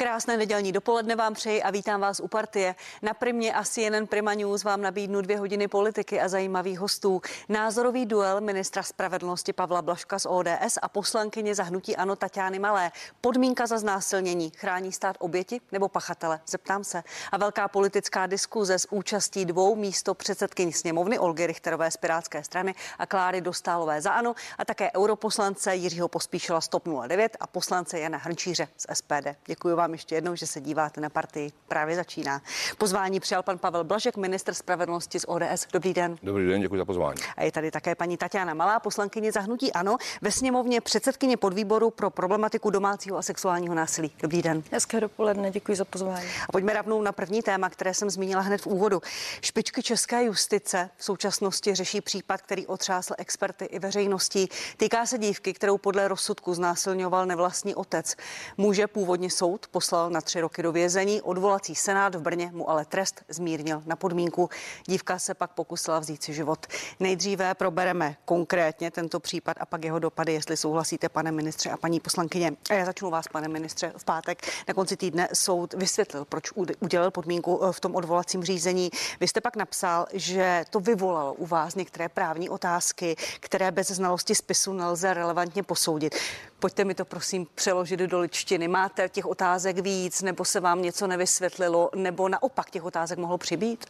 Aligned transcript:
Krásné 0.00 0.36
nedělní 0.36 0.72
dopoledne 0.72 1.16
vám 1.16 1.34
přeji 1.34 1.62
a 1.62 1.70
vítám 1.70 2.00
vás 2.00 2.20
u 2.20 2.28
partie. 2.28 2.74
Na 3.02 3.14
primě 3.14 3.54
asi 3.54 3.80
jen 3.80 4.06
Prima 4.06 4.34
News 4.34 4.64
vám 4.64 4.82
nabídnu 4.82 5.20
dvě 5.20 5.38
hodiny 5.38 5.68
politiky 5.68 6.20
a 6.20 6.28
zajímavých 6.28 6.78
hostů. 6.78 7.22
Názorový 7.48 8.06
duel 8.06 8.40
ministra 8.40 8.82
spravedlnosti 8.82 9.52
Pavla 9.52 9.82
Blaška 9.82 10.18
z 10.18 10.26
ODS 10.26 10.78
a 10.82 10.88
poslankyně 10.88 11.54
zahnutí 11.54 11.96
Ano 11.96 12.16
Tatiany 12.16 12.58
Malé. 12.58 12.92
Podmínka 13.20 13.66
za 13.66 13.78
znásilnění 13.78 14.50
chrání 14.50 14.92
stát 14.92 15.16
oběti 15.18 15.60
nebo 15.72 15.88
pachatele? 15.88 16.40
Zeptám 16.46 16.84
se. 16.84 17.02
A 17.32 17.38
velká 17.38 17.68
politická 17.68 18.26
diskuze 18.26 18.78
s 18.78 18.92
účastí 18.92 19.44
dvou 19.44 19.76
místo 19.76 20.14
předsedkyní 20.14 20.72
sněmovny 20.72 21.18
Olgy 21.18 21.46
Richterové 21.46 21.90
z 21.90 21.96
Pirátské 21.96 22.44
strany 22.44 22.74
a 22.98 23.06
Kláry 23.06 23.40
Dostálové 23.40 24.00
za 24.00 24.10
Ano 24.10 24.34
a 24.58 24.64
také 24.64 24.90
europoslance 24.96 25.74
Jiřího 25.74 26.08
Pospíšila 26.08 26.60
z 26.60 26.68
TOP 26.68 26.88
09 27.06 27.36
a 27.40 27.46
poslance 27.46 28.00
Jana 28.00 28.18
Hrnčíře 28.18 28.68
z 28.76 28.86
SPD. 28.94 29.26
Děkuji 29.46 29.74
vám 29.74 29.87
ještě 29.92 30.14
jednou, 30.14 30.34
že 30.34 30.46
se 30.46 30.60
díváte 30.60 31.00
na 31.00 31.08
partii. 31.08 31.52
Právě 31.68 31.96
začíná. 31.96 32.42
Pozvání 32.78 33.20
přijal 33.20 33.42
pan 33.42 33.58
Pavel 33.58 33.84
Blažek, 33.84 34.16
minister 34.16 34.54
spravedlnosti 34.54 35.20
z 35.20 35.24
ODS. 35.28 35.66
Dobrý 35.72 35.94
den. 35.94 36.16
Dobrý 36.22 36.46
den, 36.46 36.60
děkuji 36.60 36.78
za 36.78 36.84
pozvání. 36.84 37.22
A 37.36 37.42
je 37.42 37.52
tady 37.52 37.70
také 37.70 37.94
paní 37.94 38.16
Tatiana 38.16 38.54
Malá, 38.54 38.80
poslankyně 38.80 39.32
zahnutí 39.32 39.72
Ano, 39.72 39.96
ve 40.22 40.32
sněmovně 40.32 40.80
předsedkyně 40.80 41.36
podvýboru 41.36 41.90
pro 41.90 42.10
problematiku 42.10 42.70
domácího 42.70 43.18
a 43.18 43.22
sexuálního 43.22 43.74
násilí. 43.74 44.10
Dobrý 44.22 44.42
den. 44.42 44.62
Hezké 44.72 45.00
dopoledne, 45.00 45.50
děkuji 45.50 45.76
za 45.76 45.84
pozvání. 45.84 46.26
A 46.48 46.52
pojďme 46.52 46.72
rovnou 46.72 47.02
na 47.02 47.12
první 47.12 47.42
téma, 47.42 47.70
které 47.70 47.94
jsem 47.94 48.10
zmínila 48.10 48.42
hned 48.42 48.60
v 48.60 48.66
úvodu. 48.66 49.02
Špičky 49.40 49.82
české 49.82 50.24
justice 50.24 50.90
v 50.96 51.04
současnosti 51.04 51.74
řeší 51.74 52.00
případ, 52.00 52.42
který 52.42 52.66
otřásl 52.66 53.14
experty 53.18 53.64
i 53.64 53.78
veřejností. 53.78 54.48
Týká 54.76 55.06
se 55.06 55.18
dívky, 55.18 55.52
kterou 55.52 55.78
podle 55.78 56.08
rozsudku 56.08 56.54
znásilňoval 56.54 57.26
nevlastní 57.26 57.74
otec. 57.74 58.16
Může 58.56 58.86
původně 58.86 59.30
soud 59.30 59.66
poslal 59.78 60.10
na 60.10 60.20
tři 60.20 60.40
roky 60.40 60.62
do 60.62 60.72
vězení. 60.72 61.22
Odvolací 61.22 61.74
senát 61.74 62.14
v 62.14 62.20
Brně 62.20 62.50
mu 62.54 62.70
ale 62.70 62.84
trest 62.84 63.22
zmírnil 63.28 63.82
na 63.86 63.96
podmínku. 63.96 64.50
Dívka 64.86 65.18
se 65.18 65.34
pak 65.34 65.50
pokusila 65.50 65.98
vzít 65.98 66.22
si 66.22 66.34
život. 66.34 66.66
Nejdříve 67.00 67.54
probereme 67.54 68.16
konkrétně 68.24 68.90
tento 68.90 69.20
případ 69.20 69.56
a 69.60 69.66
pak 69.66 69.84
jeho 69.84 69.98
dopady, 69.98 70.32
jestli 70.32 70.56
souhlasíte, 70.56 71.08
pane 71.08 71.32
ministře 71.32 71.70
a 71.70 71.76
paní 71.76 72.00
poslankyně. 72.00 72.52
A 72.70 72.74
já 72.74 72.84
začnu 72.84 73.10
vás, 73.10 73.28
pane 73.28 73.48
ministře, 73.48 73.92
v 73.96 74.04
pátek. 74.04 74.46
Na 74.68 74.74
konci 74.74 74.96
týdne 74.96 75.28
soud 75.32 75.74
vysvětlil, 75.74 76.24
proč 76.24 76.52
udělal 76.80 77.10
podmínku 77.10 77.60
eh, 77.64 77.72
v 77.72 77.80
tom 77.80 77.94
odvolacím 77.94 78.44
řízení. 78.44 78.90
Vy 79.20 79.28
jste 79.28 79.40
pak 79.40 79.56
napsal, 79.56 80.06
že 80.12 80.64
to 80.70 80.80
vyvolalo 80.80 81.34
u 81.34 81.46
vás 81.46 81.74
některé 81.74 82.08
právní 82.08 82.50
otázky, 82.50 83.16
které 83.40 83.70
bez 83.70 83.90
znalosti 83.90 84.34
spisu 84.34 84.72
nelze 84.72 85.14
relevantně 85.14 85.62
posoudit. 85.62 86.14
Pojďte 86.60 86.84
mi 86.84 86.94
to 86.94 87.04
prosím 87.04 87.46
přeložit 87.54 88.00
do 88.00 88.20
ličtiny. 88.20 88.68
Máte 88.68 89.08
těch 89.08 89.26
otázek 89.26 89.78
víc, 89.78 90.22
nebo 90.22 90.44
se 90.44 90.60
vám 90.60 90.82
něco 90.82 91.06
nevysvětlilo, 91.06 91.90
nebo 91.94 92.28
naopak 92.28 92.70
těch 92.70 92.84
otázek 92.84 93.18
mohlo 93.18 93.38
přibýt? 93.38 93.86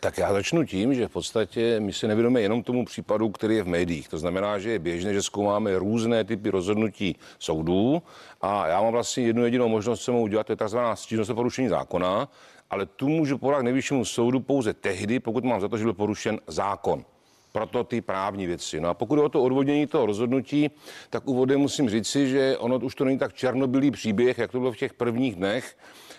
Tak 0.00 0.18
já 0.18 0.32
začnu 0.32 0.64
tím, 0.64 0.94
že 0.94 1.08
v 1.08 1.10
podstatě 1.10 1.80
my 1.80 1.92
se 1.92 2.08
nevěnujeme 2.08 2.40
jenom 2.40 2.62
tomu 2.62 2.84
případu, 2.84 3.30
který 3.30 3.56
je 3.56 3.62
v 3.62 3.68
médiích. 3.68 4.08
To 4.08 4.18
znamená, 4.18 4.58
že 4.58 4.70
je 4.70 4.78
běžné, 4.78 5.14
že 5.14 5.22
zkoumáme 5.22 5.78
různé 5.78 6.24
typy 6.24 6.50
rozhodnutí 6.50 7.16
soudů 7.38 8.02
a 8.40 8.66
já 8.66 8.82
mám 8.82 8.92
vlastně 8.92 9.26
jednu 9.26 9.44
jedinou 9.44 9.68
možnost, 9.68 10.00
co 10.00 10.12
mohu 10.12 10.24
udělat, 10.24 10.46
to 10.46 10.52
je 10.52 10.56
tzv. 10.56 10.78
stížnost 10.94 11.34
porušení 11.34 11.68
zákona, 11.68 12.28
ale 12.70 12.86
tu 12.86 13.08
můžu 13.08 13.38
podat 13.38 13.62
nejvyššímu 13.62 14.04
soudu 14.04 14.40
pouze 14.40 14.74
tehdy, 14.74 15.20
pokud 15.20 15.44
mám 15.44 15.60
za 15.60 15.68
to, 15.68 15.78
že 15.78 15.84
byl 15.84 15.94
porušen 15.94 16.40
zákon 16.46 17.04
proto 17.52 17.84
ty 17.84 18.00
právní 18.00 18.46
věci. 18.46 18.80
No 18.80 18.88
a 18.88 18.94
pokud 18.94 19.16
je 19.16 19.22
o 19.22 19.28
to 19.28 19.42
odvodnění 19.42 19.86
toho 19.86 20.06
rozhodnutí, 20.06 20.70
tak 21.10 21.28
úvodem 21.28 21.60
musím 21.60 21.90
říci, 21.90 22.28
že 22.28 22.58
ono 22.58 22.78
už 22.78 22.94
to 22.94 23.04
není 23.04 23.18
tak 23.18 23.34
černobylý 23.34 23.90
příběh, 23.90 24.38
jak 24.38 24.52
to 24.52 24.58
bylo 24.58 24.72
v 24.72 24.76
těch 24.76 24.94
prvních 24.94 25.34
dnech, 25.34 25.76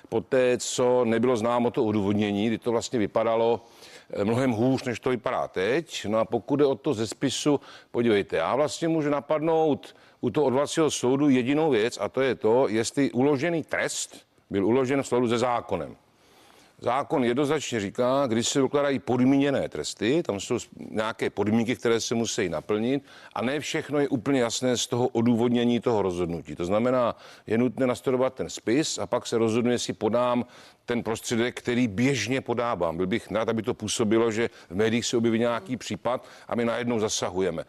poté, 0.10 0.58
co 0.58 1.06
nebylo 1.06 1.38
známo 1.38 1.72
to 1.72 1.86
odvodnění, 1.86 2.48
kdy 2.48 2.58
to 2.58 2.72
vlastně 2.72 3.00
vypadalo 3.00 3.66
eh, 4.14 4.26
mnohem 4.26 4.52
hůř, 4.52 4.84
než 4.84 5.00
to 5.00 5.10
vypadá 5.10 5.48
teď. 5.48 6.06
No 6.06 6.18
a 6.18 6.26
pokud 6.26 6.60
je 6.60 6.66
o 6.66 6.76
to 6.76 6.94
ze 6.94 7.08
spisu, 7.08 7.60
podívejte, 7.92 8.38
já 8.38 8.56
vlastně 8.56 8.88
můžu 8.88 9.10
napadnout 9.10 9.96
u 10.22 10.30
toho 10.30 10.46
odvolacího 10.46 10.92
soudu 10.92 11.30
jedinou 11.30 11.70
věc 11.70 11.98
a 12.02 12.10
to 12.10 12.22
je 12.22 12.36
to, 12.36 12.68
jestli 12.68 13.12
uložený 13.12 13.64
trest 13.64 14.26
byl 14.50 14.66
uložen 14.66 15.04
v 15.04 15.08
souladu 15.08 15.30
se 15.30 15.38
zákonem. 15.38 15.96
Zákon 16.84 17.24
jednoznačně 17.24 17.80
říká, 17.80 18.28
když 18.28 18.48
se 18.48 18.60
dokládají 18.60 19.00
podmíněné 19.00 19.70
tresty, 19.70 20.24
tam 20.24 20.40
jsou 20.40 20.58
nějaké 20.92 21.30
podmínky, 21.30 21.76
které 21.76 22.02
se 22.02 22.16
musí 22.16 22.50
naplnit 22.50 23.04
a 23.34 23.42
ne 23.42 23.60
všechno 23.60 24.00
je 24.00 24.10
úplně 24.10 24.42
jasné 24.42 24.78
z 24.78 24.88
toho 24.88 25.08
odůvodnění 25.08 25.80
toho 25.80 26.02
rozhodnutí. 26.02 26.56
To 26.56 26.66
znamená, 26.66 27.16
je 27.48 27.58
nutné 27.58 27.88
nastudovat 27.88 28.34
ten 28.34 28.50
spis 28.50 28.98
a 28.98 29.08
pak 29.08 29.28
se 29.28 29.38
rozhoduje, 29.38 29.74
jestli 29.74 29.94
podám 29.94 30.46
ten 30.86 31.04
prostředek, 31.04 31.58
který 31.58 31.88
běžně 31.88 32.42
podávám. 32.42 32.98
Byl 32.98 33.08
bych 33.08 33.32
rád, 33.32 33.50
aby 33.50 33.62
to 33.62 33.74
působilo, 33.74 34.32
že 34.32 34.50
v 34.70 34.76
médiích 34.76 35.06
se 35.06 35.18
objeví 35.18 35.40
nějaký 35.40 35.78
případ 35.78 36.26
a 36.48 36.56
my 36.56 36.66
najednou 36.66 37.00
zasahujeme. 37.00 37.64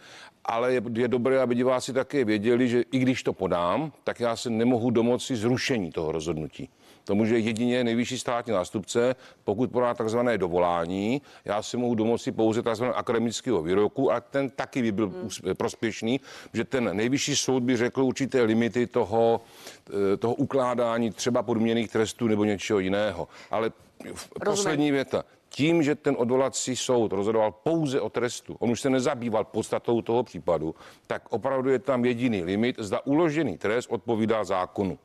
Ale 0.44 0.72
je, 0.74 0.82
je 0.94 1.08
dobré, 1.08 1.40
aby 1.40 1.54
diváci 1.54 1.92
také 1.92 2.24
věděli, 2.24 2.68
že 2.68 2.84
i 2.92 2.98
když 2.98 3.22
to 3.22 3.32
podám, 3.32 3.92
tak 4.04 4.20
já 4.20 4.36
se 4.36 4.50
nemohu 4.50 4.90
domoci 4.90 5.36
zrušení 5.36 5.92
toho 5.92 6.12
rozhodnutí. 6.12 6.68
To 7.04 7.14
může 7.14 7.38
jedině 7.38 7.84
nejvyšší 7.84 8.18
státní 8.18 8.52
nástupce, 8.52 9.16
pokud 9.44 9.70
podá 9.70 9.94
takzvané 9.94 10.38
dovolání. 10.38 11.22
Já 11.44 11.62
si 11.62 11.76
mohu 11.76 11.94
domoci 11.94 12.32
pouze 12.32 12.62
takzvaného 12.62 12.98
akademického 12.98 13.62
výroku 13.62 14.12
a 14.12 14.20
ten 14.20 14.50
taky 14.50 14.82
by 14.82 14.92
byl 14.92 15.08
hmm. 15.08 15.54
prospěšný, 15.54 16.20
že 16.52 16.64
ten 16.64 16.96
nejvyšší 16.96 17.36
soud 17.36 17.62
by 17.62 17.76
řekl 17.76 18.02
určité 18.02 18.42
limity 18.42 18.86
toho, 18.86 19.40
eh, 19.90 20.16
toho 20.16 20.34
ukládání 20.34 21.10
třeba 21.10 21.42
podměných 21.42 21.90
trestů 21.90 22.28
nebo 22.28 22.44
něčeho 22.44 22.78
jiného. 22.78 23.28
Ale 23.50 23.72
poslední 24.44 24.90
věta 24.90 25.24
tím, 25.48 25.82
že 25.82 25.94
ten 25.94 26.16
odvolací 26.18 26.76
soud 26.76 27.12
rozhodoval 27.12 27.52
pouze 27.52 28.00
o 28.00 28.10
trestu, 28.10 28.56
on 28.58 28.70
už 28.70 28.80
se 28.80 28.90
nezabýval 28.90 29.44
podstatou 29.44 30.02
toho 30.02 30.22
případu, 30.22 30.74
tak 31.06 31.22
opravdu 31.32 31.70
je 31.70 31.78
tam 31.78 32.04
jediný 32.04 32.44
limit, 32.44 32.76
zda 32.78 33.00
uložený 33.04 33.58
trest 33.58 33.86
odpovídá 33.90 34.44
zákonu. 34.44 34.98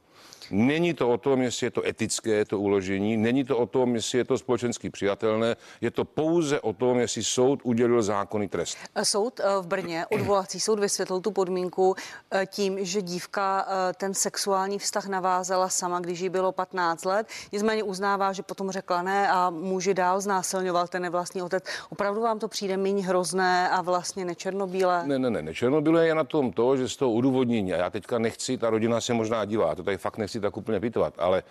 Není 0.52 0.94
to 0.94 1.10
o 1.10 1.18
tom, 1.18 1.42
jestli 1.42 1.68
je 1.68 1.72
to 1.72 1.88
etické, 1.88 2.46
to 2.46 2.60
uložení, 2.60 3.18
není 3.18 3.44
to 3.44 3.58
o 3.58 3.66
tom, 3.66 3.96
jestli 3.96 4.18
je 4.18 4.26
to 4.26 4.38
společensky 4.38 4.90
přijatelné, 4.90 5.56
je 5.82 5.92
to 5.92 6.06
pouze 6.06 6.60
o 6.62 6.74
tom, 6.74 7.00
jestli 7.00 7.24
soud 7.24 7.60
udělil 7.64 8.02
zákonný 8.02 8.48
trest. 8.48 8.78
Soud 9.04 9.40
eh, 9.40 9.44
v 9.62 9.68
Brně, 9.68 10.06
odvolací 10.12 10.60
soud 10.60 10.80
vysvětlil 10.80 11.22
tu 11.22 11.32
podmínku 11.32 11.96
eh, 12.32 12.46
tím, 12.46 12.86
že 12.86 13.02
dívka 13.02 13.68
eh, 13.68 13.94
ten 13.94 14.14
sexuální 14.14 14.80
vztah 14.80 15.08
navázala 15.08 15.70
sama, 15.70 16.00
když 16.00 16.20
jí 16.20 16.30
bylo 16.30 16.52
15 16.52 17.06
let. 17.06 17.28
Nicméně 17.52 17.84
uznává, 17.84 18.34
že 18.34 18.44
potom 18.44 18.72
řekla 18.72 19.02
ne 19.02 19.30
a 19.30 19.50
muži 19.50 19.94
dál 19.94 20.22
znásilňoval 20.22 20.88
ten 20.88 21.02
nevlastní 21.02 21.42
otec. 21.42 21.64
Opravdu 21.90 22.22
vám 22.22 22.40
to 22.40 22.48
přijde 22.48 22.78
méně 22.78 23.04
hrozné 23.04 23.70
a 23.70 23.82
vlastně 23.82 24.26
nečernobílé? 24.26 25.08
Ne, 25.08 25.20
ne, 25.20 25.30
ne, 25.30 25.42
nečernobílé 25.42 26.08
je 26.08 26.16
na 26.16 26.24
tom 26.24 26.52
to, 26.52 26.78
že 26.78 26.90
z 26.90 26.96
toho 26.96 27.12
udůvodnění, 27.12 27.74
a 27.74 27.78
já 27.78 27.90
teďka 27.90 28.20
nechci, 28.20 28.58
ta 28.58 28.70
rodina 28.70 29.02
se 29.02 29.14
možná 29.14 29.46
dívá, 29.46 29.76
to 29.76 29.84
tady 29.84 29.98
fakt 29.98 30.18
nechci 30.18 30.37
nechci 30.38 30.42
tak 30.42 30.58
úplně 30.58 30.80
pitvat, 30.80 31.14
ale 31.18 31.44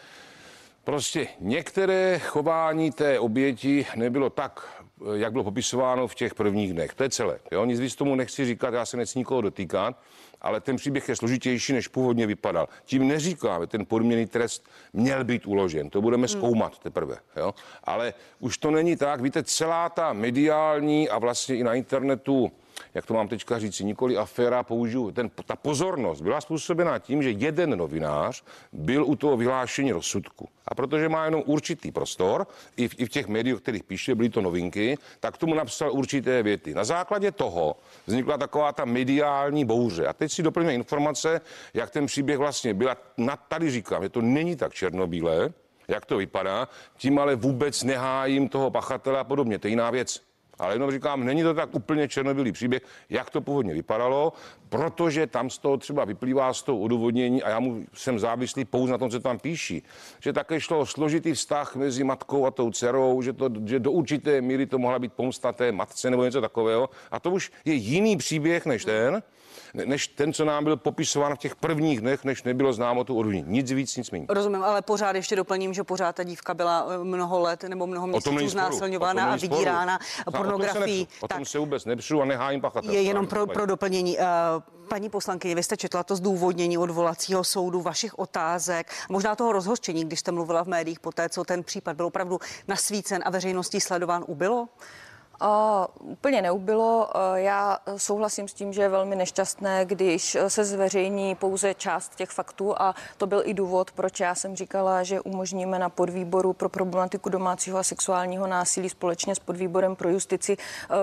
prostě 0.85 1.29
některé 1.41 2.19
chování 2.19 2.91
té 2.91 3.19
oběti 3.19 3.87
nebylo 3.97 4.31
tak, 4.31 4.83
jak 5.15 5.33
bylo 5.33 5.45
popisováno 5.45 6.09
v 6.09 6.15
těch 6.15 6.35
prvních 6.35 6.73
dnech. 6.73 6.95
To 6.95 7.03
je 7.03 7.11
celé. 7.11 7.39
Jo? 7.51 7.65
Nic 7.65 7.81
víc 7.81 7.95
tomu 7.95 8.15
nechci 8.15 8.45
říkat, 8.45 8.75
já 8.75 8.87
se 8.87 8.97
nechci 8.97 9.19
nikoho 9.19 9.41
dotýkat, 9.41 9.97
ale 10.41 10.61
ten 10.61 10.77
příběh 10.77 11.09
je 11.09 11.17
složitější, 11.17 11.73
než 11.73 11.89
původně 11.89 12.27
vypadal. 12.27 12.69
Tím 12.85 13.09
neříkáme, 13.09 13.67
ten 13.67 13.87
podměný 13.87 14.27
trest 14.27 14.69
měl 14.93 15.25
být 15.25 15.47
uložen. 15.47 15.91
To 15.91 16.01
budeme 16.01 16.27
hmm. 16.27 16.29
zkoumat 16.29 16.79
teprve. 16.79 17.17
Jo? 17.37 17.55
Ale 17.85 18.15
už 18.41 18.59
to 18.59 18.71
není 18.71 18.97
tak. 18.97 19.21
Víte, 19.21 19.43
celá 19.43 19.89
ta 19.89 20.12
mediální 20.12 21.09
a 21.09 21.19
vlastně 21.19 21.56
i 21.56 21.65
na 21.65 21.75
internetu 21.75 22.53
jak 22.94 23.06
to 23.06 23.14
mám 23.14 23.28
teďka 23.28 23.58
říct, 23.58 23.81
nikoli 23.81 24.17
aféra, 24.17 24.62
použiju, 24.62 25.11
ten, 25.11 25.31
ta 25.46 25.56
pozornost 25.56 26.20
byla 26.20 26.40
způsobena 26.40 26.99
tím, 26.99 27.23
že 27.23 27.31
jeden 27.31 27.78
novinář 27.78 28.43
byl 28.73 29.05
u 29.05 29.17
toho 29.17 29.37
vyhlášení 29.37 29.93
rozsudku. 29.93 30.49
A 30.69 30.75
protože 30.75 31.08
má 31.08 31.25
jenom 31.25 31.43
určitý 31.46 31.93
prostor, 31.93 32.46
i 32.76 32.88
v, 32.88 32.94
i 32.99 33.06
v 33.06 33.08
těch 33.08 33.26
médiích, 33.26 33.61
kterých 33.61 33.84
píše, 33.84 34.14
byly 34.14 34.28
to 34.28 34.40
novinky, 34.40 34.99
tak 35.20 35.37
tomu 35.37 35.55
napsal 35.55 35.93
určité 35.93 36.43
věty. 36.43 36.75
Na 36.75 36.84
základě 36.84 37.32
toho 37.32 37.76
vznikla 38.06 38.38
taková 38.38 38.73
ta 38.73 38.84
mediální 38.84 39.64
bouře. 39.64 40.06
A 40.06 40.12
teď 40.12 40.32
si 40.32 40.43
doplňme 40.43 40.75
informace, 40.75 41.40
jak 41.75 41.90
ten 41.90 42.06
příběh 42.06 42.38
vlastně 42.38 42.75
byl. 42.75 42.90
A 42.90 42.96
tady 43.49 43.70
říkám, 43.70 44.02
že 44.02 44.08
to 44.08 44.20
není 44.22 44.56
tak 44.56 44.75
černobílé, 44.75 45.52
jak 45.88 46.06
to 46.06 46.17
vypadá, 46.17 46.69
tím 46.96 47.19
ale 47.19 47.37
vůbec 47.37 47.82
nehájím 47.82 48.49
toho 48.49 48.70
pachatele 48.70 49.19
a 49.19 49.25
podobně. 49.25 49.58
To 49.58 49.67
je 49.67 49.70
jiná 49.70 49.90
věc. 49.90 50.22
Ale 50.58 50.75
jenom 50.75 50.91
říkám, 50.91 51.25
není 51.25 51.43
to 51.43 51.55
tak 51.55 51.75
úplně 51.75 52.08
černobylý 52.08 52.53
příběh, 52.53 52.82
jak 53.11 53.31
to 53.31 53.41
původně 53.41 53.75
vypadalo, 53.75 54.32
protože 54.69 55.26
tam 55.26 55.50
z 55.50 55.58
toho 55.58 55.76
třeba 55.76 56.05
vyplývá 56.05 56.55
z 56.55 56.62
toho 56.62 56.79
odůvodnění 56.79 57.43
a 57.43 57.50
já 57.50 57.61
mu 57.61 57.85
jsem 57.94 58.19
závislý 58.19 58.64
pouze 58.64 58.93
na 58.93 58.99
tom, 58.99 59.11
co 59.11 59.20
tam 59.20 59.38
píší, 59.38 59.82
že 60.20 60.32
také 60.32 60.61
šlo 60.61 60.79
o 60.79 60.87
složitý 60.87 61.32
vztah 61.32 61.76
mezi 61.76 62.05
matkou 62.05 62.47
a 62.47 62.50
tou 62.50 62.70
dcerou, 62.70 63.23
že, 63.23 63.32
to, 63.32 63.50
že 63.64 63.81
do 63.81 63.93
určité 63.93 64.41
míry 64.41 64.67
to 64.67 64.79
mohla 64.79 64.99
být 64.99 65.12
pomsta 65.12 65.53
té 65.53 65.73
matce 65.73 66.11
nebo 66.11 66.25
něco 66.25 66.41
takového. 66.41 66.91
A 67.11 67.20
to 67.20 67.31
už 67.31 67.53
je 67.64 67.75
jiný 67.75 68.17
příběh 68.17 68.67
než 68.67 68.85
ten, 68.85 69.23
než 69.84 70.08
ten, 70.08 70.32
co 70.32 70.44
nám 70.44 70.64
byl 70.64 70.76
popisován 70.76 71.34
v 71.34 71.38
těch 71.38 71.56
prvních 71.56 72.00
dnech, 72.00 72.25
než 72.25 72.43
nebylo 72.43 72.73
známo 72.73 73.05
tu 73.05 73.19
odůvodnění. 73.19 73.46
Nic 73.49 73.73
víc, 73.73 73.96
nic 73.96 74.11
méně. 74.11 74.26
Rozumím, 74.28 74.64
ale 74.64 74.82
pořád 74.82 75.17
ještě 75.17 75.37
doplním, 75.37 75.75
že 75.75 75.84
pořád 75.84 76.17
ta 76.17 76.23
dívka 76.23 76.55
byla 76.55 76.87
eh, 76.88 77.05
mnoho 77.05 77.40
let 77.40 77.62
nebo 77.62 77.87
mnoho 77.87 78.06
měsíců 78.06 78.49
znásilňována 78.49 79.32
a 79.32 79.37
vydírána 79.37 79.99
pornografií. 80.37 81.08
O 81.20 81.28
tom 81.28 81.44
se 81.44 81.58
vůbec 81.58 81.84
nepřu 81.84 82.23
a 82.23 82.25
nehájím 82.25 82.61
pachatel. 82.61 82.90
Je 82.90 83.02
jenom 83.02 83.26
pro, 83.26 83.46
pro 83.46 83.67
doplnění. 83.67 84.20
Eh, 84.20 84.25
paní 84.88 85.08
poslankyně, 85.08 85.55
vy 85.55 85.62
jste 85.62 85.76
četla 85.76 86.02
to 86.05 86.17
zdůvodnění 86.17 86.79
odvolacího 86.79 87.44
soudu, 87.44 87.81
vašich 87.81 88.19
otázek, 88.19 88.93
možná 89.08 89.34
toho 89.34 89.52
rozhořčení, 89.52 90.05
když 90.05 90.20
jste 90.20 90.32
mluvila 90.32 90.64
v 90.64 90.67
médiích 90.67 91.00
po 91.00 91.12
té, 91.12 91.29
co 91.29 91.44
ten 91.44 91.64
případ 91.64 91.96
byl 91.96 92.06
opravdu 92.06 92.38
nasvícen 92.69 93.22
a 93.26 93.31
veřejností 93.31 93.81
sledován, 93.81 94.25
ubylo? 94.26 94.69
A 95.41 95.88
úplně 95.99 96.43
neubylo. 96.43 97.11
Já 97.35 97.79
souhlasím 97.97 98.49
s 98.49 98.55
tím, 98.55 98.73
že 98.73 98.83
je 98.83 98.88
velmi 98.88 99.17
nešťastné, 99.17 99.85
když 99.85 100.37
se 100.49 100.65
zveřejní 100.65 101.35
pouze 101.35 101.75
část 101.75 102.15
těch 102.15 102.31
faktů 102.31 102.81
a 102.83 102.94
to 103.17 103.27
byl 103.27 103.43
i 103.44 103.55
důvod, 103.55 103.91
proč 103.91 104.21
já 104.21 104.35
jsem 104.35 104.56
říkala, 104.56 105.03
že 105.03 105.21
umožníme 105.21 105.79
na 105.79 105.88
podvýboru 105.88 106.53
pro 106.53 106.69
problematiku 106.69 107.29
domácího 107.29 107.79
a 107.79 107.83
sexuálního 107.83 108.47
násilí 108.47 108.88
společně 108.88 109.35
s 109.35 109.38
podvýborem 109.38 109.97
pro 109.97 110.11
justici 110.11 110.56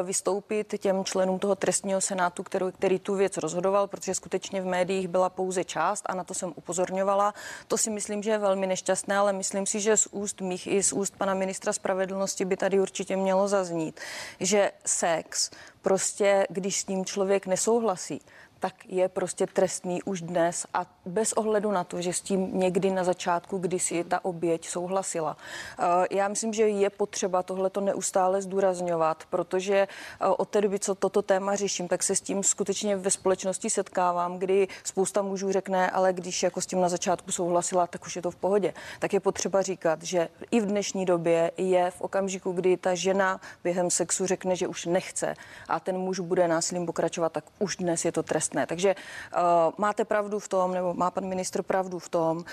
vystoupit 0.03 0.75
těm 0.79 1.05
členům 1.05 1.39
toho 1.39 1.55
trestního 1.55 2.01
senátu, 2.01 2.43
který, 2.43 2.65
který 2.71 2.99
tu 2.99 3.15
věc 3.15 3.37
rozhodoval, 3.37 3.87
protože 3.87 4.15
skutečně 4.15 4.61
v 4.61 4.65
médiích 4.65 5.07
byla 5.07 5.29
pouze 5.29 5.63
část 5.63 6.03
a 6.05 6.15
na 6.15 6.23
to 6.23 6.33
jsem 6.33 6.53
upozorňovala. 6.55 7.33
To 7.67 7.77
si 7.77 7.89
myslím, 7.89 8.23
že 8.23 8.31
je 8.31 8.37
velmi 8.37 8.67
nešťastné, 8.67 9.17
ale 9.17 9.33
myslím 9.33 9.65
si, 9.65 9.79
že 9.79 9.97
z 9.97 10.07
úst 10.11 10.41
mých 10.41 10.67
i 10.67 10.83
z 10.83 10.93
úst 10.93 11.15
pana 11.17 11.33
ministra 11.33 11.73
spravedlnosti 11.73 12.45
by 12.45 12.57
tady 12.57 12.79
určitě 12.79 13.15
mělo 13.15 13.47
zaznít 13.47 13.99
že 14.39 14.71
sex 14.85 15.51
prostě, 15.81 16.47
když 16.49 16.79
s 16.79 16.87
ním 16.87 17.05
člověk 17.05 17.47
nesouhlasí, 17.47 18.21
tak 18.63 18.85
je 18.85 19.09
prostě 19.09 19.47
trestný 19.47 20.03
už 20.03 20.21
dnes 20.21 20.65
a 20.73 20.85
bez 21.05 21.33
ohledu 21.33 21.71
na 21.71 21.83
to, 21.83 22.01
že 22.01 22.13
s 22.13 22.21
tím 22.21 22.59
někdy 22.59 22.91
na 22.91 23.03
začátku, 23.03 23.57
kdy 23.57 23.79
si 23.79 24.03
ta 24.03 24.25
oběť 24.25 24.67
souhlasila. 24.67 25.37
Eh, 25.79 25.83
já 26.11 26.27
myslím, 26.27 26.53
že 26.53 26.67
je 26.67 26.89
potřeba 26.89 27.43
tohleto 27.43 27.81
neustále 27.81 28.41
zdůrazňovat, 28.41 29.23
protože 29.29 29.75
eh, 29.75 30.27
od 30.27 30.49
té 30.49 30.61
doby, 30.61 30.79
co 30.79 30.95
toto 30.95 31.21
téma 31.21 31.55
řeším, 31.55 31.87
tak 31.87 32.03
se 32.03 32.15
s 32.15 32.21
tím 32.21 32.43
skutečně 32.43 32.95
ve 32.95 33.11
společnosti 33.11 33.69
setkávám, 33.69 34.39
kdy 34.39 34.67
spousta 34.83 35.21
mužů 35.21 35.51
řekne, 35.51 35.89
ale 35.89 36.13
když 36.13 36.43
jako 36.43 36.61
s 36.61 36.65
tím 36.65 36.81
na 36.81 36.89
začátku 36.89 37.31
souhlasila, 37.31 37.87
tak 37.87 38.05
už 38.05 38.15
je 38.15 38.21
to 38.21 38.31
v 38.31 38.35
pohodě. 38.35 38.73
Tak 38.99 39.13
je 39.13 39.19
potřeba 39.19 39.61
říkat, 39.61 40.03
že 40.03 40.29
i 40.51 40.61
v 40.61 40.65
dnešní 40.65 41.05
době 41.05 41.51
je 41.57 41.91
v 41.91 42.01
okamžiku, 42.01 42.51
kdy 42.51 42.77
ta 42.77 42.95
žena 42.95 43.41
během 43.63 43.91
sexu 43.91 44.25
řekne, 44.25 44.55
že 44.55 44.67
už 44.67 44.85
nechce 44.85 45.35
a 45.67 45.79
ten 45.79 45.97
muž 45.97 46.19
bude 46.19 46.47
násilím 46.47 46.85
pokračovat, 46.85 47.31
tak 47.31 47.43
už 47.59 47.75
dnes 47.75 48.05
je 48.05 48.11
to 48.11 48.23
trestné 48.23 48.52
trestné. 48.53 48.65
Takže 48.65 48.95
uh, 48.95 49.73
máte 49.77 50.05
pravdu 50.05 50.39
v 50.39 50.47
tom, 50.47 50.73
nebo 50.73 50.93
má 50.93 51.11
pan 51.11 51.25
ministr 51.25 51.63
pravdu 51.63 51.99
v 51.99 52.09
tom, 52.09 52.37
uh, 52.37 52.43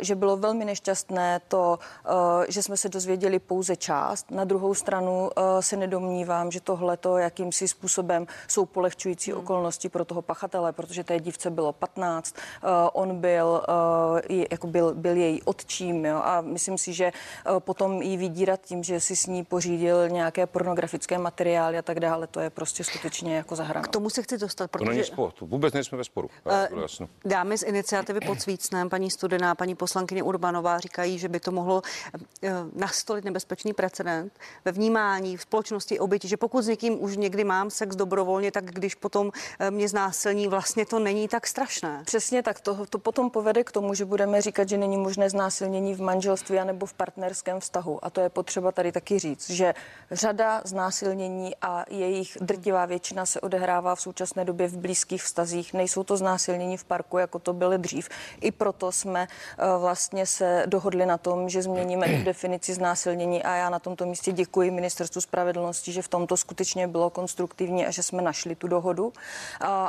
že 0.00 0.14
bylo 0.14 0.36
velmi 0.36 0.64
nešťastné 0.64 1.40
to, 1.48 1.78
uh, 1.78 2.44
že 2.48 2.62
jsme 2.62 2.76
se 2.76 2.88
dozvěděli 2.88 3.38
pouze 3.38 3.76
část. 3.76 4.30
Na 4.30 4.44
druhou 4.44 4.74
stranu 4.74 5.30
uh, 5.36 5.60
se 5.60 5.76
nedomnívám, 5.76 6.50
že 6.50 6.60
tohle 6.60 6.96
to 6.96 7.18
jakýmsi 7.18 7.68
způsobem 7.68 8.26
jsou 8.48 8.66
polehčující 8.66 9.32
hmm. 9.32 9.40
okolnosti 9.40 9.88
pro 9.88 10.04
toho 10.04 10.22
pachatele, 10.22 10.72
protože 10.72 11.04
té 11.04 11.20
dívce 11.20 11.50
bylo 11.50 11.72
15, 11.72 12.36
uh, 12.62 12.68
on 12.92 13.20
byl, 13.20 13.62
uh, 13.68 14.36
jako 14.50 14.66
byl, 14.66 14.94
byl 14.94 15.16
její 15.16 15.42
otčím 15.42 16.04
jo, 16.04 16.20
a 16.24 16.40
myslím 16.40 16.78
si, 16.78 16.92
že 16.92 17.12
uh, 17.12 17.60
potom 17.60 18.02
jí 18.02 18.16
vydírat 18.16 18.60
tím, 18.60 18.82
že 18.82 19.00
si 19.00 19.16
s 19.16 19.26
ní 19.26 19.44
pořídil 19.44 20.08
nějaké 20.08 20.46
pornografické 20.46 21.18
materiály 21.18 21.78
a 21.78 21.82
tak 21.82 22.00
dále, 22.00 22.26
to 22.26 22.40
je 22.40 22.50
prostě 22.50 22.84
skutečně 22.84 23.36
jako 23.36 23.56
zahranou. 23.56 23.84
K 23.84 23.88
tomu 23.88 24.10
se 24.10 24.22
chci 24.22 24.38
dostat, 24.38 24.70
protože... 24.70 24.84
To 24.84 24.90
není 24.90 25.04
sport 25.04 25.37
to 25.38 25.46
vůbec 25.46 25.74
nejsme 25.74 25.98
ve 25.98 26.04
sporu. 26.04 26.30
Uh, 26.44 27.06
dámy 27.24 27.58
z 27.58 27.62
iniciativy 27.62 28.20
pod 28.26 28.40
Svícnem, 28.40 28.90
paní 28.90 29.10
Studená, 29.10 29.54
paní 29.54 29.74
poslankyně 29.74 30.22
Urbanová 30.22 30.78
říkají, 30.78 31.18
že 31.18 31.28
by 31.28 31.40
to 31.40 31.52
mohlo 31.52 31.82
uh, 31.82 32.50
nastolit 32.74 33.24
nebezpečný 33.24 33.72
precedent 33.72 34.32
ve 34.64 34.72
vnímání 34.72 35.36
v 35.36 35.42
společnosti 35.42 35.98
oběti, 35.98 36.28
že 36.28 36.36
pokud 36.36 36.62
s 36.62 36.68
někým 36.68 37.02
už 37.02 37.16
někdy 37.16 37.44
mám 37.44 37.70
sex 37.70 37.96
dobrovolně, 37.96 38.52
tak 38.52 38.64
když 38.64 38.94
potom 38.94 39.26
uh, 39.26 39.32
mě 39.70 39.88
znásilní, 39.88 40.46
vlastně 40.46 40.86
to 40.86 40.98
není 40.98 41.28
tak 41.28 41.46
strašné. 41.46 42.02
Přesně 42.06 42.42
tak, 42.42 42.60
to, 42.60 42.86
to 42.86 42.98
potom 42.98 43.30
povede 43.30 43.64
k 43.64 43.72
tomu, 43.72 43.94
že 43.94 44.04
budeme 44.04 44.42
říkat, 44.42 44.68
že 44.68 44.78
není 44.78 44.96
možné 44.96 45.30
znásilnění 45.30 45.94
v 45.94 46.00
manželství 46.00 46.58
nebo 46.64 46.86
v 46.86 46.92
partnerském 46.92 47.60
vztahu. 47.60 48.04
A 48.04 48.10
to 48.10 48.20
je 48.20 48.28
potřeba 48.28 48.72
tady 48.72 48.92
taky 48.92 49.18
říct, 49.18 49.50
že 49.50 49.74
řada 50.10 50.62
znásilnění 50.64 51.52
a 51.62 51.84
jejich 51.90 52.38
drtivá 52.40 52.86
většina 52.86 53.26
se 53.26 53.40
odehrává 53.40 53.94
v 53.94 54.00
současné 54.00 54.44
době 54.44 54.68
v 54.68 54.76
blízkých 54.76 55.17
vztazích, 55.22 55.74
nejsou 55.74 56.04
to 56.04 56.16
znásilnění 56.16 56.76
v 56.76 56.84
parku, 56.84 57.18
jako 57.18 57.38
to 57.38 57.52
byly 57.52 57.78
dřív. 57.78 58.08
I 58.40 58.50
proto 58.50 58.92
jsme 58.92 59.28
eh, 59.58 59.64
vlastně 59.78 60.26
se 60.26 60.62
dohodli 60.66 61.06
na 61.06 61.18
tom, 61.18 61.48
že 61.48 61.62
změníme 61.62 62.06
definici 62.06 62.74
znásilnění 62.74 63.42
a 63.42 63.56
já 63.56 63.70
na 63.70 63.78
tomto 63.78 64.06
místě 64.06 64.32
děkuji 64.32 64.70
ministerstvu 64.70 65.20
spravedlnosti, 65.20 65.92
že 65.92 66.02
v 66.02 66.08
tomto 66.08 66.36
skutečně 66.36 66.88
bylo 66.88 67.10
konstruktivní 67.10 67.86
a 67.86 67.90
že 67.90 68.02
jsme 68.02 68.22
našli 68.22 68.54
tu 68.54 68.68
dohodu. 68.68 69.12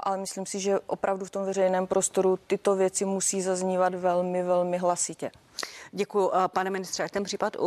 Ale 0.04 0.18
myslím 0.18 0.46
si, 0.46 0.60
že 0.60 0.80
opravdu 0.80 1.26
v 1.26 1.30
tom 1.30 1.46
veřejném 1.46 1.88
prostoru 1.88 2.40
tyto 2.48 2.76
věci 2.76 3.06
musí 3.06 3.42
zaznívat 3.42 3.96
velmi, 3.96 4.44
velmi 4.44 4.78
hlasitě. 4.78 5.32
Děkuji, 5.92 6.32
eh, 6.34 6.48
pane 6.48 6.70
ministře. 6.70 7.08
Ten 7.12 7.24
případ 7.24 7.56
eh, 7.56 7.60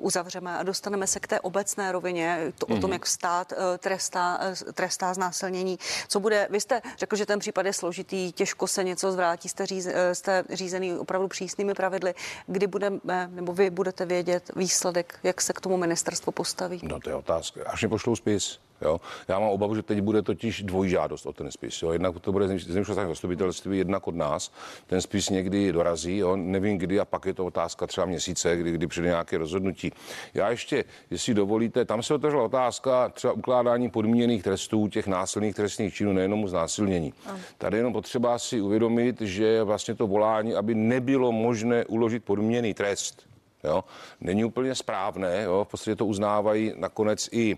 uzavřeme 0.00 0.58
a 0.58 0.62
dostaneme 0.62 1.06
se 1.06 1.20
k 1.20 1.26
té 1.26 1.40
obecné 1.40 1.92
rovině, 1.92 2.52
to, 2.58 2.66
mm-hmm. 2.66 2.78
o 2.78 2.80
tom, 2.80 2.90
mhm. 2.90 2.92
jak 2.92 3.06
stát 3.06 3.52
eh, 3.52 3.78
trestá, 3.78 4.40
trestá 4.74 5.14
znásilnění. 5.14 5.78
Co 6.08 6.20
bude, 6.20 6.48
vy 6.50 6.60
jste 6.60 6.82
řekl, 6.98 7.16
že 7.16 7.26
ten 7.26 7.38
případ 7.38 7.66
je 7.66 7.72
složitý, 7.72 8.32
těžko 8.32 8.66
se 8.66 8.84
něco 8.84 9.12
zvrátí, 9.12 9.48
jste, 9.48 9.66
říz, 9.66 9.88
jste 10.12 10.44
řízený 10.50 10.94
opravdu 10.94 11.28
přísnými 11.28 11.74
pravidly. 11.74 12.14
Kdy 12.46 12.66
budeme, 12.66 13.00
nebo 13.28 13.52
vy 13.52 13.70
budete 13.70 14.06
vědět 14.06 14.50
výsledek, 14.56 15.18
jak 15.22 15.40
se 15.40 15.52
k 15.52 15.60
tomu 15.60 15.76
ministerstvo 15.76 16.32
postaví? 16.32 16.80
No 16.82 17.00
to 17.00 17.10
je 17.10 17.14
otázka. 17.14 17.60
Až 17.66 17.82
mi 17.82 17.88
pošlou 17.88 18.16
spis. 18.16 18.58
Jo? 18.82 19.00
Já 19.28 19.38
mám 19.38 19.48
obavu, 19.48 19.74
že 19.74 19.82
teď 19.82 20.00
bude 20.00 20.22
totiž 20.22 20.62
dvojžádost 20.62 21.26
o 21.26 21.32
ten 21.32 21.50
spis. 21.50 21.82
Jo? 21.82 21.92
Jednak 21.92 22.20
to 22.20 22.32
bude 22.32 22.48
z 22.48 22.48
nejvyššího 22.48 23.08
zastupitelství, 23.08 23.78
jednak 23.78 24.08
od 24.08 24.14
nás. 24.14 24.52
Ten 24.86 25.00
spis 25.00 25.30
někdy 25.30 25.72
dorazí, 25.72 26.16
jo? 26.16 26.36
nevím 26.36 26.78
kdy, 26.78 27.00
a 27.00 27.04
pak 27.04 27.26
je 27.26 27.34
to 27.34 27.46
otázka 27.46 27.86
třeba 27.86 28.06
měsíce, 28.06 28.56
kdy, 28.56 28.72
kdy 28.72 28.86
přijde 28.86 29.08
nějaké 29.08 29.38
rozhodnutí. 29.38 29.92
Já 30.34 30.50
ještě, 30.50 30.84
jestli 31.10 31.34
dovolíte, 31.34 31.84
tam 31.84 32.02
se 32.02 32.14
otevřela 32.14 32.42
otázka 32.42 33.08
třeba 33.08 33.32
ukládání 33.32 33.90
podmíněných 33.90 34.42
trestů, 34.42 34.88
těch 34.88 35.06
násilných 35.06 35.54
trestných 35.54 35.94
činů, 35.94 36.12
nejenom 36.12 36.48
znásilnění. 36.48 37.14
Tady 37.58 37.76
jenom 37.76 37.92
potřeba 37.92 38.38
si 38.38 38.60
uvědomit, 38.60 39.20
že 39.20 39.62
vlastně 39.62 39.94
to 39.94 40.06
volání, 40.06 40.54
aby 40.54 40.74
nebylo 40.74 41.32
možné 41.32 41.84
uložit 41.84 42.24
podmíněný 42.24 42.74
trest 42.74 43.29
Jo? 43.64 43.84
Není 44.20 44.44
úplně 44.44 44.74
správné, 44.74 45.42
jo? 45.42 45.64
v 45.64 45.70
podstatě 45.70 45.96
to 45.96 46.06
uznávají 46.06 46.72
nakonec 46.76 47.28
i 47.32 47.56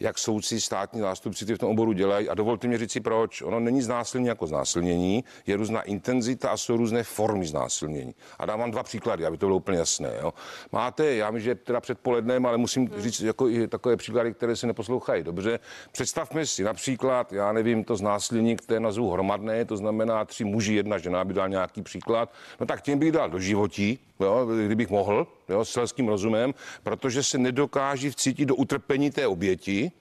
jak 0.00 0.18
soudci, 0.18 0.60
státní 0.60 1.00
zástupci, 1.00 1.46
ty 1.46 1.54
v 1.54 1.58
tom 1.58 1.70
oboru 1.70 1.92
dělají. 1.92 2.28
A 2.28 2.34
dovolte 2.34 2.68
mi 2.68 2.78
říct 2.78 2.92
si 2.92 3.00
proč. 3.00 3.42
Ono 3.42 3.60
není 3.60 3.82
znásilnění 3.82 4.28
jako 4.28 4.46
znásilnění, 4.46 5.24
je 5.46 5.56
různá 5.56 5.82
intenzita 5.82 6.50
a 6.50 6.56
jsou 6.56 6.76
různé 6.76 7.02
formy 7.02 7.46
znásilnění. 7.46 8.14
A 8.38 8.46
dám 8.46 8.60
vám 8.60 8.70
dva 8.70 8.82
příklady, 8.82 9.26
aby 9.26 9.36
to 9.38 9.46
bylo 9.46 9.56
úplně 9.56 9.78
jasné. 9.78 10.12
Jo? 10.22 10.34
Máte, 10.72 11.14
já 11.14 11.30
vím, 11.30 11.40
že 11.40 11.54
teda 11.54 11.80
předpolednem, 11.80 12.46
ale 12.46 12.58
musím 12.58 12.90
říct 12.96 13.20
jako 13.20 13.48
i 13.48 13.68
takové 13.68 13.96
příklady, 13.96 14.34
které 14.34 14.56
se 14.56 14.66
neposlouchají 14.66 15.22
dobře. 15.22 15.58
Představme 15.92 16.46
si 16.46 16.64
například, 16.64 17.32
já 17.32 17.52
nevím, 17.52 17.84
to 17.84 17.96
znásilnění, 17.96 18.56
které 18.56 18.80
nazvu 18.80 19.10
hromadné, 19.10 19.64
to 19.64 19.76
znamená 19.76 20.24
tři 20.24 20.44
muži, 20.44 20.74
jedna 20.74 20.98
žena, 20.98 21.20
aby 21.20 21.34
dal 21.34 21.48
nějaký 21.48 21.82
příklad. 21.82 22.32
No 22.60 22.66
tak 22.66 22.82
tím 22.82 22.98
bych 22.98 23.12
dal 23.12 23.30
do 23.30 23.38
životí, 23.38 23.98
jo, 24.20 24.46
kdybych 24.66 24.90
mohl, 24.90 25.26
jo, 25.48 25.64
s 25.64 25.70
selským 25.70 26.08
rozumem, 26.08 26.54
protože 26.82 27.22
se 27.22 27.38
nedokáží 27.38 28.10
vcítit 28.10 28.48
do 28.48 28.56
utrpení 28.56 29.10
té 29.10 29.26
oběti, 29.26 29.92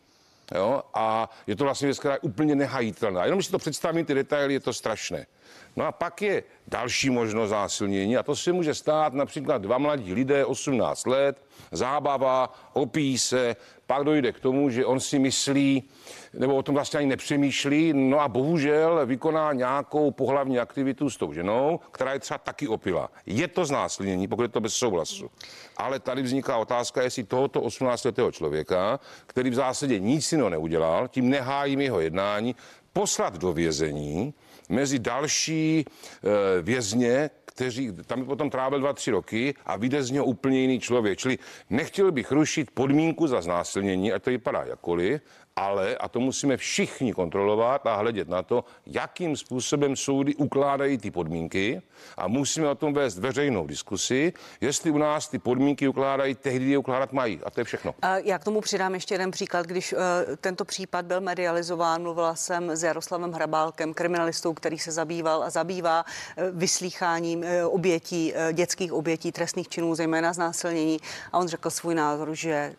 Jo? 0.55 0.81
A 0.93 1.29
je 1.47 1.55
to 1.55 1.63
vlastně 1.63 1.85
věc, 1.85 1.99
která 1.99 2.13
je 2.13 2.19
úplně 2.19 2.55
nehajitelná. 2.55 3.25
Jenom 3.25 3.43
si 3.43 3.51
to 3.51 3.57
představím, 3.57 4.05
ty 4.05 4.13
detaily, 4.13 4.53
je 4.53 4.59
to 4.59 4.73
strašné. 4.73 5.25
No 5.75 5.85
a 5.85 5.91
pak 5.91 6.21
je 6.21 6.43
další 6.67 7.09
možnost 7.09 7.49
zásilnění 7.49 8.17
a 8.17 8.23
to 8.23 8.35
se 8.35 8.51
může 8.51 8.73
stát 8.73 9.13
například 9.13 9.61
dva 9.61 9.77
mladí 9.77 10.13
lidé, 10.13 10.45
18 10.45 11.07
let, 11.07 11.45
zábava, 11.71 12.53
opíjí 12.73 13.17
se, 13.17 13.55
pak 13.87 14.03
dojde 14.03 14.31
k 14.31 14.39
tomu, 14.39 14.69
že 14.69 14.85
on 14.85 14.99
si 14.99 15.19
myslí, 15.19 15.83
nebo 16.33 16.55
o 16.55 16.63
tom 16.63 16.75
vlastně 16.75 16.99
ani 16.99 17.07
nepřemýšlí, 17.07 17.93
no 17.93 18.19
a 18.19 18.27
bohužel 18.27 19.05
vykoná 19.05 19.53
nějakou 19.53 20.11
pohlavní 20.11 20.59
aktivitu 20.59 21.09
s 21.09 21.17
tou 21.17 21.33
ženou, 21.33 21.79
která 21.91 22.13
je 22.13 22.19
třeba 22.19 22.37
taky 22.37 22.67
opila. 22.67 23.09
Je 23.25 23.47
to 23.47 23.65
znásilnění, 23.65 24.27
pokud 24.27 24.41
je 24.41 24.47
to 24.47 24.61
bez 24.61 24.73
souhlasu. 24.73 25.29
Ale 25.77 25.99
tady 25.99 26.21
vzniká 26.21 26.57
otázka, 26.57 27.01
jestli 27.01 27.23
tohoto 27.23 27.61
18-letého 27.61 28.31
člověka, 28.31 28.99
který 29.27 29.49
v 29.49 29.53
zásadě 29.53 29.99
nic 29.99 30.31
jiného 30.31 30.49
neudělal, 30.49 31.07
tím 31.07 31.29
nehájím 31.29 31.81
jeho 31.81 31.99
jednání, 31.99 32.55
poslat 32.93 33.37
do 33.37 33.53
vězení 33.53 34.33
mezi 34.69 34.99
další 34.99 35.79
e, 35.79 36.61
vězně, 36.61 37.29
kteří 37.45 37.91
tam 38.05 38.19
by 38.19 38.25
potom 38.25 38.49
trávil 38.49 38.79
dva, 38.79 38.93
tři 38.93 39.11
roky 39.11 39.53
a 39.65 39.77
vyjde 39.77 40.03
z 40.03 40.11
něho 40.11 40.25
úplně 40.25 40.59
jiný 40.59 40.79
člověk. 40.79 41.19
Čili 41.19 41.37
nechtěl 41.69 42.11
bych 42.11 42.31
rušit 42.31 42.71
podmínku 42.71 43.27
za 43.27 43.41
znásilnění, 43.41 44.13
a 44.13 44.19
to 44.19 44.29
vypadá 44.29 44.63
jakoliv, 44.63 45.21
ale, 45.55 45.97
a 45.97 46.09
to 46.09 46.19
musíme 46.19 46.57
všichni 46.57 47.13
kontrolovat 47.13 47.87
a 47.87 47.95
hledět 47.95 48.29
na 48.29 48.43
to, 48.43 48.63
jakým 48.85 49.37
způsobem 49.37 49.95
soudy 49.95 50.35
ukládají 50.35 50.97
ty 50.97 51.11
podmínky 51.11 51.81
a 52.17 52.27
musíme 52.27 52.69
o 52.69 52.75
tom 52.75 52.93
vést 52.93 53.17
veřejnou 53.17 53.67
diskusi, 53.67 54.33
jestli 54.61 54.91
u 54.91 54.97
nás 54.97 55.27
ty 55.27 55.39
podmínky 55.39 55.87
ukládají 55.87 56.35
tehdy, 56.35 56.69
je 56.69 56.77
ukládat 56.77 57.13
mají. 57.13 57.39
A 57.43 57.49
to 57.49 57.59
je 57.59 57.63
všechno. 57.63 57.95
A 58.01 58.17
já 58.17 58.39
k 58.39 58.43
tomu 58.43 58.61
přidám 58.61 58.93
ještě 58.93 59.13
jeden 59.13 59.31
příklad. 59.31 59.65
Když 59.65 59.93
uh, 59.93 59.99
tento 60.41 60.65
případ 60.65 61.05
byl 61.05 61.21
medializován, 61.21 62.01
mluvila 62.01 62.35
jsem 62.35 62.69
s 62.69 62.83
Jaroslavem 62.83 63.31
Hrabálkem, 63.31 63.93
kriminalistou, 63.93 64.53
který 64.53 64.79
se 64.79 64.91
zabýval 64.91 65.43
a 65.43 65.49
zabývá 65.49 66.05
uh, 66.05 66.59
vyslýcháním 66.59 67.39
uh, 67.39 67.45
obětí, 67.75 68.33
uh, 68.33 68.53
dětských 68.53 68.93
obětí 68.93 69.31
trestných 69.31 69.69
činů, 69.69 69.95
zejména 69.95 70.33
znásilnění. 70.33 70.97
A 71.31 71.37
on 71.37 71.47
řekl 71.47 71.69
svůj 71.69 71.95
názor, 71.95 72.35
že 72.35 72.73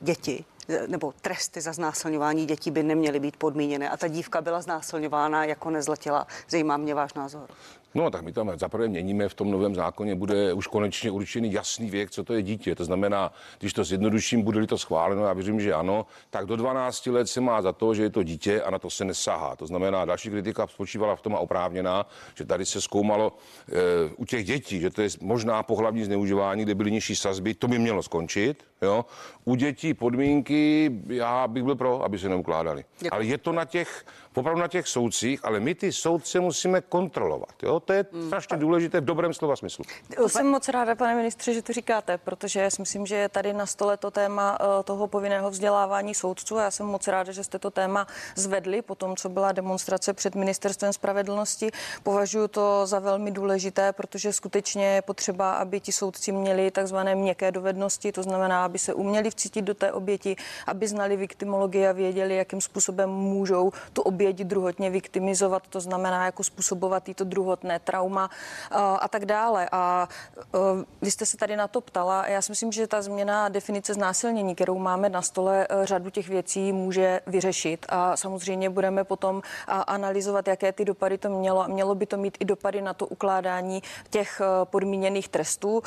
děti 0.00 0.44
nebo 0.86 1.12
tresty 1.20 1.60
za 1.60 1.72
znásilňování 1.72 2.46
dětí 2.46 2.70
by 2.70 2.82
neměly 2.82 3.20
být 3.20 3.36
podmíněné. 3.36 3.90
A 3.90 3.96
ta 3.96 4.08
dívka 4.08 4.40
byla 4.40 4.60
znásilňována 4.60 5.44
jako 5.44 5.70
nezletila. 5.70 6.26
Zajímá 6.48 6.76
mě 6.76 6.94
váš 6.94 7.14
názor. 7.14 7.48
No 7.94 8.10
tak 8.10 8.22
my 8.22 8.32
tam 8.32 8.58
zaprvé 8.58 8.88
měníme, 8.88 9.28
v 9.28 9.34
tom 9.34 9.50
novém 9.50 9.74
zákoně 9.74 10.14
bude 10.14 10.52
už 10.52 10.66
konečně 10.66 11.10
určený 11.10 11.52
jasný 11.52 11.90
věk, 11.90 12.10
co 12.10 12.24
to 12.24 12.34
je 12.34 12.42
dítě. 12.42 12.74
To 12.74 12.84
znamená, 12.84 13.32
když 13.58 13.72
to 13.72 13.84
zjednoduším, 13.84 14.42
bude-li 14.42 14.66
to 14.66 14.78
schváleno, 14.78 15.24
já 15.24 15.32
věřím, 15.32 15.60
že 15.60 15.74
ano, 15.74 16.06
tak 16.30 16.46
do 16.46 16.56
12 16.56 17.06
let 17.06 17.26
se 17.26 17.40
má 17.40 17.62
za 17.62 17.72
to, 17.72 17.94
že 17.94 18.02
je 18.02 18.10
to 18.10 18.22
dítě 18.22 18.62
a 18.62 18.70
na 18.70 18.78
to 18.78 18.90
se 18.90 19.04
nesahá. 19.04 19.56
To 19.56 19.66
znamená, 19.66 20.04
další 20.04 20.30
kritika 20.30 20.66
spočívala 20.66 21.16
v 21.16 21.22
tom 21.22 21.34
a 21.34 21.38
oprávněná, 21.38 22.06
že 22.34 22.44
tady 22.44 22.66
se 22.66 22.80
zkoumalo 22.80 23.32
e, 23.68 24.14
u 24.16 24.24
těch 24.24 24.44
dětí, 24.44 24.80
že 24.80 24.90
to 24.90 25.02
je 25.02 25.08
možná 25.20 25.62
pohlavní 25.62 26.04
zneužívání, 26.04 26.62
kde 26.62 26.74
byly 26.74 26.90
nižší 26.90 27.16
sazby, 27.16 27.54
to 27.54 27.68
by 27.68 27.78
mělo 27.78 28.02
skončit. 28.02 28.64
Jo? 28.82 29.04
U 29.44 29.54
dětí 29.54 29.94
podmínky, 29.94 30.90
já 31.06 31.48
bych 31.48 31.62
byl 31.62 31.76
pro, 31.76 32.04
aby 32.04 32.18
se 32.18 32.28
neukládali. 32.28 32.84
Děkuji. 32.98 33.10
Ale 33.10 33.24
je 33.24 33.38
to 33.38 33.52
na 33.52 33.64
těch 33.64 34.04
opravdu 34.38 34.60
na 34.60 34.68
těch 34.68 34.88
soudcích, 34.88 35.44
ale 35.44 35.60
my 35.60 35.74
ty 35.74 35.92
soudce 35.92 36.40
musíme 36.40 36.80
kontrolovat. 36.80 37.62
Jo? 37.62 37.80
To 37.80 37.92
je 37.92 38.06
hmm. 38.12 38.26
strašně 38.26 38.56
důležité 38.56 39.00
v 39.00 39.04
dobrém 39.04 39.34
slova 39.34 39.56
smyslu. 39.56 39.84
Jsem 40.26 40.46
moc 40.46 40.68
ráda, 40.68 40.94
pane 40.94 41.14
ministře, 41.14 41.54
že 41.54 41.62
to 41.62 41.72
říkáte, 41.72 42.18
protože 42.18 42.60
já 42.60 42.70
si 42.70 42.82
myslím, 42.82 43.06
že 43.06 43.14
je 43.14 43.28
tady 43.28 43.52
na 43.52 43.66
stole 43.66 43.96
to 43.96 44.10
téma 44.10 44.58
eh, 44.60 44.82
toho 44.82 45.08
povinného 45.08 45.50
vzdělávání 45.50 46.14
soudců 46.14 46.58
a 46.58 46.62
já 46.62 46.70
jsem 46.70 46.86
moc 46.86 47.08
ráda, 47.08 47.32
že 47.32 47.44
jste 47.44 47.58
to 47.58 47.70
téma 47.70 48.06
zvedli 48.36 48.82
po 48.82 48.94
tom, 48.94 49.16
co 49.16 49.28
byla 49.28 49.52
demonstrace 49.52 50.12
před 50.12 50.34
ministerstvem 50.34 50.92
spravedlnosti. 50.92 51.70
Považuji 52.02 52.48
to 52.48 52.86
za 52.86 52.98
velmi 52.98 53.30
důležité, 53.30 53.92
protože 53.92 54.32
skutečně 54.32 54.86
je 54.86 55.02
potřeba, 55.02 55.52
aby 55.52 55.80
ti 55.80 55.92
soudci 55.92 56.32
měli 56.32 56.70
takzvané 56.70 57.14
měkké 57.14 57.52
dovednosti, 57.52 58.12
to 58.12 58.22
znamená, 58.22 58.67
aby 58.68 58.78
se 58.78 58.94
uměli 58.94 59.30
vcítit 59.30 59.64
do 59.64 59.74
té 59.74 59.92
oběti, 59.92 60.36
aby 60.66 60.88
znali 60.88 61.16
viktimologii 61.16 61.88
a 61.88 61.92
věděli, 61.92 62.36
jakým 62.36 62.60
způsobem 62.60 63.10
můžou 63.10 63.72
tu 63.92 64.02
oběť 64.02 64.36
druhotně 64.36 64.90
viktimizovat, 64.90 65.62
to 65.68 65.80
znamená 65.80 66.24
jako 66.24 66.44
způsobovat 66.44 67.08
jí 67.08 67.14
to 67.14 67.24
druhotné 67.24 67.78
trauma 67.78 68.30
eh, 68.30 68.76
a 68.76 69.08
tak 69.08 69.24
dále. 69.24 69.68
A 69.72 70.08
eh, 70.38 70.58
vy 71.02 71.10
jste 71.10 71.26
se 71.26 71.36
tady 71.36 71.56
na 71.56 71.68
to 71.68 71.80
ptala. 71.80 72.28
Já 72.28 72.42
si 72.42 72.52
myslím, 72.52 72.72
že 72.72 72.86
ta 72.86 73.02
změna 73.02 73.48
definice 73.48 73.94
znásilnění, 73.94 74.54
kterou 74.54 74.78
máme 74.78 75.08
na 75.08 75.22
stole, 75.22 75.66
eh, 75.70 75.86
řadu 75.86 76.10
těch 76.10 76.28
věcí 76.28 76.72
může 76.72 77.20
vyřešit. 77.26 77.86
A 77.88 78.16
samozřejmě 78.16 78.70
budeme 78.70 79.04
potom 79.04 79.42
analyzovat, 79.66 80.48
jaké 80.48 80.72
ty 80.72 80.84
dopady 80.84 81.18
to 81.18 81.28
mělo. 81.28 81.64
Mělo 81.68 81.94
by 81.94 82.06
to 82.06 82.16
mít 82.16 82.36
i 82.40 82.44
dopady 82.44 82.82
na 82.82 82.94
to 82.94 83.06
ukládání 83.06 83.82
těch 84.10 84.40
podmíněných 84.64 85.28
trestů. 85.28 85.82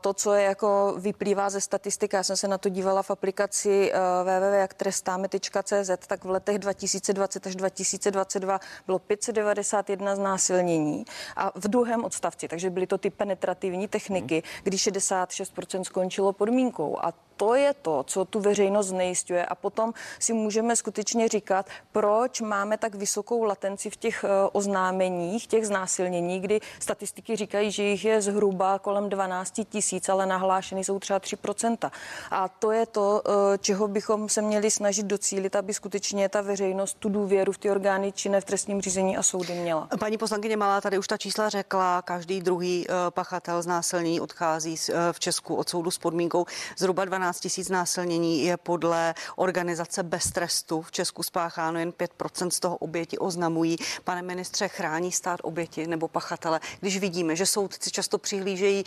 To, 0.00 0.14
co 0.14 0.32
je 0.32 0.44
jako 0.44 0.94
vyplývá 0.98 1.50
ze 1.50 1.60
statistik, 1.60 2.03
já 2.12 2.22
jsem 2.22 2.36
se 2.36 2.48
na 2.48 2.58
to 2.58 2.68
dívala 2.68 3.02
v 3.02 3.10
aplikaci 3.10 3.92
www.jaktrestáme.cz, 4.22 5.90
tak 6.06 6.24
v 6.24 6.30
letech 6.30 6.58
2020 6.58 7.46
až 7.46 7.56
2022 7.56 8.60
bylo 8.86 8.98
591 8.98 10.16
znásilnění 10.16 11.04
a 11.36 11.52
v 11.54 11.68
druhém 11.68 12.04
odstavci, 12.04 12.48
takže 12.48 12.70
byly 12.70 12.86
to 12.86 12.98
ty 12.98 13.10
penetrativní 13.10 13.88
techniky, 13.88 14.42
kdy 14.62 14.76
66% 14.76 15.82
skončilo 15.82 16.32
podmínkou. 16.32 16.98
A 17.02 17.12
to 17.36 17.54
je 17.54 17.74
to, 17.74 18.02
co 18.02 18.24
tu 18.24 18.40
veřejnost 18.40 18.86
znejistuje 18.86 19.46
a 19.46 19.54
potom 19.54 19.92
si 20.18 20.32
můžeme 20.32 20.76
skutečně 20.76 21.28
říkat, 21.28 21.66
proč 21.92 22.40
máme 22.40 22.78
tak 22.78 22.94
vysokou 22.94 23.44
latenci 23.44 23.90
v 23.90 23.96
těch 23.96 24.24
eh, 24.24 24.28
oznámeních, 24.52 25.46
těch 25.46 25.66
znásilnění, 25.66 26.40
kdy 26.40 26.60
statistiky 26.80 27.36
říkají, 27.36 27.70
že 27.70 27.82
jich 27.82 28.04
je 28.04 28.22
zhruba 28.22 28.78
kolem 28.78 29.08
12 29.08 29.60
tisíc, 29.68 30.08
ale 30.08 30.26
nahlášeny 30.26 30.84
jsou 30.84 30.98
třeba 30.98 31.20
3%. 31.20 31.90
A 32.30 32.48
to 32.48 32.70
je 32.70 32.86
to, 32.86 33.22
eh, 33.26 33.58
čeho 33.58 33.88
bychom 33.88 34.28
se 34.28 34.42
měli 34.42 34.70
snažit 34.70 35.06
docílit, 35.06 35.56
aby 35.56 35.74
skutečně 35.74 36.28
ta 36.28 36.40
veřejnost 36.40 36.96
tu 36.98 37.08
důvěru 37.08 37.52
v 37.52 37.58
ty 37.58 37.70
orgány 37.70 38.12
činné 38.12 38.40
v 38.40 38.44
trestním 38.44 38.80
řízení 38.80 39.16
a 39.16 39.22
soudy 39.22 39.54
měla. 39.54 39.88
Paní 40.00 40.18
poslankyně 40.18 40.56
Malá 40.56 40.80
tady 40.80 40.98
už 40.98 41.06
ta 41.06 41.16
čísla 41.16 41.48
řekla, 41.48 42.02
každý 42.02 42.40
druhý 42.40 42.86
eh, 42.88 42.92
pachatel 43.10 43.62
znásilnění 43.62 44.20
odchází 44.20 44.76
v 45.12 45.20
Česku 45.20 45.54
od 45.54 45.68
soudu 45.68 45.90
s 45.90 45.98
podmínkou 45.98 46.46
zhruba 46.78 47.04
12 47.04 47.24
12 47.24 47.40
tisíc 47.40 47.68
násilnění 47.68 48.44
je 48.44 48.56
podle 48.56 49.14
organizace 49.36 50.02
Bez 50.02 50.24
trestu 50.24 50.82
v 50.82 50.92
Česku 50.92 51.22
spácháno, 51.22 51.78
jen 51.78 51.90
5% 51.90 52.50
z 52.50 52.60
toho 52.60 52.76
oběti 52.76 53.18
oznamují. 53.18 53.76
Pane 54.04 54.22
ministře, 54.22 54.68
chrání 54.68 55.12
stát 55.12 55.40
oběti 55.42 55.86
nebo 55.86 56.08
pachatele, 56.08 56.60
když 56.80 56.98
vidíme, 56.98 57.36
že 57.36 57.46
soudci 57.46 57.90
často 57.90 58.18
přihlížejí 58.18 58.84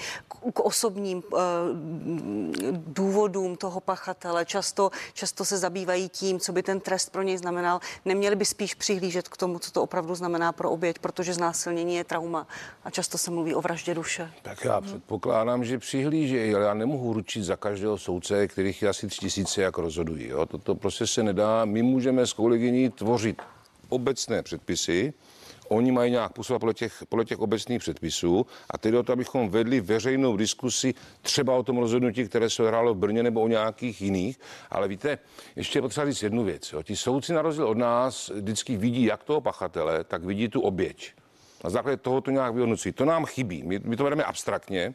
k, 0.54 0.60
osobním 0.60 1.24
důvodům 2.98 3.56
toho 3.56 3.80
pachatele, 3.80 4.46
často, 4.46 4.92
často 5.14 5.46
se 5.46 5.58
zabývají 5.58 6.10
tím, 6.10 6.40
co 6.40 6.54
by 6.54 6.64
ten 6.64 6.80
trest 6.80 7.12
pro 7.12 7.22
něj 7.22 7.38
znamenal. 7.38 7.80
Neměli 8.06 8.36
by 8.36 8.46
spíš 8.46 8.74
přihlížet 8.74 9.28
k 9.28 9.38
tomu, 9.38 9.60
co 9.60 9.72
to 9.72 9.84
opravdu 9.84 10.16
znamená 10.16 10.52
pro 10.52 10.72
oběť, 10.72 11.00
protože 11.00 11.34
znásilnění 11.34 11.96
je 11.96 12.04
trauma 12.04 12.48
a 12.84 12.90
často 12.90 13.18
se 13.18 13.32
mluví 13.32 13.56
o 13.56 13.62
vraždě 13.62 13.94
duše. 13.94 14.32
Tak 14.42 14.64
já 14.66 14.82
předpokládám, 14.82 15.66
že 15.66 15.80
přihlížejí, 15.80 16.56
ale 16.56 16.66
já 16.66 16.74
nemohu 16.74 17.14
ručit 17.14 17.44
za 17.44 17.56
každého 17.56 17.98
soudce, 17.98 18.48
kterých 18.48 18.82
je 18.82 18.90
asi 18.90 19.08
tři 19.08 19.20
tisíce, 19.20 19.62
jak 19.62 19.78
rozhodují. 19.78 20.28
Jo? 20.28 20.46
Toto 20.46 20.76
prostě 20.76 21.08
se 21.08 21.24
nedá. 21.24 21.66
My 21.66 21.84
můžeme 21.84 22.28
s 22.28 22.34
kolegyní 22.34 22.90
tvořit 22.90 23.42
obecné 23.90 24.44
předpisy, 24.44 25.14
Oni 25.70 25.92
mají 25.92 26.12
nějak 26.12 26.34
působit 26.34 26.60
podle 26.60 26.74
těch, 26.74 27.04
podle 27.10 27.26
těch 27.26 27.40
obecných 27.40 27.80
předpisů 27.80 28.46
a 28.70 28.78
tedy 28.78 28.98
o 28.98 29.04
to, 29.04 29.14
abychom 29.14 29.50
vedli 29.50 29.82
veřejnou 29.82 30.38
diskusi 30.38 30.94
třeba 31.22 31.56
o 31.56 31.64
tom 31.64 31.78
rozhodnutí, 31.78 32.26
které 32.26 32.50
se 32.50 32.68
hrálo 32.68 32.94
v 32.94 32.98
Brně 32.98 33.24
nebo 33.24 33.42
o 33.42 33.48
nějakých 33.48 34.02
jiných. 34.02 34.40
Ale 34.70 34.88
víte, 34.88 35.18
ještě 35.56 35.78
je 35.78 35.82
potřeba 35.82 36.06
říct 36.06 36.24
jednu 36.24 36.44
věc. 36.44 36.74
Jo. 36.74 36.84
Ti 36.84 36.96
soudci 36.96 37.34
na 37.34 37.42
rozdíl 37.42 37.68
od 37.68 37.78
nás 37.78 38.32
vždycky 38.36 38.78
vidí 38.78 39.04
jak 39.04 39.24
toho 39.24 39.42
pachatele, 39.42 40.04
tak 40.04 40.24
vidí 40.24 40.50
tu 40.50 40.62
oběť. 40.62 41.14
Na 41.64 41.70
základě 41.70 41.98
toho 41.98 42.22
to 42.22 42.32
nějak 42.32 42.54
vyhodnocují. 42.54 42.94
To 42.94 43.06
nám 43.06 43.26
chybí. 43.26 43.64
My, 43.64 43.80
my 43.84 43.96
to 43.96 44.04
vedeme 44.04 44.24
abstraktně, 44.24 44.94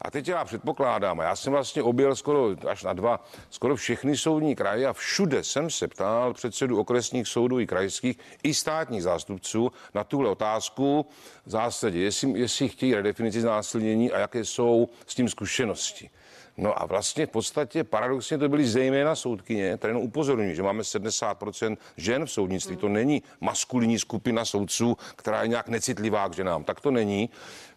a 0.00 0.10
teď 0.10 0.28
já 0.28 0.44
předpokládám, 0.44 1.18
já 1.18 1.36
jsem 1.36 1.52
vlastně 1.52 1.82
objel 1.82 2.16
skoro 2.16 2.56
až 2.68 2.82
na 2.82 2.92
dva, 2.92 3.24
skoro 3.50 3.76
všechny 3.76 4.16
soudní 4.16 4.56
kraje 4.56 4.86
a 4.86 4.92
všude 4.92 5.44
jsem 5.44 5.70
se 5.70 5.88
ptal 5.88 6.34
předsedu 6.34 6.78
okresních 6.78 7.28
soudů 7.28 7.60
i 7.60 7.66
krajských 7.66 8.18
i 8.42 8.54
státních 8.54 9.02
zástupců 9.02 9.72
na 9.94 10.04
tuhle 10.04 10.30
otázku 10.30 11.06
v 11.46 11.50
zásadě, 11.50 12.00
jestli, 12.00 12.40
jestli 12.40 12.68
chtějí 12.68 12.94
redefinici 12.94 13.40
znásilnění 13.40 14.12
a 14.12 14.18
jaké 14.18 14.44
jsou 14.44 14.88
s 15.06 15.14
tím 15.14 15.28
zkušenosti. 15.28 16.10
No 16.56 16.82
a 16.82 16.86
vlastně 16.86 17.26
v 17.26 17.30
podstatě 17.30 17.84
paradoxně 17.84 18.38
to 18.38 18.48
byly 18.48 18.66
zejména 18.66 19.14
soudkyně, 19.14 19.76
které 19.76 19.90
jenom 19.90 20.02
upozorňují, 20.02 20.54
že 20.54 20.62
máme 20.62 20.82
70% 20.82 21.76
žen 21.96 22.26
v 22.26 22.30
soudnictví. 22.30 22.76
To 22.76 22.88
není 22.88 23.22
maskulinní 23.40 23.98
skupina 23.98 24.44
soudců, 24.44 24.96
která 25.16 25.42
je 25.42 25.48
nějak 25.48 25.68
necitlivá 25.68 26.28
k 26.28 26.34
ženám. 26.34 26.64
Tak 26.64 26.80
to 26.80 26.90
není. 26.90 27.30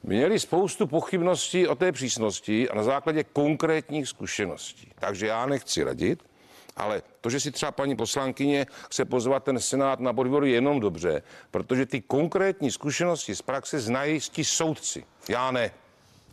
Měli 0.03 0.39
spoustu 0.39 0.87
pochybností 0.87 1.67
o 1.67 1.75
té 1.75 1.91
přísnosti 1.91 2.69
a 2.69 2.75
na 2.75 2.83
základě 2.83 3.23
konkrétních 3.23 4.07
zkušeností. 4.07 4.91
Takže 4.99 5.27
já 5.27 5.45
nechci 5.45 5.83
radit, 5.83 6.23
ale 6.75 7.01
to, 7.21 7.29
že 7.29 7.39
si 7.39 7.51
třeba 7.51 7.71
paní 7.71 7.95
poslankyně 7.95 8.65
chce 8.89 9.05
pozvat 9.05 9.43
ten 9.43 9.59
senát 9.59 9.99
na 9.99 10.13
podvýbor, 10.13 10.45
je 10.45 10.51
jenom 10.51 10.79
dobře, 10.79 11.23
protože 11.51 11.85
ty 11.85 12.01
konkrétní 12.01 12.71
zkušenosti 12.71 13.35
z 13.35 13.41
praxe 13.41 13.79
znají 13.79 14.19
ti 14.19 14.43
soudci. 14.43 15.05
Já 15.29 15.51
ne. 15.51 15.71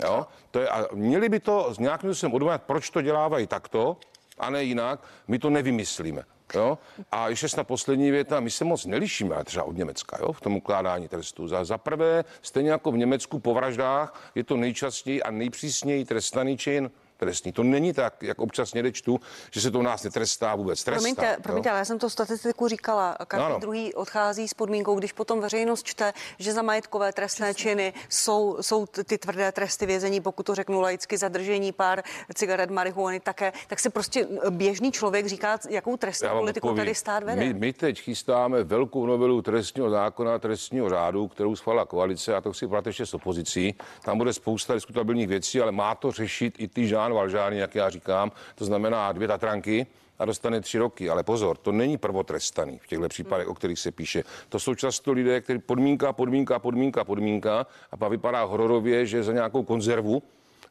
Jo? 0.03 0.27
To 0.51 0.61
je, 0.61 0.69
a 0.69 0.87
měli 0.95 1.29
by 1.29 1.41
to 1.41 1.75
s 1.75 1.79
nějakým 1.79 2.15
způsobem 2.15 2.35
odvolat, 2.35 2.63
proč 2.63 2.91
to 2.91 3.03
dělávají 3.03 3.47
takto 3.47 3.97
a 4.39 4.51
ne 4.51 4.65
jinak. 4.65 5.01
My 5.29 5.39
to 5.39 5.51
nevymyslíme. 5.51 6.25
Jo? 6.55 6.79
A 7.13 7.29
ještě 7.29 7.47
na 7.57 7.65
poslední 7.65 8.11
věta, 8.11 8.41
my 8.41 8.51
se 8.51 8.65
moc 8.65 8.87
nelišíme 8.87 9.45
třeba 9.45 9.65
od 9.65 9.77
Německa 9.77 10.19
jo? 10.21 10.33
v 10.33 10.41
tom 10.41 10.57
ukládání 10.57 11.09
trestů. 11.09 11.49
Za, 11.49 11.65
za 11.65 11.79
prvé, 11.79 12.25
stejně 12.43 12.71
jako 12.71 12.93
v 12.93 12.97
Německu 12.97 13.39
po 13.39 13.55
vraždách, 13.55 14.31
je 14.35 14.45
to 14.45 14.57
nejčastěji 14.57 15.23
a 15.23 15.31
nejpřísněji 15.31 16.05
trestaný 16.05 16.59
čin. 16.59 16.91
Trestný. 17.25 17.53
To 17.53 17.63
není 17.63 17.93
tak, 17.93 18.23
jak 18.23 18.39
občas 18.39 18.75
někde 18.75 18.93
čtu, 18.93 19.21
že 19.51 19.61
se 19.61 19.71
to 19.71 19.79
u 19.79 19.83
nás 19.83 20.03
netrestá 20.03 20.55
vůbec. 20.55 20.85
Trestá, 20.85 21.01
promiňte, 21.01 21.37
promiňte, 21.43 21.71
ale 21.71 21.79
já 21.79 21.85
jsem 21.85 21.99
to 21.99 22.11
statistiku 22.11 22.69
říkala. 22.69 23.17
Každý 23.29 23.45
Ano. 23.47 23.59
druhý 23.59 23.95
odchází 23.95 24.49
s 24.49 24.55
podmínkou, 24.55 24.95
když 24.99 25.13
potom 25.13 25.41
veřejnost 25.41 25.87
čte, 25.87 26.13
že 26.39 26.53
za 26.53 26.63
majetkové 26.63 27.13
trestné 27.13 27.55
činy 27.55 27.93
jsou, 28.09 28.57
jsou 28.61 28.87
ty 28.87 29.19
tvrdé 29.19 29.53
tresty 29.53 29.87
vězení, 29.87 30.21
pokud 30.21 30.47
to 30.47 30.55
řeknu 30.55 30.81
laicky, 30.81 31.17
zadržení 31.17 31.73
pár 31.73 32.03
cigaret, 32.35 32.71
marihuany 32.71 33.21
také, 33.21 33.53
tak 33.67 33.81
se 33.81 33.91
prostě 33.91 34.27
běžný 34.51 34.93
člověk 34.93 35.27
říká, 35.27 35.59
jakou 35.71 35.97
trestní 35.97 36.29
politiku 36.29 36.67
odpovím. 36.67 36.81
tady 36.81 36.95
stát 36.95 37.23
vede. 37.23 37.41
My, 37.41 37.55
my 37.55 37.73
teď 37.73 38.01
chystáme 38.01 38.65
velkou 38.65 39.07
novelu 39.07 39.43
trestního 39.43 39.91
zákona, 39.91 40.39
trestního 40.39 40.89
řádu, 40.89 41.29
kterou 41.29 41.57
schválila 41.57 41.85
koalice 41.85 42.35
a 42.35 42.41
to 42.41 42.53
chci 42.53 42.67
brát 42.67 42.87
ještě 42.87 43.07
s 43.07 43.15
opozicí. 43.15 43.75
Tam 44.05 44.19
bude 44.19 44.33
spousta 44.33 44.75
diskutabilních 44.75 45.29
věcí, 45.29 45.61
ale 45.61 45.73
má 45.73 45.95
to 45.95 46.13
řešit 46.13 46.55
i 46.59 46.69
ty 46.69 46.89
Žán 47.15 47.21
Valžány, 47.21 47.59
jak 47.59 47.75
já 47.75 47.91
říkám. 47.91 48.33
To 48.55 48.65
znamená 48.65 49.13
dvě 49.13 49.29
Tatranky, 49.29 49.87
a 50.19 50.25
dostane 50.25 50.61
tři 50.61 50.79
roky. 50.79 51.11
Ale 51.11 51.23
pozor, 51.23 51.57
to 51.57 51.73
není 51.73 51.99
prvotrestaný 51.99 52.79
v 52.79 52.87
těchto 52.87 53.09
případech, 53.09 53.49
o 53.49 53.55
kterých 53.55 53.79
se 53.79 53.91
píše. 53.91 54.25
To 54.49 54.59
jsou 54.59 54.75
často 54.75 55.13
lidé, 55.13 55.41
kteří 55.41 55.59
podmínka, 55.59 56.13
podmínka, 56.13 56.59
podmínka, 56.59 57.05
podmínka 57.05 57.67
a 57.91 57.97
pak 57.97 58.11
vypadá 58.11 58.45
hororově, 58.45 59.07
že 59.07 59.23
za 59.23 59.33
nějakou 59.33 59.63
konzervu 59.63 60.23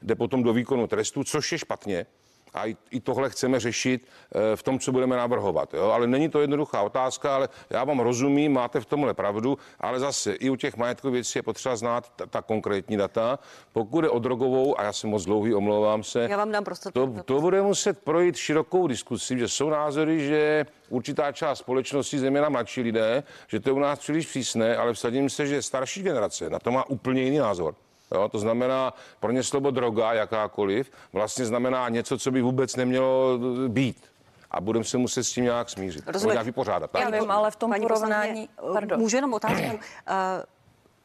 jde 0.02 0.16
potom 0.16 0.44
do 0.44 0.54
výkonu 0.54 0.88
trestu, 0.88 1.24
což 1.24 1.52
je 1.52 1.58
špatně. 1.58 2.06
A 2.54 2.66
i, 2.68 2.76
i 2.92 3.00
tohle 3.00 3.30
chceme 3.30 3.60
řešit 3.60 4.08
eh, 4.36 4.56
v 4.56 4.64
tom, 4.64 4.80
co 4.80 4.92
budeme 4.92 5.18
navrhovat. 5.18 5.74
Jo? 5.74 5.90
Ale 5.90 6.08
není 6.08 6.30
to 6.30 6.42
jednoduchá 6.42 6.82
otázka, 6.82 7.36
ale 7.36 7.50
já 7.70 7.84
vám 7.84 8.00
rozumím, 8.00 8.54
máte 8.54 8.80
v 8.80 8.86
tomhle 8.86 9.14
pravdu, 9.14 9.58
ale 9.80 10.00
zase 10.00 10.34
i 10.34 10.50
u 10.50 10.56
těch 10.56 10.78
majetkových 10.78 11.14
věcí 11.14 11.40
je 11.40 11.44
potřeba 11.44 11.76
znát 11.76 12.10
ta, 12.16 12.26
ta 12.26 12.42
konkrétní 12.42 12.98
data. 12.98 13.40
Pokud 13.72 14.04
je 14.04 14.10
o 14.10 14.20
drogovou, 14.20 14.80
a 14.80 14.84
já 14.84 14.94
jsem 14.94 15.10
moc 15.10 15.26
dlouhý, 15.26 15.54
omlouvám 15.54 16.04
se, 16.04 16.28
Já 16.32 16.38
vám 16.38 16.52
dám 16.52 16.64
prostor. 16.64 16.94
to, 16.94 17.14
to 17.26 17.42
bude 17.42 17.62
muset 17.62 18.00
projít 18.04 18.36
širokou 18.36 18.88
diskusí, 18.88 19.40
že 19.40 19.48
jsou 19.48 19.70
názory, 19.70 20.28
že 20.28 20.66
určitá 20.90 21.32
část 21.32 21.60
společnosti, 21.60 22.20
zejména 22.20 22.50
mladší 22.50 22.82
lidé, 22.82 23.24
že 23.48 23.60
to 23.60 23.70
je 23.70 23.74
u 23.74 23.80
nás 23.80 24.00
příliš 24.00 24.26
přísné, 24.28 24.78
ale 24.78 24.94
vsadím 24.94 25.30
se, 25.30 25.48
že 25.48 25.62
starší 25.62 26.04
generace 26.04 26.50
na 26.50 26.60
to 26.60 26.72
má 26.72 26.90
úplně 26.90 27.22
jiný 27.24 27.38
názor. 27.38 27.76
Jo, 28.14 28.30
to 28.30 28.40
znamená, 28.40 28.94
pro 29.20 29.32
ně 29.32 29.44
slovo 29.44 29.72
droga, 29.72 30.14
jakákoliv, 30.14 30.92
vlastně 31.14 31.46
znamená 31.46 31.90
něco, 31.90 32.18
co 32.18 32.32
by 32.32 32.42
vůbec 32.42 32.76
nemělo 32.76 33.40
být. 33.68 34.04
A 34.52 34.62
budeme 34.62 34.86
se 34.86 34.98
muset 34.98 35.24
s 35.24 35.32
tím 35.32 35.44
nějak 35.44 35.70
smířit. 35.70 36.04
Rozumím. 36.08 36.22
Nebo 36.22 36.32
nějak 36.32 36.46
vypořádat. 36.46 36.90
Já 36.94 37.10
Tak? 37.12 37.22
vím, 37.22 37.32
ale 37.32 37.52
v 37.52 37.56
tom 37.56 37.70
Paní 37.72 37.82
porovnání... 37.82 38.48
poslankyně, 38.48 38.74
Pardon. 38.74 39.00
Můžu 39.00 39.16
jenom 39.18 39.34
otázku. 39.34 39.80
Eh, 40.08 40.44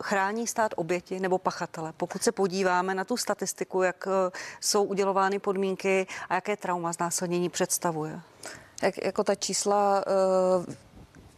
Chrání 0.03 0.47
stát 0.47 0.75
oběti 0.77 1.21
nebo 1.21 1.39
pachatele? 1.39 1.93
Pokud 1.97 2.23
se 2.23 2.33
podíváme 2.33 2.95
na 2.95 3.05
tu 3.05 3.17
statistiku, 3.17 3.83
jak 3.83 4.09
eh, 4.09 4.31
jsou 4.61 4.85
udělovány 4.85 5.39
podmínky 5.39 6.07
a 6.29 6.35
jaké 6.35 6.57
trauma 6.57 6.93
znásilnění 6.93 7.49
představuje. 7.49 8.21
Jak, 8.83 9.05
jako 9.05 9.25
ta 9.25 9.35
čísla 9.35 10.05
uh, 10.07 10.75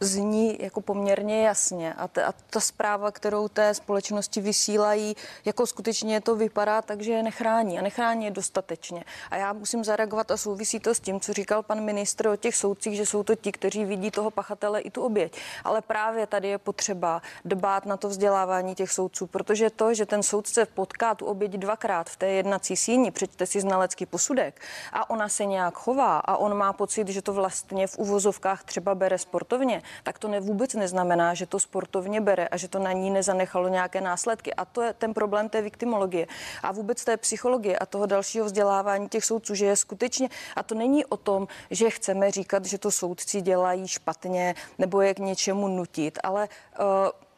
zní 0.01 0.57
jako 0.59 0.81
poměrně 0.81 1.45
jasně 1.45 1.93
a, 1.93 2.07
ta, 2.07 2.25
a 2.27 2.31
ta 2.49 2.59
zpráva, 2.59 3.11
kterou 3.11 3.47
té 3.47 3.73
společnosti 3.73 4.41
vysílají, 4.41 5.15
jako 5.45 5.67
skutečně 5.67 6.21
to 6.21 6.35
vypadá 6.35 6.81
tak, 6.81 7.01
že 7.01 7.11
je 7.11 7.23
nechrání 7.23 7.79
a 7.79 7.81
nechrání 7.81 8.25
je 8.25 8.31
dostatečně. 8.31 9.03
A 9.31 9.37
já 9.37 9.53
musím 9.53 9.83
zareagovat 9.83 10.31
a 10.31 10.37
souvisí 10.37 10.79
to 10.79 10.95
s 10.95 10.99
tím, 10.99 11.19
co 11.19 11.33
říkal 11.33 11.63
pan 11.63 11.81
ministr 11.81 12.27
o 12.27 12.35
těch 12.35 12.55
soudcích, 12.55 12.95
že 12.95 13.05
jsou 13.05 13.23
to 13.23 13.35
ti, 13.35 13.51
kteří 13.51 13.85
vidí 13.85 14.11
toho 14.11 14.31
pachatele 14.31 14.81
i 14.81 14.89
tu 14.89 15.01
oběť. 15.01 15.37
Ale 15.63 15.81
právě 15.81 16.27
tady 16.27 16.47
je 16.47 16.57
potřeba 16.57 17.21
dbát 17.45 17.85
na 17.85 17.97
to 17.97 18.09
vzdělávání 18.09 18.75
těch 18.75 18.91
soudců, 18.91 19.27
protože 19.27 19.69
to, 19.69 19.93
že 19.93 20.05
ten 20.05 20.23
soudce 20.23 20.65
potká 20.65 21.15
tu 21.15 21.25
oběť 21.25 21.51
dvakrát 21.51 22.09
v 22.09 22.15
té 22.15 22.27
jednací 22.27 22.75
síni, 22.75 23.11
přečte 23.11 23.45
si 23.45 23.61
znalecký 23.61 24.05
posudek 24.05 24.61
a 24.93 25.09
ona 25.09 25.29
se 25.29 25.45
nějak 25.45 25.73
chová 25.73 26.17
a 26.17 26.37
on 26.37 26.57
má 26.57 26.73
pocit, 26.73 27.07
že 27.07 27.21
to 27.21 27.33
vlastně 27.33 27.87
v 27.87 27.97
uvozovkách 27.97 28.63
třeba 28.63 28.95
bere 28.95 29.17
sportovně, 29.17 29.81
tak 30.03 30.19
to 30.19 30.27
ne, 30.27 30.39
vůbec 30.39 30.73
neznamená, 30.73 31.33
že 31.33 31.45
to 31.45 31.59
sportovně 31.59 32.21
bere 32.21 32.47
a 32.47 32.57
že 32.57 32.67
to 32.67 32.79
na 32.79 32.91
ní 32.91 33.09
nezanechalo 33.09 33.67
nějaké 33.67 34.01
následky. 34.01 34.53
A 34.53 34.65
to 34.65 34.81
je 34.81 34.93
ten 34.93 35.13
problém 35.13 35.49
té 35.49 35.61
viktimologie 35.61 36.27
a 36.63 36.71
vůbec 36.71 37.03
té 37.03 37.17
psychologie 37.17 37.79
a 37.79 37.85
toho 37.85 38.05
dalšího 38.05 38.45
vzdělávání 38.45 39.09
těch 39.09 39.25
soudců, 39.25 39.55
že 39.55 39.65
je 39.65 39.75
skutečně, 39.75 40.29
a 40.55 40.63
to 40.63 40.75
není 40.75 41.05
o 41.05 41.17
tom, 41.17 41.47
že 41.71 41.89
chceme 41.89 42.31
říkat, 42.31 42.65
že 42.65 42.77
to 42.77 42.91
soudci 42.91 43.41
dělají 43.41 43.87
špatně 43.87 44.55
nebo 44.77 45.01
je 45.01 45.13
k 45.13 45.19
něčemu 45.19 45.67
nutit, 45.67 46.19
ale 46.23 46.49
uh, 46.79 46.85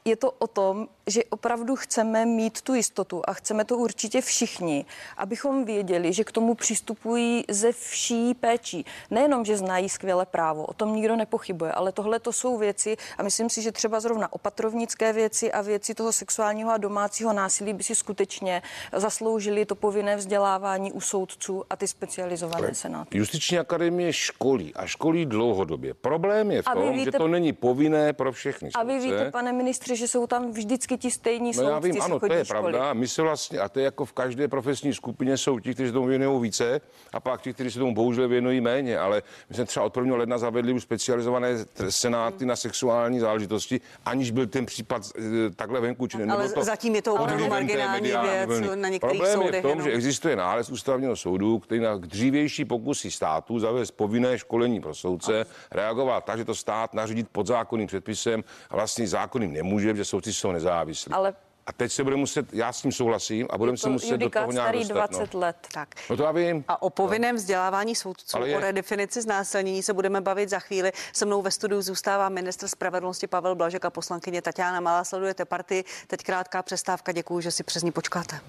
je 0.06 0.16
to 0.16 0.32
o 0.32 0.48
tom, 0.48 0.88
že 1.08 1.24
opravdu 1.30 1.76
chceme 1.76 2.26
mít 2.26 2.62
tu 2.62 2.74
jistotu 2.74 3.22
a 3.28 3.34
chceme 3.34 3.66
to 3.66 3.78
určitě 3.78 4.22
všichni, 4.22 4.86
abychom 5.18 5.66
věděli, 5.66 6.14
že 6.14 6.24
k 6.24 6.32
tomu 6.32 6.56
přistupují 6.56 7.44
ze 7.50 7.72
vší 7.72 8.34
péčí. 8.34 8.86
Nejenom, 9.12 9.46
že 9.46 9.58
znají 9.58 9.90
skvěle 9.90 10.26
právo, 10.26 10.66
o 10.66 10.74
tom 10.74 10.96
nikdo 10.96 11.16
nepochybuje, 11.16 11.72
ale 11.72 11.92
tohle 11.92 12.20
to 12.20 12.34
jsou 12.34 12.58
věci 12.58 12.98
a 13.18 13.24
myslím 13.24 13.50
si, 13.50 13.62
že 13.62 13.72
třeba 13.72 14.00
zrovna 14.00 14.34
opatrovnické 14.34 15.14
věci 15.14 15.52
a 15.52 15.62
věci 15.62 15.94
toho 15.96 16.12
sexuálního 16.12 16.72
a 16.72 16.78
domácího 16.78 17.34
násilí 17.34 17.74
by 17.74 17.84
si 17.84 17.96
skutečně 17.96 18.62
zasloužili 18.94 19.66
to 19.66 19.76
povinné 19.76 20.16
vzdělávání 20.16 20.92
u 20.92 21.02
soudců 21.02 21.64
a 21.70 21.76
ty 21.76 21.88
specializované 21.88 22.74
senáty. 22.76 23.18
Justiční 23.18 23.60
akademie 23.60 24.14
školí 24.14 24.74
a 24.76 24.86
školí 24.86 25.26
dlouhodobě. 25.26 25.94
Problém 25.94 26.52
je 26.52 26.62
v 26.62 26.66
tom, 26.66 26.92
víte- 26.94 27.04
že 27.06 27.12
to 27.12 27.28
není 27.28 27.54
povinné 27.54 28.14
pro 28.14 28.32
všechny. 28.32 28.70
A 28.76 28.84
vy 28.84 29.00
víte, 29.00 29.32
pane 29.32 29.54
ministře, 29.54 29.93
že 29.96 30.08
jsou 30.08 30.28
tam 30.28 30.52
vždycky 30.52 30.98
ti 30.98 31.12
stejní 31.12 31.48
No 31.48 31.54
soudci, 31.54 31.72
já 31.72 31.80
vím, 31.80 32.02
ano, 32.02 32.20
to 32.20 32.34
je 32.34 32.46
školy. 32.46 32.62
pravda. 32.62 32.94
My 32.94 33.08
se 33.08 33.22
vlastně, 33.22 33.60
a 33.60 33.70
to 33.70 33.80
je 33.80 33.86
jako 33.86 34.06
v 34.06 34.14
každé 34.14 34.48
profesní 34.48 34.94
skupině, 34.94 35.38
jsou 35.38 35.60
ti, 35.60 35.74
kteří 35.74 35.90
se 35.90 35.94
tomu 35.94 36.06
věnují 36.08 36.42
více, 36.42 36.82
a 37.14 37.20
pak 37.20 37.42
ti, 37.42 37.54
kteří 37.54 37.72
se 37.72 37.80
tomu 37.80 37.94
bohužel 37.94 38.28
věnují 38.28 38.62
méně. 38.62 39.00
Ale 39.00 39.24
my 39.50 39.56
jsme 39.56 39.66
třeba 39.66 39.86
od 39.86 39.98
1. 39.98 40.16
ledna 40.18 40.38
zavedli 40.38 40.74
už 40.74 40.84
specializované 40.84 41.50
senáty 41.90 42.46
na 42.46 42.56
sexuální 42.56 43.20
záležitosti, 43.20 43.82
aniž 44.06 44.32
byl 44.32 44.48
ten 44.48 44.66
případ 44.66 45.02
eh, 45.18 45.22
takhle 45.56 45.80
venku. 45.82 46.08
Či 46.08 46.18
ne, 46.18 46.34
Ale 46.34 46.44
nebylo 46.48 46.66
zatím 46.66 46.96
je 46.96 47.02
to 47.02 47.14
opravdu 47.14 47.48
marginální 47.48 48.02
mediální 48.02 48.30
věc 48.48 48.50
vlny. 48.60 48.82
na 48.82 48.90
některých 48.90 49.00
Problém 49.22 49.32
je 49.32 49.38
v 49.38 49.46
soudech 49.46 49.62
tom, 49.62 49.70
jenom. 49.72 49.86
že 49.88 49.92
existuje 49.92 50.36
nález 50.36 50.70
ústavního 50.70 51.16
soudu, 51.16 51.60
který 51.60 51.82
na 51.82 51.98
dřívější 51.98 52.66
pokusy 52.66 53.12
státu 53.12 53.60
zavést 53.60 53.92
povinné 53.92 54.38
školení 54.40 54.82
pro 54.82 54.94
soudce 54.94 55.46
reagoval 55.72 56.22
tak, 56.22 56.38
že 56.38 56.46
to 56.46 56.56
stát 56.56 56.94
nařídit 56.94 57.28
pod 57.32 57.48
zákonným 57.48 57.88
předpisem 57.88 58.44
a 58.70 58.76
vlastně 58.76 59.08
zákonným 59.08 59.54
nemůže, 59.54 59.83
protože 59.92 60.06
soudci 60.06 60.34
jsou 60.34 60.52
nezávislí. 60.52 61.12
Ale 61.14 61.34
A 61.68 61.74
teď 61.74 61.92
se 61.92 62.04
bude 62.04 62.16
muset, 62.16 62.54
já 62.54 62.74
s 62.74 62.82
tím 62.82 62.92
souhlasím 62.92 63.48
a 63.50 63.58
budeme 63.58 63.78
se 63.78 63.90
muset 63.90 64.18
do 64.18 64.30
toho 64.30 64.52
nějak 64.52 64.66
starý 64.68 64.80
dostat. 64.80 65.12
20 65.12 65.34
no. 65.34 65.40
let. 65.40 65.56
Tak. 65.74 65.90
no 66.10 66.18
to 66.18 66.24
já 66.24 66.32
vím. 66.32 66.64
A 66.68 66.82
o 66.82 66.90
povinném 66.90 67.36
vzdělávání 67.36 67.96
soudců, 67.96 68.38
Ale 68.38 68.50
je- 68.50 68.58
o 68.58 68.60
redefinici 68.60 69.22
znásilnění 69.22 69.84
se 69.84 69.94
budeme 69.94 70.22
bavit 70.22 70.50
za 70.50 70.60
chvíli. 70.60 70.92
Se 71.14 71.26
mnou 71.26 71.42
ve 71.42 71.52
studiu 71.52 71.82
zůstává 71.82 72.30
ministr 72.30 72.68
spravedlnosti 72.68 73.28
Pavel 73.28 73.56
Blažek 73.56 73.86
a 73.86 73.90
poslankyně 73.90 74.42
Tatiana 74.42 74.80
Malá. 74.80 75.04
Sledujete 75.04 75.46
partii. 75.46 75.84
Teď 76.08 76.24
krátká 76.24 76.64
přestávka. 76.64 77.12
Děkuji, 77.12 77.42
že 77.42 77.52
si 77.52 77.64
přes 77.64 77.84
ní 77.84 77.92
počkáte. 77.92 78.40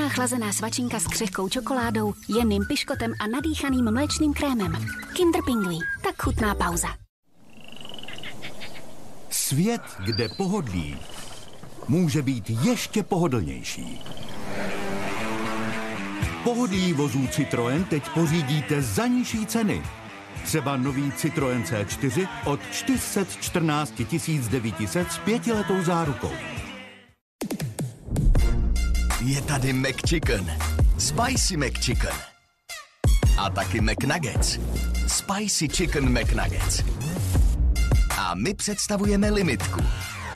Lahodná 0.00 0.14
chlazená 0.14 0.52
svačinka 0.52 1.00
s 1.00 1.06
křehkou 1.06 1.48
čokoládou, 1.48 2.14
jemným 2.28 2.64
piškotem 2.64 3.12
a 3.20 3.26
nadýchaným 3.26 3.92
mléčným 3.92 4.32
krémem. 4.34 4.72
Kinder 5.12 5.42
Pingví. 5.44 5.78
Tak 6.02 6.22
chutná 6.22 6.54
pauza. 6.54 6.88
Svět, 9.30 9.82
kde 10.04 10.28
pohodlí 10.36 10.96
může 11.88 12.22
být 12.22 12.50
ještě 12.50 13.02
pohodlnější. 13.02 14.00
Pohodlí 16.44 16.92
vozů 16.92 17.26
Citroën 17.26 17.84
teď 17.84 18.08
pořídíte 18.08 18.82
za 18.82 19.06
nižší 19.06 19.46
ceny. 19.46 19.82
Třeba 20.44 20.76
nový 20.76 21.12
Citroën 21.12 21.62
C4 21.62 22.28
od 22.44 22.60
414 22.70 24.02
900 24.50 25.12
s 25.12 25.18
pětiletou 25.18 25.82
zárukou. 25.82 26.32
Je 29.24 29.42
tady 29.42 29.72
McChicken. 29.72 30.58
Spicy 30.98 31.56
McChicken. 31.56 32.16
A 33.38 33.50
taky 33.50 33.80
McNuggets. 33.80 34.58
Spicy 35.06 35.68
Chicken 35.68 36.08
McNuggets. 36.18 36.82
A 38.18 38.34
my 38.34 38.54
představujeme 38.54 39.30
limitku. 39.30 39.80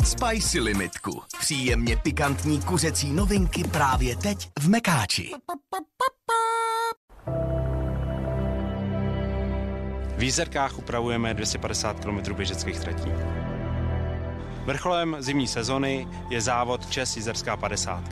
Spicy 0.05 0.61
limitku. 0.61 1.23
Příjemně 1.41 1.97
pikantní 1.97 2.61
kuřecí 2.61 3.13
novinky 3.13 3.65
právě 3.65 4.17
teď 4.17 4.49
v 4.59 4.69
Mekáči. 4.69 5.31
V 10.17 10.23
Jízerkách 10.23 10.79
upravujeme 10.79 11.35
250 11.35 12.01
km 12.01 12.35
běžeckých 12.35 12.81
tratí. 12.81 13.11
Vrcholem 14.65 15.17
zimní 15.19 15.47
sezony 15.47 16.09
je 16.31 16.41
závod 16.41 16.91
Čes 16.91 17.17
Jízerská 17.17 17.57
50. 17.57 18.05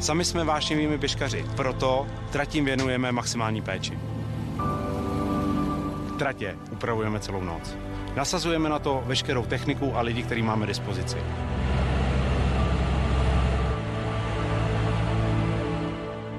Sami 0.00 0.24
jsme 0.24 0.44
vášnivými 0.44 0.98
běžkaři, 0.98 1.44
proto 1.56 2.06
tratím 2.32 2.64
věnujeme 2.64 3.12
maximální 3.12 3.62
péči. 3.62 3.98
Tratě 6.18 6.56
upravujeme 6.70 7.20
celou 7.20 7.40
noc. 7.40 7.76
Nasazujeme 8.16 8.68
na 8.68 8.78
to 8.78 9.02
veškerou 9.06 9.44
techniku 9.46 9.96
a 9.96 10.00
lidi, 10.00 10.22
který 10.22 10.42
máme 10.42 10.66
dispozici. 10.66 11.16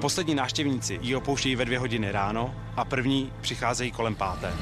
Poslední 0.00 0.34
návštěvníci 0.34 0.98
ji 1.02 1.16
opouštějí 1.16 1.56
ve 1.56 1.64
dvě 1.64 1.78
hodiny 1.78 2.12
ráno 2.12 2.54
a 2.76 2.84
první 2.84 3.32
přicházejí 3.40 3.90
kolem 3.90 4.14
páté. 4.14 4.52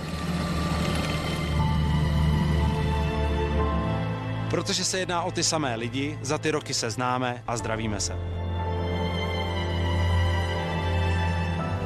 Protože 4.50 4.84
se 4.84 4.98
jedná 4.98 5.22
o 5.22 5.30
ty 5.30 5.42
samé 5.42 5.76
lidi, 5.76 6.18
za 6.22 6.38
ty 6.38 6.50
roky 6.50 6.74
se 6.74 6.90
známe 6.90 7.42
a 7.46 7.56
zdravíme 7.56 8.00
se. 8.00 8.16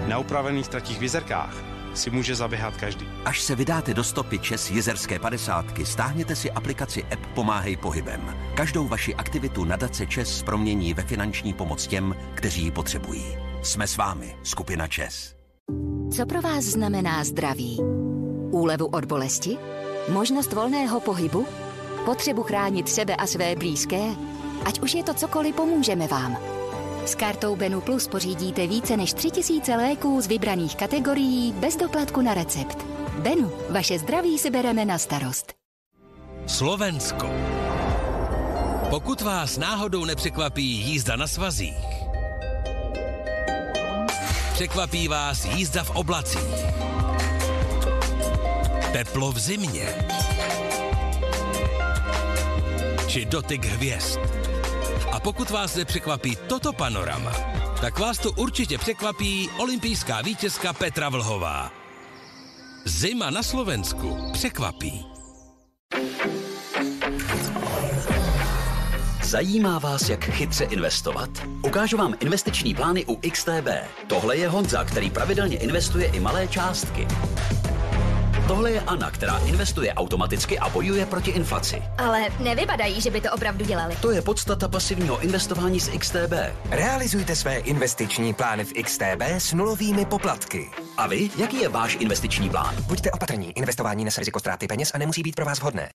Na 0.07 0.19
upravených 0.19 0.69
tratích 0.69 0.99
v 0.99 1.03
Jizerkách 1.03 1.55
si 1.95 2.11
může 2.11 2.35
zaběhat 2.35 2.77
každý. 2.77 3.09
Až 3.25 3.41
se 3.41 3.55
vydáte 3.55 3.95
do 3.95 4.05
stopy 4.05 4.39
Čes 4.39 4.71
Jezerské 4.71 5.19
padesátky, 5.19 5.87
stáhněte 5.87 6.37
si 6.37 6.51
aplikaci 6.51 7.05
app 7.05 7.27
Pomáhej 7.35 7.77
pohybem. 7.77 8.37
Každou 8.55 8.89
vaši 8.89 9.15
aktivitu 9.15 9.65
nadace 9.65 10.07
Čes 10.07 10.43
promění 10.43 10.95
ve 10.95 11.03
finanční 11.03 11.53
pomoc 11.53 11.87
těm, 11.87 12.15
kteří 12.35 12.63
ji 12.63 12.71
potřebují. 12.71 13.25
Jsme 13.63 13.87
s 13.87 13.97
vámi, 13.97 14.37
skupina 14.43 14.87
Čes. 14.87 15.35
Co 16.17 16.27
pro 16.27 16.41
vás 16.41 16.65
znamená 16.65 17.25
zdraví? 17.25 17.79
Úlevu 18.51 18.87
od 18.87 19.05
bolesti? 19.05 19.59
Možnost 20.09 20.53
volného 20.53 21.01
pohybu? 21.01 21.47
Potřebu 22.05 22.43
chránit 22.43 22.89
sebe 22.89 23.17
a 23.17 23.27
své 23.27 23.57
blízké? 23.57 24.03
Ať 24.65 24.81
už 24.81 24.95
je 24.95 25.05
to 25.05 25.15
cokoliv, 25.15 25.55
pomůžeme 25.55 26.07
vám. 26.07 26.39
S 27.07 27.15
kartou 27.15 27.57
Benu 27.57 27.81
Plus 27.81 28.09
pořídíte 28.09 28.67
více 28.67 28.97
než 28.97 29.13
3000 29.13 29.77
léků 29.77 30.21
z 30.21 30.27
vybraných 30.27 30.77
kategorií 30.77 31.53
bez 31.53 31.77
doplatku 31.77 32.21
na 32.21 32.35
recept. 32.35 32.79
Benu, 33.19 33.53
vaše 33.71 33.99
zdraví 33.99 34.39
si 34.39 34.51
bereme 34.51 34.85
na 34.85 34.99
starost. 34.99 35.53
Slovensko. 36.47 37.31
Pokud 38.91 39.21
vás 39.21 39.59
náhodou 39.59 40.05
nepřekvapí 40.05 40.67
jízda 40.67 41.17
na 41.17 41.27
svazích, 41.27 41.87
překvapí 44.53 45.09
vás 45.09 45.45
jízda 45.45 45.85
v 45.85 45.91
oblacích, 45.91 46.65
teplo 48.93 49.33
v 49.33 49.39
zimě, 49.39 49.95
či 53.11 53.25
dotyk 53.25 53.65
hvězd. 53.65 54.21
A 55.13 55.21
pokud 55.21 55.51
vás 55.51 55.75
nepřekvapí 55.77 56.37
toto 56.47 56.73
panorama, 56.73 57.33
tak 57.81 57.99
vás 57.99 58.19
to 58.19 58.33
určitě 58.33 58.79
překvapí 58.79 59.51
olympijská 59.59 60.23
vítězka 60.23 60.73
Petra 60.73 61.09
Vlhová. 61.09 61.73
Zima 62.85 63.31
na 63.31 63.43
Slovensku 63.43 64.17
překvapí. 64.33 65.07
Zajímá 69.25 69.79
vás, 69.79 70.09
jak 70.09 70.25
chytře 70.25 70.65
investovat? 70.65 71.31
Ukážu 71.63 71.97
vám 71.97 72.15
investiční 72.21 72.75
plány 72.75 73.05
u 73.05 73.17
XTB. 73.31 73.69
Tohle 74.07 74.37
je 74.37 74.49
Honza, 74.49 74.85
který 74.85 75.11
pravidelně 75.11 75.57
investuje 75.57 76.07
i 76.07 76.21
malé 76.21 76.49
částky. 76.49 77.07
Tohle 78.51 78.71
je 78.71 78.81
Anna, 78.81 79.11
která 79.11 79.39
investuje 79.39 79.95
automaticky 79.95 80.59
a 80.59 80.69
bojuje 80.69 81.07
proti 81.07 81.31
inflaci. 81.31 81.83
Ale 81.99 82.27
nevypadají, 82.41 83.01
že 83.01 83.11
by 83.11 83.21
to 83.21 83.33
opravdu 83.33 83.65
dělali. 83.65 83.97
To 84.03 84.11
je 84.11 84.23
podstata 84.23 84.69
pasivního 84.69 85.21
investování 85.21 85.81
z 85.81 85.89
XTB. 85.99 86.33
Realizujte 86.71 87.37
své 87.37 87.57
investiční 87.57 88.35
plány 88.35 88.65
v 88.65 88.73
XTB 88.83 89.23
s 89.23 89.53
nulovými 89.53 90.05
poplatky. 90.05 90.71
A 90.97 91.07
vy, 91.07 91.31
jaký 91.37 91.61
je 91.61 91.69
váš 91.69 91.97
investiční 92.01 92.51
plán? 92.51 92.75
Buďte 92.87 93.11
opatrní, 93.11 93.59
investování 93.59 94.05
nese 94.05 94.21
riziko 94.21 94.41
ztráty 94.41 94.67
peněz 94.67 94.91
a 94.95 94.99
nemusí 94.99 95.23
být 95.23 95.35
pro 95.35 95.45
vás 95.45 95.61
vhodné. 95.61 95.89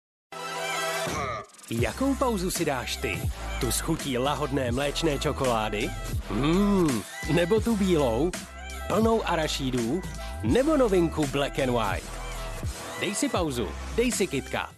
Jakou 1.70 2.16
pauzu 2.16 2.52
si 2.52 2.66
dáš 2.66 2.96
ty? 2.96 3.22
Tu 3.60 3.72
s 3.72 3.80
chutí 3.80 4.18
lahodné 4.18 4.72
mléčné 4.72 5.20
čokolády? 5.20 5.90
Mmm, 6.30 7.02
nebo 7.34 7.60
tu 7.60 7.76
bílou? 7.76 8.32
Plnou 8.88 9.28
arašídů? 9.28 10.02
Nebo 10.44 10.78
novinku 10.78 11.28
Black 11.28 11.60
and 11.60 11.72
White? 11.72 12.25
Dej 13.00 13.16
si 13.16 13.30
pauzu, 13.30 13.68
dej 13.96 14.12
si 14.12 14.28
KitKat. 14.28 14.76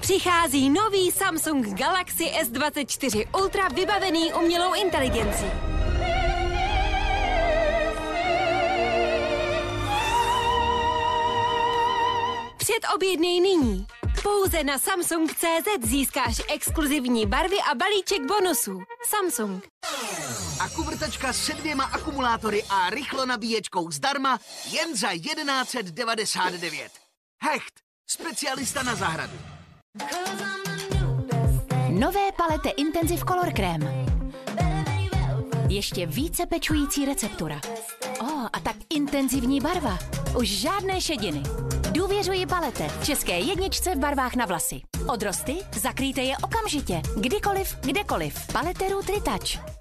Přichází 0.00 0.70
nový 0.70 1.10
Samsung 1.12 1.66
Galaxy 1.78 2.24
S24 2.24 3.28
Ultra 3.42 3.68
vybavený 3.68 4.32
umělou 4.32 4.74
inteligencí. 4.74 5.44
Předobjednej 12.56 13.40
nyní. 13.40 13.86
Pouze 14.22 14.64
na 14.64 14.78
Samsung.cz 14.78 15.86
získáš 15.86 16.42
exkluzivní 16.54 17.26
barvy 17.26 17.56
a 17.70 17.74
balíček 17.74 18.22
bonusů. 18.26 18.82
Samsung. 19.06 19.64
Akuvrtačka 20.60 21.32
se 21.32 21.52
dvěma 21.52 21.84
akumulátory 21.84 22.62
a 22.70 22.90
rychlo 22.90 23.26
nabíječkou 23.26 23.90
zdarma 23.90 24.38
jen 24.70 24.96
za 24.96 25.08
1199. 25.08 27.03
Hecht, 27.44 27.74
specialista 28.06 28.82
na 28.82 28.94
zahradu. 28.94 29.38
Nové 31.90 32.32
palete 32.32 32.68
Intensive 32.68 33.24
Color 33.24 33.52
Cream. 33.52 33.80
Ještě 35.68 36.06
více 36.06 36.46
pečující 36.46 37.04
receptura. 37.04 37.60
O, 38.20 38.24
oh, 38.24 38.48
a 38.52 38.60
tak 38.60 38.76
intenzivní 38.90 39.60
barva. 39.60 39.98
Už 40.38 40.48
žádné 40.48 41.00
šediny. 41.00 41.42
Důvěřuji 41.92 42.46
palete. 42.46 42.90
České 43.04 43.40
jedničce 43.40 43.94
v 43.94 43.98
barvách 43.98 44.34
na 44.34 44.46
vlasy. 44.46 44.80
Odrosty? 45.08 45.56
Zakrýjte 45.72 46.20
je 46.20 46.36
okamžitě. 46.36 47.02
Kdykoliv, 47.20 47.76
kdekoliv. 47.80 48.52
Paleteru 48.52 49.02
Tritouch. 49.02 49.74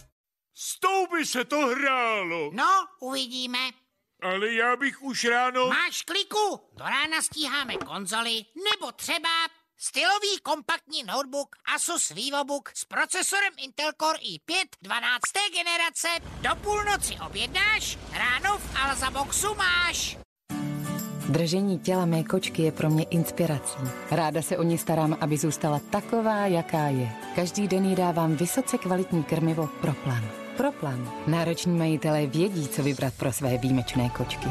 S 0.55 0.79
tou 0.79 1.17
by 1.17 1.25
se 1.25 1.45
to 1.45 1.57
hrálo. 1.57 2.51
No, 2.53 2.85
uvidíme. 3.01 3.82
Ale 4.23 4.53
já 4.53 4.75
bych 4.75 5.01
už 5.01 5.25
ráno... 5.25 5.67
Máš 5.67 6.01
kliku? 6.01 6.59
Do 6.73 6.85
rána 6.85 7.21
stíháme 7.21 7.77
konzoly, 7.77 8.45
nebo 8.71 8.91
třeba 8.91 9.29
stylový 9.77 10.39
kompaktní 10.43 11.03
notebook 11.03 11.55
Asus 11.75 12.09
VivoBook 12.09 12.71
s 12.75 12.85
procesorem 12.85 13.53
Intel 13.57 13.91
Core 14.01 14.19
i5 14.19 14.65
12. 14.81 15.21
generace. 15.53 16.07
Do 16.41 16.55
půlnoci 16.63 17.15
objednáš, 17.25 17.97
ráno 18.11 18.57
v 18.57 18.75
Alza 18.75 19.11
Boxu 19.11 19.55
máš. 19.55 20.17
Držení 21.29 21.79
těla 21.79 22.05
mé 22.05 22.23
kočky 22.23 22.61
je 22.61 22.71
pro 22.71 22.89
mě 22.89 23.03
inspirací. 23.03 23.77
Ráda 24.11 24.41
se 24.41 24.57
o 24.57 24.63
ní 24.63 24.77
starám, 24.77 25.17
aby 25.21 25.37
zůstala 25.37 25.79
taková, 25.79 26.47
jaká 26.47 26.87
je. 26.87 27.11
Každý 27.35 27.67
den 27.67 27.85
jí 27.85 27.95
dávám 27.95 28.35
vysoce 28.35 28.77
kvalitní 28.77 29.23
krmivo 29.23 29.67
pro 29.81 29.93
plan. 30.53 30.71
Pro 30.71 30.71
plan. 30.71 31.11
Nároční 31.27 31.77
majitelé 31.77 32.27
vědí, 32.27 32.67
co 32.67 32.83
vybrat 32.83 33.13
pro 33.13 33.31
své 33.31 33.57
výjimečné 33.57 34.09
kočky. 34.09 34.47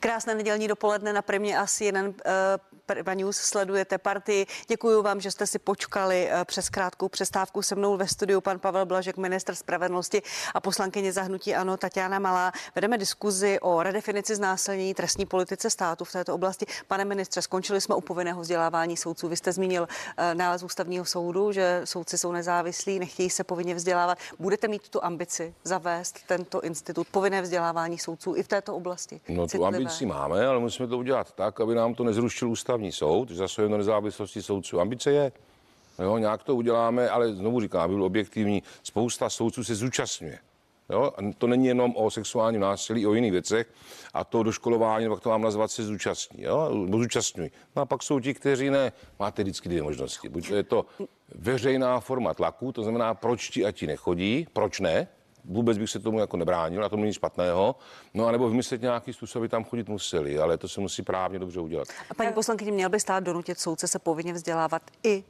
Krásné 0.00 0.34
nedělní 0.34 0.68
dopoledne 0.68 1.12
na 1.12 1.22
Primě 1.22 1.58
asi 1.58 1.84
jeden 1.84 2.06
uh, 2.06 2.12
Prima 2.90 3.14
News 3.14 3.36
sledujete 3.36 3.98
partii. 3.98 4.46
Děkuji 4.68 5.02
vám, 5.02 5.20
že 5.20 5.30
jste 5.30 5.46
si 5.46 5.58
počkali 5.58 6.28
uh, 6.32 6.44
přes 6.44 6.68
krátkou 6.68 7.08
přestávku 7.08 7.62
se 7.62 7.74
mnou 7.74 7.96
ve 7.96 8.08
studiu 8.08 8.40
pan 8.40 8.58
Pavel 8.58 8.86
Blažek, 8.86 9.16
minister 9.16 9.54
spravedlnosti 9.54 10.22
a 10.54 10.60
poslankyně 10.60 11.12
zahnutí 11.12 11.54
Ano 11.54 11.76
Tatiana 11.76 12.18
Malá. 12.18 12.52
Vedeme 12.74 12.98
diskuzi 12.98 13.60
o 13.60 13.82
redefinici 13.82 14.36
znásilnění 14.36 14.94
trestní 14.94 15.26
politice 15.26 15.70
státu 15.70 16.04
v 16.04 16.12
této 16.12 16.34
oblasti. 16.34 16.66
Pane 16.88 17.04
ministře, 17.04 17.42
skončili 17.42 17.80
jsme 17.80 17.94
u 17.94 18.00
povinného 18.00 18.40
vzdělávání 18.40 18.96
soudců. 18.96 19.28
Vy 19.28 19.36
jste 19.36 19.52
zmínil 19.52 19.82
uh, 19.82 20.34
nález 20.34 20.62
ústavního 20.62 21.04
soudu, 21.04 21.52
že 21.52 21.80
soudci 21.84 22.18
jsou 22.18 22.32
nezávislí, 22.32 22.98
nechtějí 22.98 23.30
se 23.30 23.44
povinně 23.44 23.74
vzdělávat. 23.74 24.18
Budete 24.38 24.68
mít 24.68 24.88
tu 24.88 25.04
ambici 25.04 25.54
zavést 25.64 26.18
tento 26.26 26.60
institut 26.60 27.06
povinné 27.10 27.42
vzdělávání 27.42 27.98
soudců 27.98 28.34
i 28.36 28.42
v 28.42 28.48
této 28.48 28.76
oblasti? 28.76 29.20
No, 29.28 29.46
tu 29.46 29.66
ambici 29.66 30.06
máme, 30.06 30.46
ale 30.46 30.58
musíme 30.58 30.88
to 30.88 30.98
udělat 30.98 31.32
tak, 31.32 31.60
aby 31.60 31.74
nám 31.74 31.94
to 31.94 32.04
nezrušil 32.04 32.48
ústavní 32.80 32.92
soud, 32.92 33.28
že 33.28 33.36
zasahuje 33.36 33.68
do 33.68 33.76
nezávislosti 33.76 34.42
soudců. 34.42 34.80
Ambice 34.80 35.12
je, 35.12 35.32
jo, 35.98 36.18
nějak 36.18 36.42
to 36.42 36.56
uděláme, 36.56 37.08
ale 37.08 37.34
znovu 37.34 37.60
říkám, 37.60 37.80
aby 37.80 37.94
byl 37.94 38.04
objektivní, 38.04 38.62
spousta 38.82 39.30
soudců 39.30 39.64
se 39.64 39.74
zúčastňuje. 39.74 40.38
Jo? 40.90 41.12
A 41.16 41.32
to 41.38 41.46
není 41.46 41.66
jenom 41.66 41.96
o 41.96 42.10
sexuálním 42.10 42.60
násilí, 42.60 43.06
o 43.06 43.14
jiných 43.14 43.32
věcech. 43.32 43.66
A 44.14 44.24
to 44.24 44.42
doškolování, 44.42 45.08
pak 45.08 45.20
to 45.20 45.28
mám 45.28 45.42
nazvat, 45.42 45.70
se 45.70 45.82
zúčastní. 45.82 46.42
Jo? 46.42 46.70
Zúčastňují. 46.90 47.50
No 47.76 47.82
a 47.82 47.86
pak 47.86 48.02
jsou 48.02 48.20
ti, 48.20 48.34
kteří 48.34 48.70
ne. 48.70 48.92
Máte 49.18 49.42
vždycky 49.42 49.68
dvě 49.68 49.82
možnosti. 49.82 50.28
Buď 50.28 50.50
je 50.50 50.62
to 50.62 50.86
veřejná 51.34 52.00
forma 52.00 52.34
tlaku, 52.34 52.72
to 52.72 52.82
znamená, 52.82 53.14
proč 53.14 53.50
ti 53.50 53.64
a 53.64 53.72
ti 53.72 53.86
nechodí, 53.86 54.46
proč 54.52 54.80
ne, 54.80 55.08
vůbec 55.50 55.78
bych 55.78 55.90
se 55.90 55.98
tomu 55.98 56.18
jako 56.18 56.36
nebránil, 56.36 56.84
a 56.84 56.88
to 56.88 56.96
není 56.96 57.12
špatného. 57.12 57.76
No 58.14 58.26
a 58.26 58.32
nebo 58.32 58.48
vymyslet 58.48 58.82
nějaký 58.82 59.12
způsob, 59.12 59.40
aby 59.40 59.48
tam 59.48 59.64
chodit 59.64 59.88
museli, 59.88 60.38
ale 60.38 60.58
to 60.58 60.68
se 60.68 60.80
musí 60.80 61.02
právně 61.02 61.38
dobře 61.38 61.60
udělat. 61.60 61.88
A 62.10 62.14
paní 62.14 62.32
poslankyně, 62.32 62.72
měl 62.72 62.88
by 62.88 63.00
stát 63.00 63.24
donutit 63.24 63.58
soudce 63.58 63.88
se 63.88 63.98
povinně 63.98 64.32
vzdělávat 64.32 64.82
i 65.04 65.24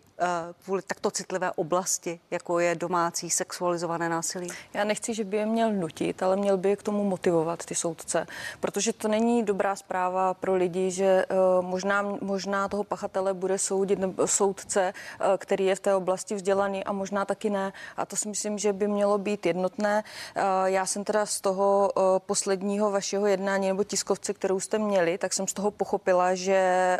kvůli 0.65 0.83
takto 0.83 1.11
citlivé 1.11 1.53
oblasti, 1.53 2.21
jako 2.31 2.59
je 2.59 2.75
domácí 2.75 3.31
sexualizované 3.31 4.09
násilí? 4.09 4.49
Já 4.75 4.85
nechci, 4.85 5.15
že 5.15 5.25
by 5.25 5.37
je 5.37 5.47
měl 5.47 5.73
nutit, 5.73 6.23
ale 6.23 6.37
měl 6.37 6.57
by 6.57 6.69
je 6.69 6.77
k 6.77 6.83
tomu 6.83 7.05
motivovat 7.05 7.65
ty 7.65 7.75
soudce, 7.75 8.27
protože 8.61 8.93
to 8.93 9.09
není 9.09 9.43
dobrá 9.43 9.77
zpráva 9.77 10.35
pro 10.35 10.55
lidi, 10.55 10.91
že 10.91 11.27
uh, 11.31 11.65
možná, 11.67 12.03
možná 12.21 12.69
toho 12.69 12.85
pachatele 12.85 13.35
bude 13.35 13.59
soudit 13.59 13.99
nebo 13.99 14.27
soudce, 14.27 14.93
uh, 15.21 15.27
který 15.39 15.65
je 15.65 15.75
v 15.75 15.81
té 15.81 15.95
oblasti 15.95 16.35
vzdělaný 16.35 16.85
a 16.85 16.93
možná 16.93 17.25
taky 17.25 17.51
ne. 17.51 17.73
A 17.97 18.07
to 18.07 18.17
si 18.17 18.29
myslím, 18.29 18.59
že 18.59 18.73
by 18.73 18.89
mělo 18.89 19.19
být 19.19 19.47
jednotné. 19.47 20.05
Já 20.65 20.87
jsem 20.87 21.05
teda 21.05 21.27
z 21.27 21.41
toho 21.41 21.93
posledního 22.19 22.91
vašeho 22.91 23.27
jednání 23.27 23.69
nebo 23.69 23.85
tiskovce, 23.85 24.35
kterou 24.35 24.61
jste 24.61 24.79
měli, 24.79 25.19
tak 25.19 25.33
jsem 25.33 25.49
z 25.49 25.53
toho 25.53 25.71
pochopila, 25.71 26.35
že 26.35 26.97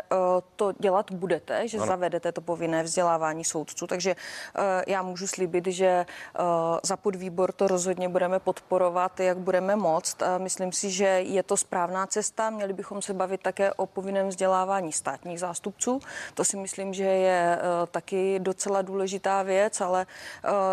to 0.55 0.73
dělat 0.79 1.11
budete, 1.11 1.67
že 1.67 1.77
ano. 1.77 1.87
zavedete 1.87 2.31
to 2.31 2.41
povinné 2.41 2.83
vzdělávání 3.11 3.43
soudců. 3.43 3.87
Takže 3.87 4.15
uh, 4.15 4.63
já 4.87 5.01
můžu 5.01 5.27
slíbit, 5.27 5.67
že 5.67 6.05
uh, 6.39 6.45
za 6.83 6.97
podvýbor 6.97 7.51
to 7.51 7.67
rozhodně 7.67 8.09
budeme 8.09 8.39
podporovat, 8.39 9.19
jak 9.19 9.37
budeme 9.37 9.75
moct. 9.75 10.21
A 10.21 10.37
myslím 10.37 10.71
si, 10.71 10.91
že 10.91 11.05
je 11.05 11.43
to 11.43 11.57
správná 11.57 12.07
cesta. 12.07 12.49
Měli 12.49 12.73
bychom 12.73 13.01
se 13.01 13.13
bavit 13.13 13.41
také 13.41 13.73
o 13.73 13.85
povinném 13.85 14.27
vzdělávání 14.27 14.91
státních 14.91 15.39
zástupců. 15.39 15.99
To 16.33 16.43
si 16.43 16.57
myslím, 16.57 16.93
že 16.93 17.03
je 17.03 17.59
taky 17.91 18.39
docela 18.39 18.81
důležitá 18.81 19.43
věc, 19.43 19.81
ale 19.81 20.05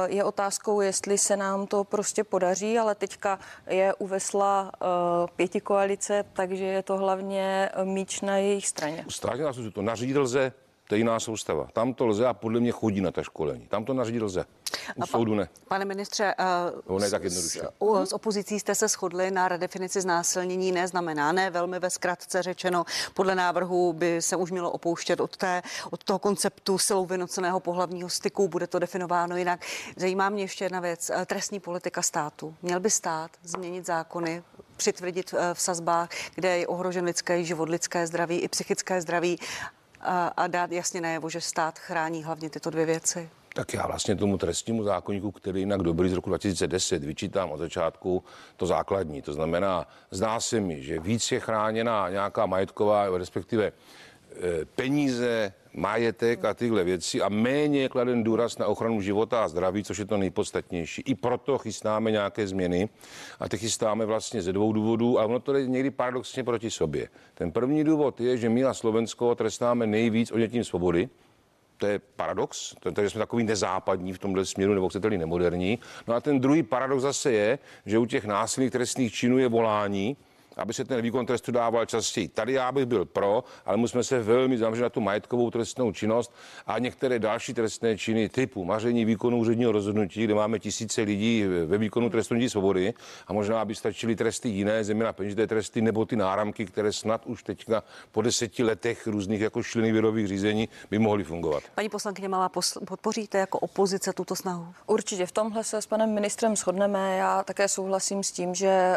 je 0.06 0.24
otázkou, 0.24 0.80
jestli 0.80 1.18
se 1.18 1.36
nám 1.36 1.66
to 1.66 1.84
prostě 1.84 2.24
podaří, 2.24 2.78
ale 2.78 2.94
teďka 2.94 3.38
je 3.66 3.94
uvesla 3.94 4.72
pěti 5.36 5.60
koalice, 5.60 6.24
takže 6.32 6.64
je 6.64 6.82
to 6.82 6.96
hlavně 6.96 7.70
míč 7.84 8.20
na 8.20 8.36
jejich 8.36 8.66
straně. 8.66 9.04
U 9.06 9.10
státních 9.10 9.42
zástupců 9.42 9.70
to 9.70 9.82
nařídit 9.82 10.18
lze, 10.18 10.52
to 10.88 10.94
je 10.94 10.98
jiná 10.98 11.20
soustava. 11.20 11.68
Tam 11.72 11.94
to 11.94 12.06
lze 12.06 12.26
a 12.26 12.34
podle 12.34 12.60
mě 12.60 12.72
chodí 12.72 13.00
na 13.00 13.10
ta 13.10 13.22
školení. 13.22 13.66
Tam 13.68 13.84
to 13.84 13.94
nařídit 13.94 14.22
lze. 14.22 14.44
U 14.96 15.02
A 15.02 15.06
pa- 15.06 15.06
soudu 15.06 15.34
ne. 15.34 15.48
Pane 15.68 15.84
ministře, 15.84 16.34
To 16.86 16.98
ne 16.98 17.08
s- 17.08 17.10
tak 17.10 17.22
jednoduše. 17.24 17.60
s, 17.60 17.68
u- 17.78 17.96
s 18.06 18.12
opozicí 18.12 18.60
jste 18.60 18.74
se 18.74 18.88
shodli 18.88 19.30
na 19.30 19.48
redefinici 19.48 20.00
znásilnění, 20.00 20.72
neznamená, 20.72 21.32
ne, 21.32 21.50
velmi 21.50 21.78
ve 21.78 21.90
zkratce 21.90 22.42
řečeno. 22.42 22.84
Podle 23.14 23.34
návrhu 23.34 23.92
by 23.92 24.22
se 24.22 24.36
už 24.36 24.50
mělo 24.50 24.70
opouštět 24.70 25.20
od, 25.20 25.36
té, 25.36 25.62
od 25.90 26.04
toho 26.04 26.18
konceptu 26.18 26.78
silou 26.78 27.06
vynoceného 27.06 27.60
pohlavního 27.60 28.08
styku, 28.08 28.48
bude 28.48 28.66
to 28.66 28.78
definováno 28.78 29.36
jinak. 29.36 29.60
Zajímá 29.96 30.28
mě 30.28 30.42
ještě 30.44 30.64
jedna 30.64 30.80
věc, 30.80 31.10
eh, 31.10 31.26
trestní 31.26 31.60
politika 31.60 32.02
státu. 32.02 32.54
Měl 32.62 32.80
by 32.80 32.90
stát 32.90 33.30
změnit 33.42 33.86
zákony, 33.86 34.42
přitvrdit 34.76 35.34
eh, 35.38 35.54
v 35.54 35.60
sazbách, 35.60 36.08
kde 36.34 36.58
je 36.58 36.66
ohrožen 36.66 37.04
lidské 37.04 37.44
život, 37.44 37.68
lidské 37.68 38.06
zdraví 38.06 38.38
i 38.38 38.48
psychické 38.48 39.00
zdraví 39.02 39.38
a, 40.00 40.28
a 40.28 40.46
dát 40.46 40.72
jasně 40.72 41.00
najevo, 41.00 41.30
že 41.30 41.40
stát 41.40 41.78
chrání 41.78 42.24
hlavně 42.24 42.50
tyto 42.50 42.70
dvě 42.70 42.86
věci. 42.86 43.28
Tak 43.54 43.74
já 43.74 43.86
vlastně 43.86 44.16
tomu 44.16 44.38
trestnímu 44.38 44.84
zákonníku, 44.84 45.30
který 45.30 45.60
jinak 45.60 45.82
dobrý 45.82 46.08
z 46.08 46.12
roku 46.12 46.30
2010, 46.30 47.04
vyčítám 47.04 47.50
od 47.50 47.58
začátku 47.58 48.24
to 48.56 48.66
základní. 48.66 49.22
To 49.22 49.32
znamená, 49.32 49.86
zdá 50.10 50.40
se 50.40 50.60
mi, 50.60 50.82
že 50.82 51.00
víc 51.00 51.32
je 51.32 51.40
chráněna 51.40 52.08
nějaká 52.08 52.46
majetková, 52.46 53.18
respektive 53.18 53.72
peníze, 54.74 55.52
majetek 55.74 56.44
a 56.44 56.54
tyhle 56.54 56.84
věci 56.84 57.22
a 57.22 57.28
méně 57.28 57.80
je 57.80 57.88
kladen 57.88 58.24
důraz 58.24 58.58
na 58.58 58.66
ochranu 58.66 59.00
života 59.00 59.44
a 59.44 59.48
zdraví, 59.48 59.84
což 59.84 59.98
je 59.98 60.04
to 60.04 60.16
nejpodstatnější. 60.16 61.02
I 61.02 61.14
proto 61.14 61.58
chystáme 61.58 62.10
nějaké 62.10 62.46
změny 62.46 62.88
a 63.40 63.48
ty 63.48 63.58
chystáme 63.58 64.06
vlastně 64.06 64.42
ze 64.42 64.52
dvou 64.52 64.72
důvodů 64.72 65.20
a 65.20 65.24
ono 65.24 65.40
to 65.40 65.54
je 65.54 65.66
někdy 65.66 65.90
paradoxně 65.90 66.44
proti 66.44 66.70
sobě. 66.70 67.08
Ten 67.34 67.52
první 67.52 67.84
důvod 67.84 68.20
je, 68.20 68.36
že 68.36 68.48
my 68.48 68.62
na 68.62 68.74
Slovensko 68.74 69.34
trestáme 69.34 69.86
nejvíc 69.86 70.32
odnětím 70.32 70.64
svobody, 70.64 71.08
to 71.78 71.86
je 71.86 71.98
paradox, 72.16 72.74
to, 72.80 72.92
to, 72.92 73.02
že 73.02 73.10
jsme 73.10 73.18
takový 73.18 73.44
nezápadní 73.44 74.12
v 74.12 74.18
tomhle 74.18 74.44
směru, 74.44 74.74
nebo 74.74 74.88
chcete-li 74.88 75.18
nemoderní. 75.18 75.78
No 76.06 76.14
a 76.14 76.20
ten 76.20 76.40
druhý 76.40 76.62
paradox 76.62 77.02
zase 77.02 77.32
je, 77.32 77.58
že 77.86 77.98
u 77.98 78.06
těch 78.06 78.24
násilných 78.24 78.72
trestných 78.72 79.14
činů 79.14 79.38
je 79.38 79.48
volání, 79.48 80.16
aby 80.58 80.74
se 80.74 80.84
ten 80.84 81.02
výkon 81.02 81.26
trestu 81.26 81.52
dával 81.52 81.86
častěji. 81.86 82.28
Tady 82.28 82.52
já 82.52 82.72
bych 82.72 82.86
byl 82.86 83.04
pro, 83.04 83.44
ale 83.66 83.76
musíme 83.76 84.04
se 84.04 84.22
velmi 84.22 84.58
zaměřit 84.58 84.82
na 84.82 84.88
tu 84.88 85.00
majetkovou 85.00 85.50
trestnou 85.50 85.92
činnost 85.92 86.34
a 86.66 86.78
některé 86.78 87.18
další 87.18 87.54
trestné 87.54 87.98
činy 87.98 88.28
typu 88.28 88.64
maření 88.64 89.04
výkonu 89.04 89.38
úředního 89.38 89.72
rozhodnutí, 89.72 90.24
kde 90.24 90.34
máme 90.34 90.58
tisíce 90.58 91.02
lidí 91.02 91.44
ve 91.66 91.78
výkonu 91.78 92.10
trestu 92.10 92.34
svobody 92.48 92.94
a 93.26 93.32
možná 93.32 93.64
by 93.64 93.74
stačily 93.74 94.16
tresty 94.16 94.48
jiné, 94.48 94.84
zejména 94.84 95.12
peněžité 95.12 95.46
tresty 95.46 95.80
nebo 95.80 96.06
ty 96.06 96.16
náramky, 96.16 96.66
které 96.66 96.92
snad 96.92 97.26
už 97.26 97.42
teďka 97.42 97.82
po 98.12 98.22
deseti 98.22 98.62
letech 98.62 99.06
různých 99.06 99.40
jako 99.40 99.62
šlených 99.62 99.92
věrových 99.92 100.28
řízení 100.28 100.68
by 100.90 100.98
mohly 100.98 101.24
fungovat. 101.24 101.62
Paní 101.74 101.88
poslankyně 101.88 102.28
Malá, 102.28 102.50
podpoříte 102.86 103.38
jako 103.38 103.58
opozice 103.58 104.12
tuto 104.12 104.36
snahu? 104.36 104.66
Určitě 104.86 105.26
v 105.26 105.32
tomhle 105.32 105.64
se 105.64 105.82
s 105.82 105.86
panem 105.86 106.14
ministrem 106.14 106.56
shodneme. 106.56 107.16
Já 107.16 107.42
také 107.42 107.68
souhlasím 107.68 108.22
s 108.22 108.32
tím, 108.32 108.54
že 108.54 108.96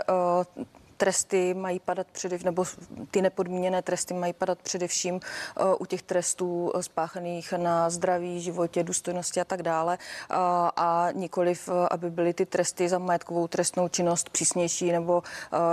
uh, 0.57 0.65
tresty 1.01 1.53
mají 1.53 1.79
padat 1.79 2.07
především, 2.11 2.45
nebo 2.45 2.65
ty 3.11 3.21
nepodmíněné 3.21 3.81
tresty 3.81 4.13
mají 4.13 4.33
padat 4.33 4.61
především 4.61 5.15
uh, 5.15 5.73
u 5.79 5.85
těch 5.85 6.01
trestů 6.01 6.71
uh, 6.75 6.81
spáchaných 6.81 7.53
na 7.57 7.89
zdraví, 7.89 8.41
životě, 8.41 8.83
důstojnosti 8.83 9.41
a 9.41 9.43
tak 9.45 9.63
dále. 9.63 9.97
Uh, 9.97 10.37
a 10.75 11.07
nikoliv, 11.13 11.69
aby 11.91 12.09
byly 12.09 12.33
ty 12.33 12.45
tresty 12.45 12.89
za 12.89 12.97
majetkovou 12.97 13.47
trestnou 13.47 13.87
činnost 13.87 14.29
přísnější, 14.29 14.91
nebo 14.91 15.23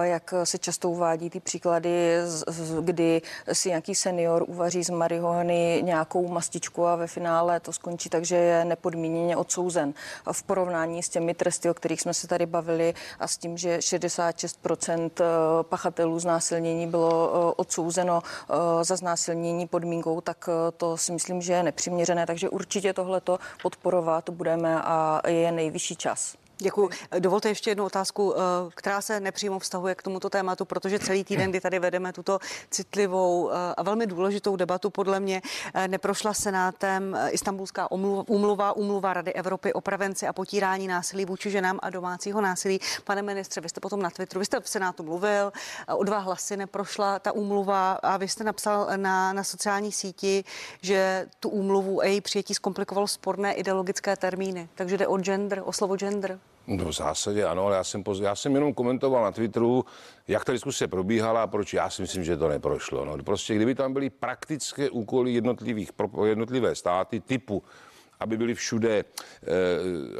jak 0.02 0.34
se 0.44 0.58
často 0.58 0.90
uvádí 0.90 1.30
ty 1.30 1.40
příklady, 1.40 2.14
kdy 2.80 3.22
si 3.52 3.68
nějaký 3.68 3.94
senior 3.94 4.44
uvaří 4.48 4.84
z 4.84 4.90
marihuany 4.90 5.80
nějakou 5.84 6.28
mastičku 6.28 6.86
a 6.86 6.96
ve 6.96 7.06
finále 7.06 7.60
to 7.60 7.72
skončí 7.72 8.08
tak, 8.08 8.24
že 8.24 8.36
je 8.36 8.64
nepodmíněně 8.64 9.36
odsouzen. 9.36 9.94
V 10.32 10.42
porovnání 10.42 11.02
s 11.02 11.08
těmi 11.08 11.34
tresty, 11.34 11.70
o 11.70 11.74
kterých 11.74 12.00
jsme 12.00 12.14
se 12.14 12.28
tady 12.28 12.46
bavili 12.46 12.94
a 13.20 13.28
s 13.28 13.36
tím, 13.36 13.56
že 13.58 13.78
66% 13.78 15.17
pachatelů 15.62 16.18
znásilnění 16.18 16.87
bylo 16.87 17.31
eh, 17.33 17.54
odsouzeno 17.57 18.22
eh, 18.22 18.85
za 18.85 18.96
znásilnění 18.96 19.66
podmínkou, 19.66 20.20
tak 20.20 20.48
to 20.76 20.96
si 20.96 21.12
myslím, 21.12 21.42
že 21.42 21.52
je 21.52 21.62
nepřiměřené, 21.62 22.26
takže 22.26 22.48
určitě 22.48 22.92
tohleto 22.92 23.38
podporovat 23.62 24.31
budeme 24.31 24.83
a 24.83 25.22
je 25.28 25.52
nejvyšší 25.52 25.96
čas. 25.96 26.37
Děkuji. 26.60 26.88
Dovolte 27.18 27.48
ještě 27.48 27.70
jednu 27.70 27.84
otázku, 27.84 28.34
eh, 28.36 28.40
která 28.74 29.00
se 29.00 29.20
nepřímo 29.20 29.58
vztahuje 29.58 29.94
k 29.94 30.02
tomuto 30.02 30.30
tématu, 30.30 30.64
protože 30.64 30.98
celý 30.98 31.24
týden, 31.24 31.50
kdy 31.50 31.60
tady 31.60 31.78
vedeme 31.78 32.12
tuto 32.12 32.38
citlivou 32.70 33.50
eh, 33.50 33.54
a 33.76 33.82
velmi 33.82 34.06
důležitou 34.06 34.56
debatu, 34.56 34.90
podle 34.90 35.20
mě 35.20 35.42
eh, 35.74 35.88
neprošla 35.88 36.34
senátem 36.34 37.16
Istanbulská 37.30 37.90
úmluva, 38.26 38.76
úmluva 38.76 39.12
Rady 39.12 39.32
Evropy 39.32 39.72
o 39.72 39.80
prevenci 39.80 40.26
a 40.26 40.32
potírání 40.32 40.88
násilí 40.88 41.24
vůči 41.24 41.50
ženám 41.50 41.78
a 41.82 41.90
domácího 41.90 42.40
násilí. 42.40 42.80
Pane 43.04 43.22
ministře, 43.22 43.60
vy 43.60 43.68
jste 43.68 43.80
potom 43.80 44.02
na 44.02 44.10
Twitteru, 44.10 44.38
vy 44.38 44.46
jste 44.46 44.60
v 44.60 44.68
Senátu 44.68 45.02
mluvil, 45.02 45.52
o 45.96 46.04
dva 46.04 46.18
hlasy 46.18 46.56
neprošla 46.56 47.18
ta 47.18 47.32
úmluva 47.32 47.92
a 47.92 48.16
vy 48.16 48.28
jste 48.28 48.44
napsal 48.44 48.88
na, 48.96 49.32
na 49.32 49.44
sociální 49.44 49.92
síti, 49.92 50.44
že 50.82 51.26
tu 51.40 51.48
úmluvu 51.48 52.00
a 52.00 52.04
její 52.04 52.20
přijetí 52.20 52.54
zkomplikovalo 52.54 53.08
sporné 53.08 53.52
ideologické 53.52 54.16
termíny. 54.16 54.68
Takže 54.74 54.98
jde 54.98 55.06
o 55.06 55.18
gender, 55.18 55.62
o 55.64 55.72
slovo 55.72 55.96
gender. 55.96 56.38
No 56.68 56.85
v 56.85 56.92
zásadě 56.92 57.44
ano, 57.44 57.66
ale 57.66 57.76
já 57.76 57.85
jsem, 57.85 58.02
poz... 58.02 58.20
já 58.20 58.35
jsem 58.35 58.54
jenom 58.54 58.74
komentoval 58.74 59.24
na 59.24 59.33
Twitteru, 59.33 59.85
jak 60.28 60.44
ta 60.44 60.52
diskuse 60.52 60.88
probíhala 60.88 61.42
a 61.42 61.46
proč 61.46 61.74
já 61.74 61.90
si 61.90 62.02
myslím, 62.02 62.24
že 62.24 62.37
to 62.37 62.48
neprošlo. 62.48 63.04
No, 63.04 63.18
prostě 63.24 63.54
kdyby 63.54 63.74
tam 63.74 63.92
byly 63.92 64.11
praktické 64.11 64.90
úkoly 64.90 65.33
jednotlivých, 65.33 65.92
pro 65.92 66.26
jednotlivé 66.26 66.74
státy 66.74 67.20
typu 67.20 67.62
aby 68.20 68.37
byly 68.37 68.54
všude 68.54 68.98
e, 68.98 69.04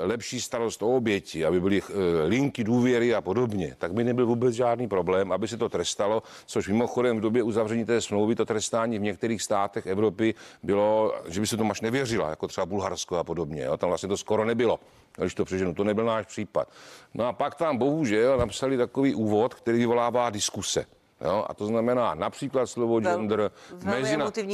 lepší 0.05 0.41
starost 0.41 0.83
o 0.83 0.97
oběti, 0.97 1.45
aby 1.45 1.61
byly 1.61 1.83
e, 1.83 1.83
linky 2.27 2.65
důvěry 2.65 3.15
a 3.15 3.21
podobně, 3.21 3.75
tak 3.79 3.93
by 3.93 4.05
nebyl 4.05 4.27
vůbec 4.27 4.55
žádný 4.55 4.89
problém, 4.89 5.33
aby 5.33 5.49
se 5.49 5.57
to 5.57 5.69
trestalo, 5.69 6.23
což 6.47 6.69
mimochodem 6.69 7.19
v 7.19 7.21
době 7.21 7.43
uzavření 7.43 7.85
té 7.85 8.01
smlouvy 8.01 8.35
to 8.35 8.45
trestání 8.45 8.99
v 8.99 9.03
některých 9.03 9.43
státech 9.43 9.87
Evropy 9.87 10.35
bylo, 10.63 11.15
že 11.29 11.41
by 11.41 11.47
se 11.47 11.57
tomu 11.57 11.71
až 11.71 11.81
nevěřila, 11.81 12.31
jako 12.31 12.49
třeba 12.49 12.67
Bulharsko 12.67 13.17
a 13.17 13.25
podobně. 13.25 13.63
Jo? 13.63 13.77
Tam 13.77 13.89
vlastně 13.89 14.09
to 14.09 14.17
skoro 14.17 14.45
nebylo. 14.45 14.81
Když 15.17 15.35
to 15.35 15.45
přeženu, 15.45 15.75
to 15.75 15.85
nebyl 15.85 16.05
náš 16.05 16.27
případ. 16.27 16.69
No 17.15 17.27
a 17.27 17.33
pak 17.33 17.55
tam 17.55 17.79
bohužel 17.79 18.39
napsali 18.39 18.77
takový 18.77 19.15
úvod, 19.15 19.55
který 19.55 19.79
vyvolává 19.79 20.31
diskuse. 20.31 20.98
Jo? 21.21 21.45
A 21.49 21.55
to 21.55 21.67
znamená 21.67 22.15
například 22.15 22.67
slovo 22.67 23.01
Vel- 23.01 23.03
gender, 23.17 23.51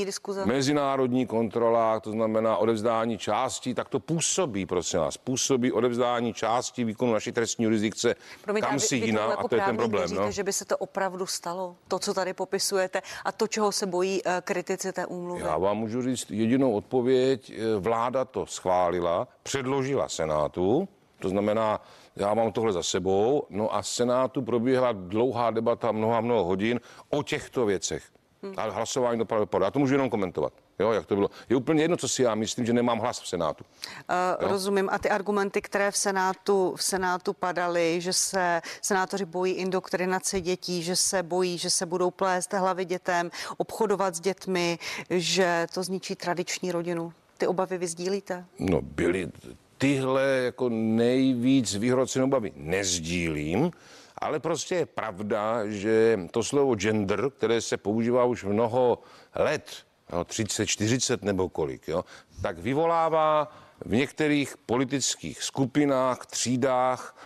diskuze. 0.04 0.46
mezinárodní 0.46 1.26
kontrola, 1.26 2.00
to 2.00 2.10
znamená 2.10 2.56
odevzdání 2.56 3.18
částí, 3.18 3.74
tak 3.74 3.88
to 3.88 4.00
působí, 4.00 4.66
prosím 4.66 5.00
vás, 5.00 5.16
působí 5.16 5.72
odevzdání 5.72 6.34
části 6.34 6.84
výkonu 6.84 7.12
naší 7.12 7.32
trestní 7.32 7.64
jurisdikce 7.64 8.16
Promiňte, 8.44 8.68
kam 8.68 8.80
si 8.80 8.96
jiná 8.96 9.18
tohle 9.20 9.34
a 9.34 9.38
jako 9.38 9.48
to 9.48 9.54
je 9.54 9.60
ten 9.60 9.76
problém. 9.76 10.00
Věříte, 10.02 10.20
No. 10.24 10.30
že 10.30 10.44
by 10.44 10.52
se 10.52 10.64
to 10.64 10.76
opravdu 10.78 11.26
stalo, 11.26 11.76
to, 11.88 11.98
co 11.98 12.14
tady 12.14 12.32
popisujete 12.32 13.02
a 13.24 13.32
to, 13.32 13.46
čeho 13.48 13.72
se 13.72 13.86
bojí 13.86 14.20
eh, 14.24 14.40
kritici 14.44 14.92
té 14.92 15.06
úmluvy? 15.06 15.40
Já 15.40 15.58
vám 15.58 15.76
můžu 15.78 16.02
říct 16.02 16.30
jedinou 16.30 16.72
odpověď. 16.72 17.52
Vláda 17.78 18.24
to 18.24 18.46
schválila, 18.46 19.28
předložila 19.42 20.08
Senátu, 20.08 20.88
To 21.20 21.28
znamená, 21.28 21.80
já 22.16 22.34
mám 22.34 22.52
tohle 22.52 22.72
za 22.72 22.82
sebou, 22.82 23.46
no 23.50 23.74
a 23.74 23.82
v 23.82 23.88
Senátu 23.88 24.42
probíhala 24.42 24.92
dlouhá 24.92 25.50
debata, 25.50 25.92
mnoha, 25.92 26.20
mnoho 26.20 26.44
hodin 26.44 26.80
o 27.08 27.22
těchto 27.22 27.66
věcech. 27.66 28.04
Hmm. 28.42 28.54
Ale 28.56 28.72
hlasování 28.72 29.18
dopadlo, 29.18 29.42
dopadlo. 29.42 29.64
Já 29.64 29.70
to 29.70 29.78
můžu 29.78 29.94
jenom 29.94 30.10
komentovat. 30.10 30.52
Jo, 30.78 30.92
jak 30.92 31.06
to 31.06 31.14
bylo. 31.14 31.30
Je 31.48 31.56
úplně 31.56 31.82
jedno, 31.82 31.96
co 31.96 32.08
si 32.08 32.22
já 32.22 32.34
myslím, 32.34 32.66
že 32.66 32.72
nemám 32.72 32.98
hlas 32.98 33.20
v 33.20 33.28
Senátu. 33.28 33.64
Uh, 34.40 34.48
rozumím. 34.48 34.88
A 34.92 34.98
ty 34.98 35.10
argumenty, 35.10 35.62
které 35.62 35.90
v 35.90 35.96
Senátu, 35.96 36.74
v 36.76 36.82
Senátu 36.82 37.32
padaly, 37.32 38.00
že 38.00 38.12
se 38.12 38.62
senátoři 38.82 39.24
bojí 39.24 39.52
indoktrinace 39.52 40.40
dětí, 40.40 40.82
že 40.82 40.96
se 40.96 41.22
bojí, 41.22 41.58
že 41.58 41.70
se 41.70 41.86
budou 41.86 42.10
plést 42.10 42.52
hlavy 42.52 42.84
dětem, 42.84 43.30
obchodovat 43.56 44.14
s 44.14 44.20
dětmi, 44.20 44.78
že 45.10 45.66
to 45.74 45.82
zničí 45.82 46.16
tradiční 46.16 46.72
rodinu. 46.72 47.12
Ty 47.38 47.46
obavy 47.46 47.78
vy 47.78 47.86
sdílíte? 47.86 48.44
No, 48.58 48.80
byly 48.80 49.28
tyhle 49.78 50.22
jako 50.44 50.68
nejvíc 50.68 51.74
vyhrocené 51.74 52.24
obavy. 52.24 52.52
Nezdílím, 52.56 53.70
ale 54.18 54.40
prostě 54.40 54.74
je 54.74 54.86
pravda, 54.86 55.66
že 55.66 56.20
to 56.30 56.42
slovo 56.42 56.74
gender, 56.74 57.30
které 57.38 57.60
se 57.60 57.76
používá 57.76 58.24
už 58.24 58.44
mnoho 58.44 58.98
let, 59.34 59.70
no, 60.12 60.24
30, 60.24 60.66
40 60.66 61.22
nebo 61.22 61.48
kolik, 61.48 61.88
jo, 61.88 62.04
tak 62.42 62.58
vyvolává 62.58 63.52
v 63.84 63.92
některých 63.92 64.56
politických 64.56 65.42
skupinách, 65.42 66.26
třídách 66.26 67.16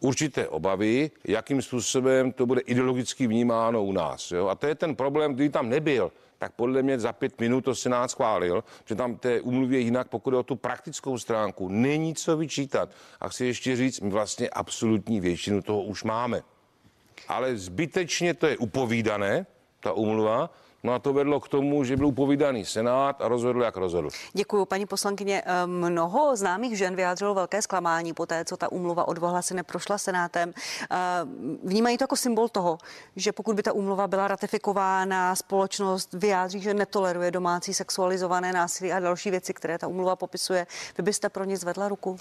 určité 0.00 0.48
obavy, 0.48 1.10
jakým 1.24 1.62
způsobem 1.62 2.32
to 2.32 2.46
bude 2.46 2.60
ideologicky 2.60 3.26
vnímáno 3.26 3.84
u 3.84 3.92
nás. 3.92 4.30
Jo? 4.30 4.48
A 4.48 4.54
to 4.54 4.66
je 4.66 4.74
ten 4.74 4.96
problém, 4.96 5.34
který 5.34 5.48
tam 5.48 5.68
nebyl 5.68 6.12
tak 6.38 6.52
podle 6.52 6.82
mě 6.82 6.98
za 6.98 7.12
pět 7.12 7.40
minut 7.40 7.60
to 7.64 7.74
Senát 7.74 8.10
schválil, 8.10 8.64
že 8.84 8.94
tam 8.94 9.16
té 9.16 9.40
umluvě 9.40 9.80
jinak, 9.80 10.08
pokud 10.08 10.30
je 10.34 10.38
o 10.38 10.42
tu 10.42 10.56
praktickou 10.56 11.18
stránku, 11.18 11.68
není 11.68 12.14
co 12.14 12.36
vyčítat. 12.36 12.90
A 13.20 13.28
chci 13.28 13.46
ještě 13.46 13.76
říct, 13.76 14.00
my 14.00 14.10
vlastně 14.10 14.50
absolutní 14.50 15.20
většinu 15.20 15.62
toho 15.62 15.82
už 15.82 16.04
máme. 16.04 16.42
Ale 17.28 17.56
zbytečně 17.56 18.34
to 18.34 18.46
je 18.46 18.56
upovídané, 18.56 19.46
ta 19.80 19.92
umluva, 19.92 20.50
No 20.82 20.94
a 20.94 20.98
to 20.98 21.12
vedlo 21.12 21.40
k 21.40 21.48
tomu, 21.48 21.84
že 21.84 21.96
byl 21.96 22.06
upovídaný 22.06 22.64
Senát 22.64 23.20
a 23.20 23.28
rozhodl, 23.28 23.62
jak 23.62 23.76
rozhodl. 23.76 24.08
Děkuji, 24.32 24.64
paní 24.64 24.86
poslankyně. 24.86 25.42
Eh, 25.46 25.66
mnoho 25.66 26.36
známých 26.36 26.78
žen 26.78 26.96
vyjádřilo 26.96 27.34
velké 27.34 27.62
zklamání 27.62 28.12
po 28.12 28.26
té, 28.26 28.44
co 28.44 28.56
ta 28.56 28.72
úmluva 28.72 29.08
o 29.08 29.12
dvohlasy 29.12 29.54
neprošla 29.54 29.98
Senátem. 29.98 30.52
Eh, 30.90 30.96
vnímají 31.64 31.98
to 31.98 32.04
jako 32.04 32.16
symbol 32.16 32.48
toho, 32.48 32.78
že 33.16 33.32
pokud 33.32 33.56
by 33.56 33.62
ta 33.62 33.72
úmluva 33.72 34.06
byla 34.06 34.28
ratifikována, 34.28 35.36
společnost 35.36 36.14
vyjádří, 36.14 36.60
že 36.60 36.74
netoleruje 36.74 37.30
domácí 37.30 37.74
sexualizované 37.74 38.52
násilí 38.52 38.92
a 38.92 39.00
další 39.00 39.30
věci, 39.30 39.54
které 39.54 39.78
ta 39.78 39.86
úmluva 39.86 40.16
popisuje. 40.16 40.66
Vy 40.98 41.02
byste 41.02 41.28
pro 41.28 41.44
ně 41.44 41.56
zvedla 41.56 41.88
ruku? 41.88 42.16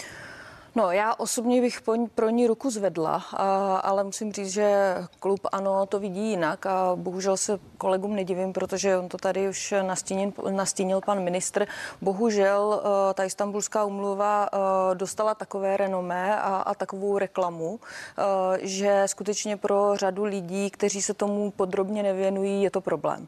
No, 0.77 0.91
já 0.91 1.15
osobně 1.15 1.61
bych 1.61 1.81
pro 2.15 2.29
ní 2.29 2.47
ruku 2.47 2.69
zvedla, 2.69 3.23
a, 3.33 3.77
ale 3.77 4.03
musím 4.03 4.33
říct, 4.33 4.53
že 4.53 4.95
klub 5.19 5.39
ano 5.51 5.85
to 5.85 5.99
vidí 5.99 6.29
jinak 6.29 6.65
a 6.65 6.95
bohužel 6.95 7.37
se 7.37 7.59
kolegům 7.77 8.15
nedivím, 8.15 8.53
protože 8.53 8.97
on 8.97 9.09
to 9.09 9.17
tady 9.17 9.49
už 9.49 9.73
nastínil, 9.81 10.31
nastínil 10.49 11.01
pan 11.01 11.23
ministr. 11.23 11.67
Bohužel 12.01 12.81
e, 12.81 13.13
ta 13.13 13.23
istambulská 13.23 13.85
umluva 13.85 14.47
e, 14.53 14.95
dostala 14.95 15.35
takové 15.35 15.77
renomé 15.77 16.41
a, 16.41 16.55
a 16.55 16.73
takovou 16.75 17.17
reklamu, 17.17 17.79
e, 17.79 18.67
že 18.67 19.03
skutečně 19.05 19.57
pro 19.57 19.91
řadu 19.95 20.23
lidí, 20.23 20.69
kteří 20.69 21.01
se 21.01 21.13
tomu 21.13 21.51
podrobně 21.51 22.03
nevěnují, 22.03 22.63
je 22.63 22.71
to 22.71 22.81
problém. 22.81 23.27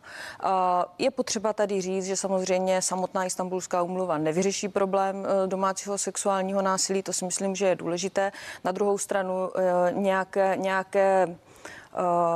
Je 0.97 1.11
potřeba 1.11 1.53
tady 1.53 1.81
říct, 1.81 2.05
že 2.05 2.15
samozřejmě 2.15 2.81
samotná 2.81 3.25
istambulská 3.25 3.81
umluva 3.81 4.17
nevyřeší 4.17 4.69
problém 4.69 5.27
domácího 5.45 5.97
sexuálního 5.97 6.61
násilí, 6.61 7.03
to 7.03 7.13
si 7.13 7.25
myslím, 7.25 7.38
myslím, 7.39 7.55
že 7.55 7.65
je 7.65 7.75
důležité. 7.75 8.31
Na 8.63 8.71
druhou 8.71 8.97
stranu 8.97 9.49
eh, 9.55 9.91
nějaké, 9.91 10.57
nějaké 10.57 11.35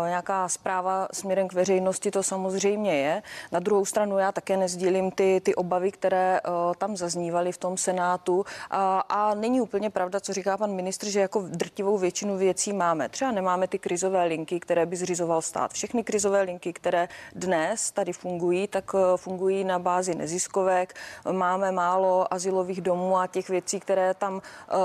nějaká 0.07 0.49
zpráva 0.49 1.07
směrem 1.13 1.47
k 1.47 1.53
veřejnosti, 1.53 2.11
to 2.11 2.23
samozřejmě 2.23 2.95
je. 2.95 3.23
Na 3.51 3.59
druhou 3.59 3.85
stranu 3.85 4.17
já 4.17 4.31
také 4.31 4.57
nezdílím 4.57 5.11
ty, 5.11 5.41
ty 5.45 5.55
obavy, 5.55 5.91
které 5.91 6.41
uh, 6.41 6.73
tam 6.77 6.97
zaznívaly 6.97 7.51
v 7.51 7.57
tom 7.57 7.77
Senátu 7.77 8.45
a, 8.71 8.99
a 8.99 9.33
není 9.33 9.61
úplně 9.61 9.89
pravda, 9.89 10.19
co 10.19 10.33
říká 10.33 10.57
pan 10.57 10.71
ministr, 10.71 11.09
že 11.09 11.19
jako 11.19 11.41
drtivou 11.47 11.97
většinu 11.97 12.37
věcí 12.37 12.73
máme. 12.73 13.09
Třeba 13.09 13.31
nemáme 13.31 13.67
ty 13.67 13.79
krizové 13.79 14.23
linky, 14.23 14.59
které 14.59 14.85
by 14.85 14.95
zřizoval 14.95 15.41
stát. 15.41 15.73
Všechny 15.73 16.03
krizové 16.03 16.41
linky, 16.41 16.73
které 16.73 17.07
dnes 17.35 17.91
tady 17.91 18.13
fungují, 18.13 18.67
tak 18.67 18.93
uh, 18.93 18.99
fungují 19.15 19.63
na 19.63 19.79
bázi 19.79 20.15
neziskovek. 20.15 20.93
Máme 21.31 21.71
málo 21.71 22.33
asilových 22.33 22.81
domů 22.81 23.17
a 23.17 23.27
těch 23.27 23.49
věcí, 23.49 23.79
které 23.79 24.13
tam, 24.13 24.41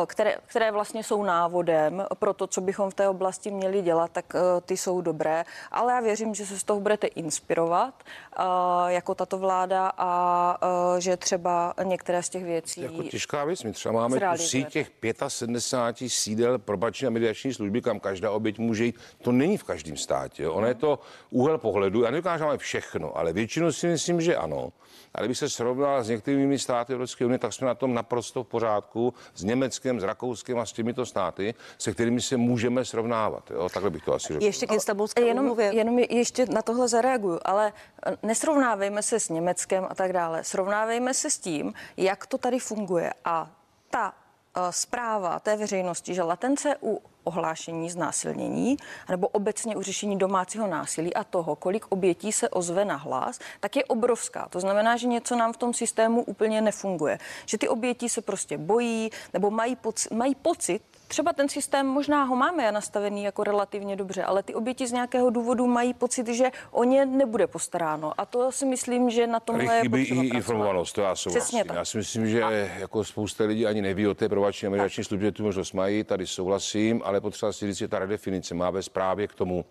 které, 0.07 0.37
které 0.47 0.73
vlastně 0.73 1.05
jsou 1.05 1.23
návodem 1.23 2.07
pro 2.19 2.35
to, 2.35 2.47
co 2.47 2.61
bychom 2.61 2.91
v 2.91 2.95
té 2.95 3.09
oblasti 3.09 3.51
měli 3.51 3.83
dělat, 3.83 4.11
tak 4.13 4.35
ty 4.61 4.77
jsou 4.77 5.01
dobré, 5.01 5.45
ale 5.71 5.93
já 5.93 6.01
věřím, 6.01 6.35
že 6.35 6.47
se 6.47 6.59
z 6.59 6.65
toho 6.65 6.81
budete 6.81 7.07
inspirovat 7.07 7.95
uh, 8.39 8.45
jako 8.87 9.15
tato 9.15 9.39
vláda 9.39 9.93
a 9.99 10.59
uh, 10.93 10.99
že 10.99 11.17
třeba 11.17 11.75
některé 11.83 12.23
z 12.23 12.29
těch 12.29 12.45
věcí. 12.45 12.81
Jako 12.81 13.03
těžká 13.03 13.45
věc, 13.45 13.63
my 13.63 13.73
třeba 13.73 13.93
máme 13.93 14.21
tu 14.21 14.43
síť 14.43 14.69
těch 14.69 14.91
75 15.29 16.09
sídel 16.09 16.59
probační 16.59 17.07
a 17.07 17.11
mediační 17.11 17.55
služby, 17.55 17.83
kam 17.83 18.01
každá 18.01 18.31
oběť 18.31 18.59
může 18.59 18.85
jít. 18.85 18.97
To 19.23 19.33
není 19.33 19.57
v 19.57 19.65
každém 19.65 19.97
státě. 19.97 20.43
Jo. 20.43 20.53
Ono 20.53 20.67
je 20.67 20.75
to 20.75 20.99
úhel 21.31 21.59
pohledu. 21.59 22.03
Já 22.03 22.11
nedokážu 22.11 22.45
všechno, 22.57 23.17
ale 23.19 23.33
většinu 23.33 23.73
si 23.73 23.87
myslím, 23.87 24.21
že 24.21 24.37
ano. 24.37 24.73
Ale 25.15 25.27
kdyby 25.27 25.35
se 25.35 25.49
srovnal 25.49 26.05
s 26.05 26.09
některými 26.09 26.59
státy 26.59 26.93
Evropské 26.93 27.25
unie, 27.25 27.39
tak 27.39 27.53
jsme 27.53 27.67
na 27.67 27.75
tom 27.75 27.95
naprosto 27.95 28.45
v 28.45 28.47
pořádku 28.47 29.15
s 29.35 29.45
Německem, 29.45 30.01
s 30.01 30.03
Rakouskem 30.03 30.59
a 30.59 30.67
s 30.67 30.73
těmito 30.73 31.07
státy, 31.07 31.55
se 31.79 31.93
kterými 31.93 32.21
se 32.21 32.37
můžeme 32.37 32.85
srovnávat. 32.85 33.51
Jo? 33.51 33.69
Takhle 33.69 33.91
bych 33.91 34.05
to 34.05 34.15
asi 34.15 34.33
řekl. 34.33 34.45
Ještě 34.49 34.67
k 34.67 34.73
Istanbulské 34.73 35.23
jenom, 35.23 35.61
jenom 35.61 35.99
ještě 35.99 36.47
na 36.47 36.63
tohle 36.63 36.89
zareaguju, 36.89 37.41
ale 37.45 37.73
eh, 38.07 38.17
nesrovnávejme 38.23 39.03
se 39.03 39.21
s 39.21 39.29
Německem 39.29 39.87
a 39.91 39.95
tak 39.95 40.13
dále. 40.13 40.45
Srovnávejme 40.45 41.15
se 41.15 41.31
s 41.31 41.39
tím, 41.39 41.75
jak 41.97 42.27
to 42.27 42.39
tady 42.39 42.59
funguje. 42.59 43.13
A 43.25 43.51
ta 43.91 44.13
uh, 44.57 44.63
zpráva 44.71 45.41
té 45.41 45.57
veřejnosti, 45.57 46.15
že 46.15 46.23
latence 46.23 46.77
u 46.83 47.03
ohlášení 47.25 47.91
znásilnění 47.91 48.77
nebo 49.09 49.29
obecně 49.29 49.77
u 49.77 49.83
řešení 49.83 50.19
domácího 50.19 50.67
násilí 50.67 51.15
a 51.15 51.25
toho, 51.25 51.57
kolik 51.57 51.87
obětí 51.89 52.33
se 52.33 52.49
ozve 52.49 52.85
na 52.85 52.97
hlas, 52.97 53.39
tak 53.61 53.77
je 53.77 53.85
obrovská. 53.85 54.49
To 54.49 54.61
znamená, 54.61 54.97
že 54.97 55.07
něco 55.07 55.37
nám 55.37 55.53
v 55.53 55.57
tom 55.57 55.75
systému 55.75 56.23
úplně 56.23 56.61
nefunguje. 56.61 57.19
Že 57.47 57.59
ty 57.59 57.69
oběti 57.69 58.09
se 58.09 58.21
prostě 58.23 58.59
bojí 58.59 59.11
nebo 59.33 59.51
mají, 59.51 59.77
poc- 59.77 60.17
mají 60.17 60.35
pocit, 60.35 60.83
třeba 61.09 61.33
ten 61.33 61.49
systém 61.49 61.87
možná 61.87 62.25
ho 62.25 62.37
máme 62.37 62.73
nastavený 62.73 63.25
jako 63.25 63.45
relativně 63.45 63.97
dobře, 63.97 64.25
ale 64.25 64.43
ty 64.43 64.55
oběti 64.55 64.87
z 64.87 64.93
nějakého 64.93 65.31
důvodu 65.31 65.67
mají 65.67 65.95
pocit, 65.95 66.29
že 66.29 66.51
o 66.71 66.85
ně 66.85 67.07
nebude 67.07 67.47
postaráno. 67.47 68.13
A 68.19 68.27
to 68.27 68.53
si 68.53 68.67
myslím, 68.67 69.11
že 69.11 69.27
na 69.27 69.41
tomhle 69.41 69.75
je 69.75 69.81
chybí 69.81 70.03
i 70.03 70.27
informovanost, 70.27 70.93
to 70.93 71.01
já 71.01 71.17
souhlasím. 71.17 71.65
Já 71.73 71.85
si 71.85 71.99
myslím, 71.99 72.27
že 72.29 72.43
a... 72.43 72.51
jako 72.51 73.05
spousta 73.05 73.45
lidí 73.45 73.67
ani 73.67 73.83
neví 73.83 74.07
o 74.07 74.15
té 74.15 74.29
provační 74.29 74.67
a 74.67 74.71
mediační 74.71 75.05
službě, 75.05 75.33
tu 75.33 75.43
možnost 75.43 75.73
mají, 75.73 76.05
tady 76.05 76.27
souhlasím, 76.27 77.03
ale 77.05 77.21
potřeba 77.21 77.53
si 77.53 77.67
říct, 77.67 77.79
že 77.79 77.89
ta 77.89 77.99
redefinice 77.99 78.55
má 78.55 78.71
vést 78.71 78.89
právě 78.89 79.29
k 79.29 79.35
tomu, 79.35 79.65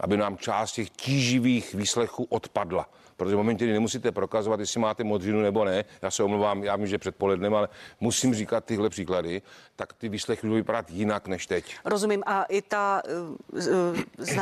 aby 0.00 0.16
nám 0.16 0.36
část 0.36 0.72
těch 0.72 0.90
tíživých 0.90 1.74
výslechů 1.74 2.26
odpadla 2.30 2.88
protože 3.16 3.34
v 3.34 3.38
momentě, 3.38 3.64
kdy 3.64 3.72
nemusíte 3.72 4.12
prokazovat, 4.12 4.60
jestli 4.60 4.80
máte 4.80 5.04
modřinu 5.04 5.40
nebo 5.40 5.64
ne, 5.64 5.84
já 6.02 6.10
se 6.10 6.22
omlouvám, 6.22 6.64
já 6.64 6.76
vím, 6.76 6.86
že 6.86 6.98
předpolednem, 6.98 7.54
ale 7.54 7.68
musím 8.00 8.34
říkat 8.34 8.64
tyhle 8.64 8.90
příklady, 8.90 9.42
tak 9.76 9.92
ty 9.92 10.08
výslechy 10.08 10.46
budou 10.46 10.54
vypadat 10.54 10.90
jinak 10.90 11.28
než 11.28 11.46
teď. 11.46 11.76
Rozumím. 11.84 12.22
A 12.26 12.42
i 12.42 12.62
ta 12.62 13.02
uh, 13.48 13.96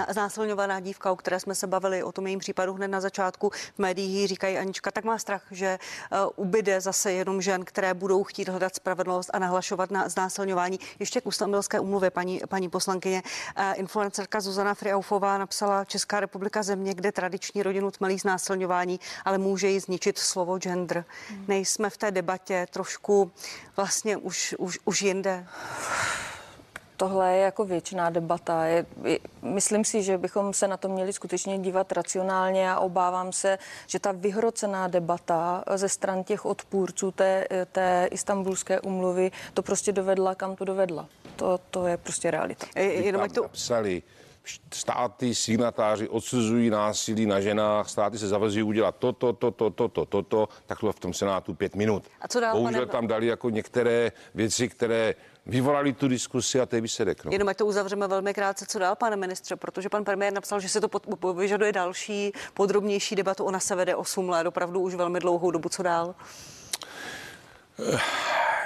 znásilňovaná 0.08 0.80
dívka, 0.80 1.12
o 1.12 1.16
které 1.16 1.40
jsme 1.40 1.54
se 1.54 1.66
bavili, 1.66 2.02
o 2.02 2.12
tom 2.12 2.26
jejím 2.26 2.38
případu 2.38 2.74
hned 2.74 2.88
na 2.88 3.00
začátku, 3.00 3.50
v 3.50 3.78
médiích 3.78 4.28
říkají 4.28 4.58
Anička, 4.58 4.90
tak 4.90 5.04
má 5.04 5.18
strach, 5.18 5.42
že 5.50 5.78
uh, 6.12 6.18
ubyde 6.36 6.80
zase 6.80 7.12
jenom 7.12 7.42
žen, 7.42 7.64
které 7.64 7.94
budou 7.94 8.24
chtít 8.24 8.48
hledat 8.48 8.74
spravedlnost 8.74 9.30
a 9.32 9.38
nahlašovat 9.38 9.90
na 9.90 10.08
znásilňování. 10.08 10.80
Ještě 10.98 11.20
k 11.20 11.26
ústavnilské 11.26 11.80
umluvě, 11.80 12.10
paní, 12.10 12.40
paní 12.48 12.68
poslankyně. 12.68 13.22
Uh, 13.58 13.64
influencerka 13.74 14.40
Zuzana 14.40 14.74
Friaufová 14.74 15.38
napsala 15.38 15.84
Česká 15.84 16.20
republika 16.20 16.62
země, 16.62 16.94
kde 16.94 17.12
tradiční 17.12 17.62
rodinu 17.62 17.90
tmelí 17.90 18.18
znásilňování 18.18 18.59
znásilňování, 18.60 19.00
ale 19.24 19.38
může 19.38 19.68
ji 19.68 19.80
zničit 19.80 20.18
slovo 20.18 20.58
gender. 20.58 21.04
Hmm. 21.28 21.44
Nejsme 21.48 21.90
v 21.90 21.96
té 21.96 22.10
debatě 22.10 22.66
trošku 22.70 23.30
vlastně 23.76 24.16
už, 24.16 24.54
už, 24.58 24.78
už 24.84 25.02
jinde 25.02 25.46
tohle 26.96 27.32
je 27.32 27.42
jako 27.42 27.64
věčná 27.64 28.10
debata. 28.10 28.64
Je, 28.64 28.86
je, 29.04 29.18
myslím 29.42 29.84
si, 29.84 30.02
že 30.02 30.18
bychom 30.18 30.52
se 30.52 30.68
na 30.68 30.76
to 30.76 30.88
měli 30.88 31.12
skutečně 31.12 31.58
dívat 31.58 31.92
racionálně 31.92 32.72
a 32.72 32.80
obávám 32.80 33.32
se, 33.32 33.58
že 33.86 33.98
ta 33.98 34.12
vyhrocená 34.12 34.88
debata 34.88 35.64
ze 35.74 35.88
stran 35.88 36.24
těch 36.24 36.44
odpůrců 36.44 37.10
té, 37.10 37.46
té 37.72 38.08
istambulské 38.12 38.80
umluvy 38.80 39.32
to 39.54 39.62
prostě 39.62 39.92
dovedla, 39.92 40.34
kam 40.34 40.56
to 40.56 40.64
dovedla. 40.64 41.08
To, 41.36 41.58
to 41.70 41.86
je 41.86 41.96
prostě 41.96 42.30
realita. 42.30 42.66
Jenom 42.76 43.28
to... 43.30 43.42
Napsali 43.42 44.02
státy, 44.74 45.34
signatáři 45.34 46.08
odsuzují 46.08 46.70
násilí 46.70 47.26
na 47.26 47.40
ženách, 47.40 47.88
státy 47.88 48.18
se 48.18 48.28
zavazují 48.28 48.62
udělat 48.62 48.96
toto, 48.98 49.32
toto, 49.32 49.70
toto, 49.70 50.04
toto, 50.04 50.48
tak 50.66 50.78
to 50.80 50.92
v 50.92 51.00
tom 51.00 51.14
Senátu 51.14 51.54
pět 51.54 51.74
minut. 51.76 52.02
A 52.20 52.28
co 52.28 52.40
dál, 52.40 52.56
Bohužel 52.56 52.80
pane- 52.80 52.92
tam 52.92 53.06
dali 53.06 53.26
jako 53.26 53.50
některé 53.50 54.12
věci, 54.34 54.68
které 54.68 55.14
vyvolali 55.46 55.92
tu 55.92 56.08
diskusi 56.08 56.60
a 56.60 56.68
je 56.72 56.80
výsledek. 56.80 57.24
No. 57.24 57.32
Jenom 57.32 57.48
ať 57.48 57.56
to 57.56 57.66
uzavřeme 57.66 58.08
velmi 58.08 58.34
krátce, 58.34 58.66
co 58.68 58.78
dál, 58.78 58.96
pane 58.96 59.16
ministře, 59.16 59.56
protože 59.56 59.88
pan 59.88 60.04
premiér 60.04 60.32
napsal, 60.32 60.60
že 60.60 60.68
se 60.68 60.80
to 60.80 60.88
pod, 60.88 61.06
vyžaduje 61.36 61.72
další 61.72 62.32
podrobnější 62.54 63.16
debatu. 63.16 63.44
Ona 63.44 63.60
se 63.60 63.74
vede 63.76 63.96
8 63.96 64.28
let, 64.28 64.46
opravdu 64.46 64.80
už 64.80 64.94
velmi 64.94 65.20
dlouhou 65.20 65.50
dobu. 65.50 65.68
Co 65.68 65.82
dál? 65.82 66.14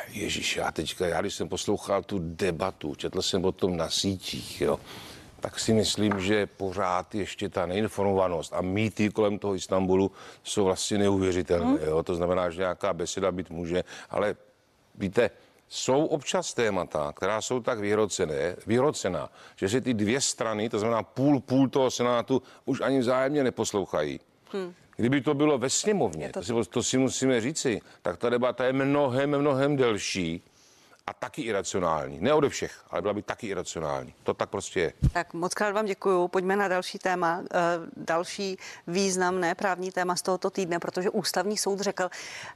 Ježíš, 0.09 0.57
já 0.57 0.73
teďka, 0.73 1.07
já 1.07 1.21
když 1.21 1.35
jsem 1.35 1.49
poslouchal 1.49 2.03
tu 2.03 2.19
debatu, 2.19 2.95
četl 2.95 3.23
jsem 3.23 3.45
o 3.45 3.53
tom 3.53 3.77
na 3.77 3.91
sítích, 3.91 4.61
jo, 4.61 4.81
tak 5.45 5.61
si 5.61 5.73
myslím, 5.73 6.21
že 6.21 6.47
pořád 6.47 7.15
ještě 7.15 7.49
ta 7.49 7.67
neinformovanost 7.67 8.53
a 8.53 8.61
mýty 8.61 9.11
kolem 9.11 9.39
toho 9.39 9.55
Istanbulu 9.55 10.13
jsou 10.43 10.65
vlastně 10.65 10.99
neuvěřitelné. 10.99 11.67
Hmm. 11.67 11.89
Jo? 11.89 12.03
To 12.03 12.15
znamená, 12.15 12.51
že 12.51 12.61
nějaká 12.61 12.93
beseda 12.93 13.33
být 13.33 13.51
může, 13.51 13.85
ale 14.11 14.37
víte, 14.95 15.31
jsou 15.69 16.07
občas 16.07 16.55
témata, 16.55 17.13
která 17.17 17.41
jsou 17.41 17.61
tak 17.61 17.79
vyhrocené, 17.79 18.57
vyhrocená, 18.67 19.29
že 19.57 19.69
se 19.69 19.81
ty 19.81 19.95
dvě 19.95 20.21
strany, 20.21 20.69
to 20.69 20.79
znamená 20.79 21.03
půl, 21.03 21.41
půl 21.41 21.69
toho 21.69 21.91
senátu, 21.91 22.43
už 22.65 22.81
ani 22.81 22.99
vzájemně 22.99 23.45
neposlouchají. 23.45 24.21
Hm. 24.53 24.73
Kdyby 24.97 25.21
to 25.21 25.35
bylo 25.35 25.59
ve 25.59 25.71
sněmovně, 25.71 26.29
to... 26.29 26.41
To, 26.41 26.65
si, 26.65 26.71
to 26.71 26.83
si 26.83 26.99
musíme 26.99 27.41
říci, 27.41 27.81
tak 28.03 28.17
ta 28.17 28.31
debata 28.31 28.65
je 28.65 28.73
mnohem, 28.73 29.39
mnohem 29.41 29.77
delší 29.77 30.43
a 31.07 31.13
taky 31.13 31.43
iracionální. 31.43 32.19
Ne 32.21 32.35
ode 32.35 32.49
všech, 32.49 32.83
ale 32.91 33.03
byla 33.03 33.15
by 33.15 33.23
taky 33.23 33.47
iracionální. 33.47 34.15
To 34.23 34.35
tak 34.35 34.51
prostě 34.51 34.81
je. 34.81 34.93
Tak 35.13 35.35
moc 35.35 35.55
krát 35.55 35.73
vám 35.73 35.87
děkuju. 35.87 36.29
Pojďme 36.29 36.57
na 36.57 36.69
další 36.69 36.99
téma. 36.99 37.43
Eh, 37.55 37.59
Další 37.97 38.57
významné 38.87 39.55
právní 39.55 39.93
téma 39.93 40.17
z 40.17 40.23
tohoto 40.23 40.51
týdne, 40.51 40.79
protože 40.79 41.11
ústavní 41.11 41.57
soud 41.59 41.81
řekl 41.81 42.09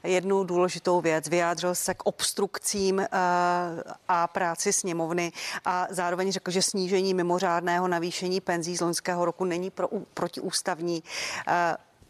jednu 0.03 0.45
důležitou 0.45 1.01
věc. 1.01 1.29
Vyjádřil 1.29 1.75
se 1.75 1.95
k 1.95 2.07
obstrukcím 2.07 3.01
eh, 3.01 3.09
a 4.09 4.27
práci 4.27 4.73
sněmovny 4.73 5.33
a 5.65 5.87
zároveň 5.91 6.33
řekl, 6.33 6.51
že 6.51 6.63
snížení 6.63 7.15
mimořádného 7.15 7.89
navýšení 7.89 8.41
penzí 8.41 8.77
z 8.77 8.81
loňského 8.81 9.25
roku 9.25 9.45
není 9.45 9.71
pro, 9.71 9.89
protiústavní. 10.15 11.03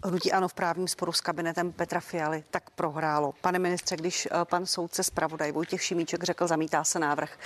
Hnutí 0.04 0.32
ano 0.32 0.48
v 0.48 0.54
právním 0.54 0.88
sporu 0.88 1.12
s 1.12 1.20
kabinetem 1.20 1.72
Petra 1.72 2.00
Fialy 2.00 2.44
tak 2.50 2.70
prohrálo. 2.70 3.34
Pane 3.40 3.58
ministře, 3.58 3.96
když 3.96 4.28
eh, 4.30 4.44
pan 4.44 4.66
soudce 4.66 5.04
zpravodaj 5.04 5.52
Vojtěch 5.52 5.82
Šimíček 5.82 6.22
řekl, 6.22 6.46
zamítá 6.46 6.84
se 6.84 6.98
návrh, 6.98 7.38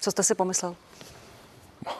co 0.00 0.10
jste 0.10 0.22
si 0.22 0.34
pomyslel? 0.34 0.76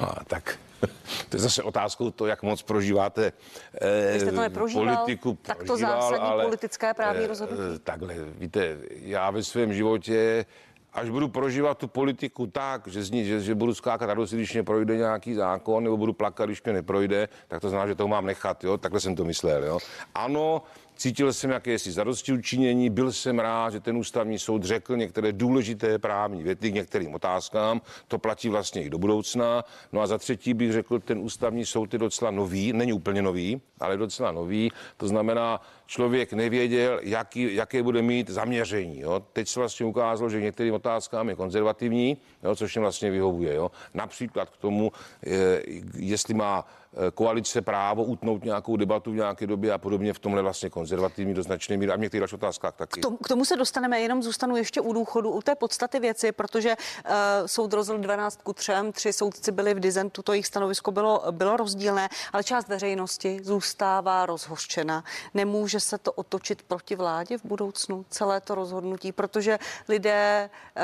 A, 0.00 0.24
tak 0.24 0.58
to 1.28 1.36
je 1.36 1.40
zase 1.40 1.62
otázkou 1.62 2.10
to, 2.10 2.26
jak 2.26 2.42
moc 2.42 2.62
prožíváte 2.62 3.32
eh, 3.80 4.20
jste 4.20 4.32
to 4.32 4.40
neprožíval, 4.40 4.96
politiku. 4.96 5.38
tak 5.42 5.58
to 5.58 5.64
prožíval, 5.64 6.02
zásadní 6.02 6.28
ale, 6.28 6.44
politické 6.44 6.94
právní 6.94 7.24
eh, 7.24 7.26
rozhodnutí. 7.26 7.62
eh, 7.76 7.78
Takhle, 7.78 8.14
víte, 8.38 8.76
já 8.90 9.30
ve 9.30 9.42
svém 9.42 9.72
životě 9.72 10.46
až 10.94 11.10
budu 11.10 11.28
prožívat 11.28 11.78
tu 11.78 11.88
politiku 11.88 12.46
tak, 12.46 12.88
že, 12.88 13.02
z 13.02 13.10
ní, 13.10 13.24
že, 13.24 13.40
že 13.40 13.54
budu 13.54 13.74
skákat 13.74 14.08
radost, 14.08 14.32
když 14.32 14.52
mě 14.52 14.62
projde 14.62 14.96
nějaký 14.96 15.34
zákon, 15.34 15.84
nebo 15.84 15.96
budu 15.96 16.12
plakat, 16.12 16.48
když 16.48 16.62
mě 16.62 16.72
neprojde, 16.72 17.28
tak 17.48 17.60
to 17.60 17.68
znamená, 17.68 17.88
že 17.88 17.94
to 17.94 18.08
mám 18.08 18.26
nechat, 18.26 18.64
jo? 18.64 18.78
takhle 18.78 19.00
jsem 19.00 19.16
to 19.16 19.24
myslel. 19.24 19.64
Jo? 19.64 19.78
Ano, 20.14 20.62
cítil 20.96 21.32
jsem 21.32 21.50
jakési 21.50 21.92
zadosti 21.92 22.32
učinění, 22.32 22.90
byl 22.90 23.12
jsem 23.12 23.38
rád, 23.38 23.70
že 23.70 23.80
ten 23.80 23.96
ústavní 23.96 24.38
soud 24.38 24.64
řekl 24.64 24.96
některé 24.96 25.32
důležité 25.32 25.98
právní 25.98 26.42
věty 26.42 26.70
k 26.70 26.74
některým 26.74 27.14
otázkám, 27.14 27.80
to 28.08 28.18
platí 28.18 28.48
vlastně 28.48 28.82
i 28.84 28.90
do 28.90 28.98
budoucna. 28.98 29.64
No 29.92 30.00
a 30.00 30.06
za 30.06 30.18
třetí 30.18 30.54
bych 30.54 30.72
řekl, 30.72 30.98
ten 30.98 31.18
ústavní 31.18 31.66
soud 31.66 31.92
je 31.92 31.98
docela 31.98 32.30
nový, 32.30 32.72
není 32.72 32.92
úplně 32.92 33.22
nový, 33.22 33.60
ale 33.80 33.96
docela 33.96 34.32
nový, 34.32 34.70
to 34.96 35.08
znamená, 35.08 35.60
člověk 35.86 36.32
nevěděl, 36.32 37.00
jaký, 37.02 37.54
jaké 37.54 37.82
bude 37.82 38.02
mít 38.02 38.30
zaměření. 38.30 39.00
Jo? 39.00 39.22
Teď 39.32 39.48
se 39.48 39.60
vlastně 39.60 39.86
ukázalo, 39.86 40.30
že 40.30 40.40
některým 40.40 40.74
otázkám 40.74 41.28
je 41.28 41.34
konzervativní, 41.34 42.16
jo? 42.42 42.56
což 42.56 42.76
jim 42.76 42.82
vlastně 42.82 43.10
vyhovuje. 43.10 43.54
Jo? 43.54 43.70
Například 43.94 44.50
k 44.50 44.56
tomu, 44.56 44.92
je, 45.22 45.62
jestli 45.96 46.34
má 46.34 46.66
eh, 46.92 47.10
koalice 47.10 47.62
právo 47.62 48.04
utnout 48.04 48.44
nějakou 48.44 48.76
debatu 48.76 49.12
v 49.12 49.14
nějaké 49.14 49.46
době 49.46 49.72
a 49.72 49.78
podobně 49.78 50.12
v 50.12 50.18
tomhle 50.18 50.42
vlastně 50.42 50.70
konzervativní 50.70 51.34
do 51.34 51.42
značné 51.42 51.76
míry 51.76 51.92
a 51.92 51.96
v 51.96 52.00
některých 52.00 52.20
dalších 52.20 52.34
otázkách 52.34 52.74
taky. 52.74 53.00
K 53.00 53.02
tomu, 53.02 53.16
k 53.16 53.28
tomu 53.28 53.44
se 53.44 53.56
dostaneme, 53.56 54.00
jenom 54.00 54.22
zůstanu 54.22 54.56
ještě 54.56 54.80
u 54.80 54.92
důchodu, 54.92 55.30
u 55.30 55.42
té 55.42 55.54
podstaty 55.54 56.00
věci, 56.00 56.32
protože 56.32 56.76
uh, 56.76 57.14
soud 57.46 57.72
rozhodl 57.72 58.00
12 58.00 58.42
ku 58.42 58.52
3, 58.52 58.72
tři 58.92 59.12
soudci 59.12 59.52
byli 59.52 59.74
v 59.74 59.80
dizentu, 59.80 60.22
to 60.22 60.32
jejich 60.32 60.46
stanovisko 60.46 60.92
bylo, 60.92 61.24
bylo 61.30 61.56
rozdílné, 61.56 62.08
ale 62.32 62.44
část 62.44 62.68
veřejnosti 62.68 63.40
zůstává 63.42 64.26
rozhořčena. 64.26 65.04
Nemůže 65.34 65.73
se 65.80 65.98
to 65.98 66.12
otočit 66.12 66.62
proti 66.62 66.96
vládě 66.96 67.38
v 67.38 67.44
budoucnu, 67.44 68.04
celé 68.10 68.40
to 68.40 68.54
rozhodnutí, 68.54 69.12
protože 69.12 69.58
lidé 69.88 70.50
uh, 70.76 70.82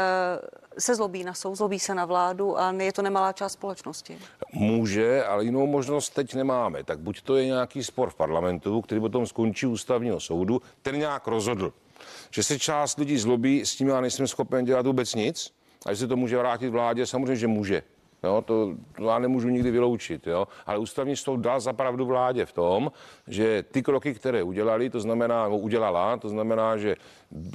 se 0.79 0.95
zlobí 0.95 1.25
na 1.25 1.35
soud, 1.35 1.55
zlobí 1.55 1.79
se 1.79 1.95
na 1.95 2.05
vládu 2.05 2.59
a 2.59 2.73
je 2.73 2.93
to 2.93 3.03
nemalá 3.03 3.33
část 3.33 3.53
společnosti. 3.53 4.19
Může, 4.53 5.25
ale 5.25 5.45
jinou 5.45 5.67
možnost 5.67 6.11
teď 6.11 6.35
nemáme. 6.35 6.85
Tak 6.85 6.99
buď 6.99 7.23
to 7.23 7.37
je 7.37 7.47
nějaký 7.47 7.85
spor 7.85 8.11
v 8.11 8.15
parlamentu, 8.15 8.81
který 8.81 9.01
potom 9.01 9.27
skončí 9.27 9.67
ústavního 9.67 10.21
soudu, 10.21 10.63
ten 10.83 10.99
nějak 10.99 11.27
rozhodl. 11.27 11.73
Že 12.31 12.43
se 12.43 12.59
část 12.59 12.99
lidí 12.99 13.19
zlobí, 13.19 13.67
s 13.67 13.77
tím 13.77 13.89
já 13.89 14.01
nejsem 14.01 14.27
schopen 14.27 14.65
dělat 14.65 14.87
vůbec 14.87 15.15
nic. 15.15 15.53
A 15.87 15.93
že 15.93 15.97
se 15.97 16.07
to 16.07 16.17
může 16.17 16.39
vrátit 16.39 16.69
vládě, 16.69 17.07
samozřejmě, 17.07 17.37
že 17.37 17.47
může. 17.47 17.83
Jo, 18.23 18.43
to, 18.47 18.75
to 18.97 19.05
já 19.05 19.19
nemůžu 19.19 19.49
nikdy 19.49 19.71
vyloučit, 19.71 20.27
jo. 20.27 20.49
ale 20.67 20.79
ústavní 20.79 21.17
soud 21.17 21.37
dal 21.37 21.61
zapravdu 21.61 22.07
vládě 22.07 22.47
v 22.47 22.53
tom, 22.53 22.93
že 23.29 23.63
ty 23.63 23.83
kroky, 23.83 24.15
které 24.15 24.43
udělali, 24.43 24.91
to 24.91 25.01
znamená, 25.01 25.49
no, 25.49 25.59
udělala, 25.59 26.17
to 26.17 26.29
znamená, 26.29 26.77
že 26.77 26.97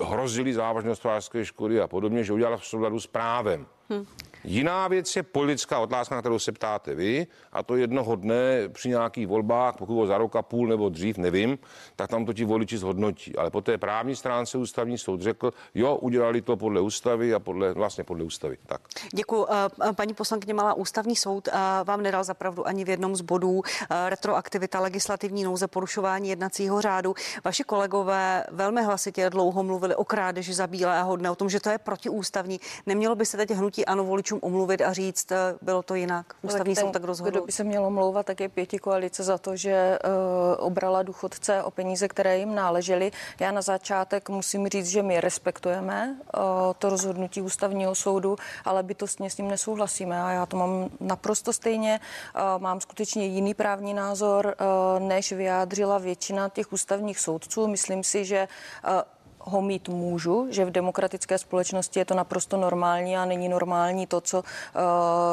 hrozili 0.03 0.53
závažné 0.53 0.89
hospodářské 0.89 1.45
škody 1.45 1.82
a 1.82 1.88
podobně, 1.88 2.24
že 2.24 2.34
udělala 2.34 2.57
v 2.57 2.66
souladu 2.66 2.99
s 2.99 3.07
právem. 3.07 3.66
Hm. 3.89 4.05
Jiná 4.46 4.88
věc 4.88 5.16
je 5.16 5.24
politická 5.24 5.80
otázka, 5.80 6.16
na 6.16 6.22
kterou 6.22 6.39
se 6.39 6.52
ptáte 6.52 6.96
vy, 6.96 7.28
a 7.52 7.64
to 7.64 7.76
jednoho 7.76 8.16
dne 8.16 8.70
při 8.70 8.89
nějakých 8.89 9.28
volbách, 9.28 9.76
pokud 9.78 10.06
za 10.06 10.18
rok 10.18 10.36
a 10.36 10.41
půl 10.41 10.68
nebo 10.68 10.89
dřív, 10.89 11.18
nevím, 11.18 11.58
tak 11.96 12.10
tam 12.10 12.26
to 12.26 12.34
ti 12.34 12.46
voliči 12.46 12.78
zhodnotí. 12.78 13.36
Ale 13.36 13.50
po 13.50 13.62
té 13.62 13.78
právní 13.78 14.16
stránce 14.16 14.58
ústavní 14.58 14.98
soud 14.98 15.22
řekl, 15.22 15.54
jo, 15.76 15.96
udělali 15.96 16.41
to 16.41 16.58
podle 16.58 16.82
ústavy 16.82 17.34
a 17.34 17.39
podle, 17.39 17.74
vlastně 17.74 18.04
podle 18.04 18.24
ústavy. 18.24 18.58
Tak. 18.66 18.82
Děkuji. 19.14 19.48
Eh, 19.89 19.93
Paní 19.93 20.14
poslankyně 20.14 20.54
Malá, 20.54 20.74
ústavní 20.74 21.16
soud 21.16 21.48
eh, 21.48 21.54
vám 21.84 22.02
nedal 22.02 22.24
zapravdu 22.24 22.68
ani 22.68 22.86
v 22.86 22.89
jednom 22.89 23.16
z 23.16 23.22
bodů. 23.22 23.62
Eh, 23.89 24.10
Retroaktivita, 24.10 24.80
legislativní 24.80 25.43
nouze, 25.43 25.68
porušování 25.68 26.30
jednacího 26.30 26.82
řádu. 26.82 27.16
Vaši 27.43 27.64
kolegové 27.64 28.46
velmi 28.52 28.84
hlasitě 28.84 29.30
dlouho 29.30 29.64
mluvili 29.64 29.96
o 29.96 30.04
krádeži 30.06 30.54
za 30.54 30.68
bílého 30.68 31.16
dne, 31.16 31.32
o 31.32 31.36
tom, 31.36 31.50
že 31.50 31.60
to 31.60 31.70
je 31.70 31.78
protiústavní. 31.78 32.60
Nemělo 32.86 33.16
by 33.16 33.26
se 33.26 33.38
teď 33.38 33.52
hnutí 33.52 33.86
ano 33.86 34.04
voličům 34.36 34.40
omluvit 34.42 34.82
a 34.82 34.94
říct, 34.94 35.32
eh, 35.32 35.38
bylo 35.62 35.84
to 35.84 35.96
jinak. 35.96 36.36
Ústavní 36.42 36.76
ten, 36.76 36.84
soud 36.84 36.92
tak 36.92 37.04
rozhodl. 37.04 37.32
Kdo 37.32 37.46
by 37.46 37.52
se 37.52 37.64
měl 37.64 37.86
omlouvat, 37.86 38.26
tak 38.26 38.40
je 38.40 38.50
pěti 38.50 38.80
koalice 38.80 39.24
za 39.24 39.38
to, 39.38 39.56
že 39.56 40.00
uh, 40.04 40.66
obrala 40.66 41.04
důchodce 41.04 41.64
o 41.64 41.72
peníze, 41.72 42.08
které 42.08 42.38
jim 42.38 42.56
náležely. 42.56 43.12
Já 43.40 43.52
na 43.52 43.62
začátek 43.62 44.30
musím 44.30 44.68
říct, 44.68 44.88
že 44.88 45.04
my 45.04 45.22
respektujeme 45.22 46.16
uh, 46.16 46.42
to 46.80 46.90
rozhodnutí 46.90 47.42
ústavního 47.42 47.96
soudu, 47.96 48.36
ale 48.66 48.84
bytostně 48.84 49.30
s 49.30 49.38
ním 49.38 49.48
nesouhlasíme 49.48 50.24
a 50.24 50.32
já 50.32 50.46
to 50.46 50.58
mám 50.58 50.90
naprosto 51.00 51.54
stejně. 51.54 52.00
Uh, 52.00 52.62
mám 52.62 52.82
skutečně 52.82 53.26
jiný 53.26 53.54
právní 53.54 53.94
názor, 53.94 54.46
uh, 54.46 55.00
než 55.00 55.32
vyjádřila 55.32 55.98
většina 55.98 56.50
těch 56.50 56.74
ústavních 56.74 57.20
soudců. 57.20 57.68
Myslím 57.68 58.04
si, 58.04 58.26
že 58.26 58.48
uh, 58.48 59.14
ho 59.46 59.62
mít 59.62 59.89
můžu, 59.89 60.48
že 60.50 60.66
v 60.66 60.72
demokratické 60.72 61.38
společnosti 61.38 62.00
je 62.00 62.06
to 62.06 62.14
naprosto 62.14 62.58
normální 62.58 63.18
a 63.18 63.26
není 63.26 63.50
normální 63.50 64.08
to, 64.08 64.22
co 64.22 64.39
uh, 64.39 64.43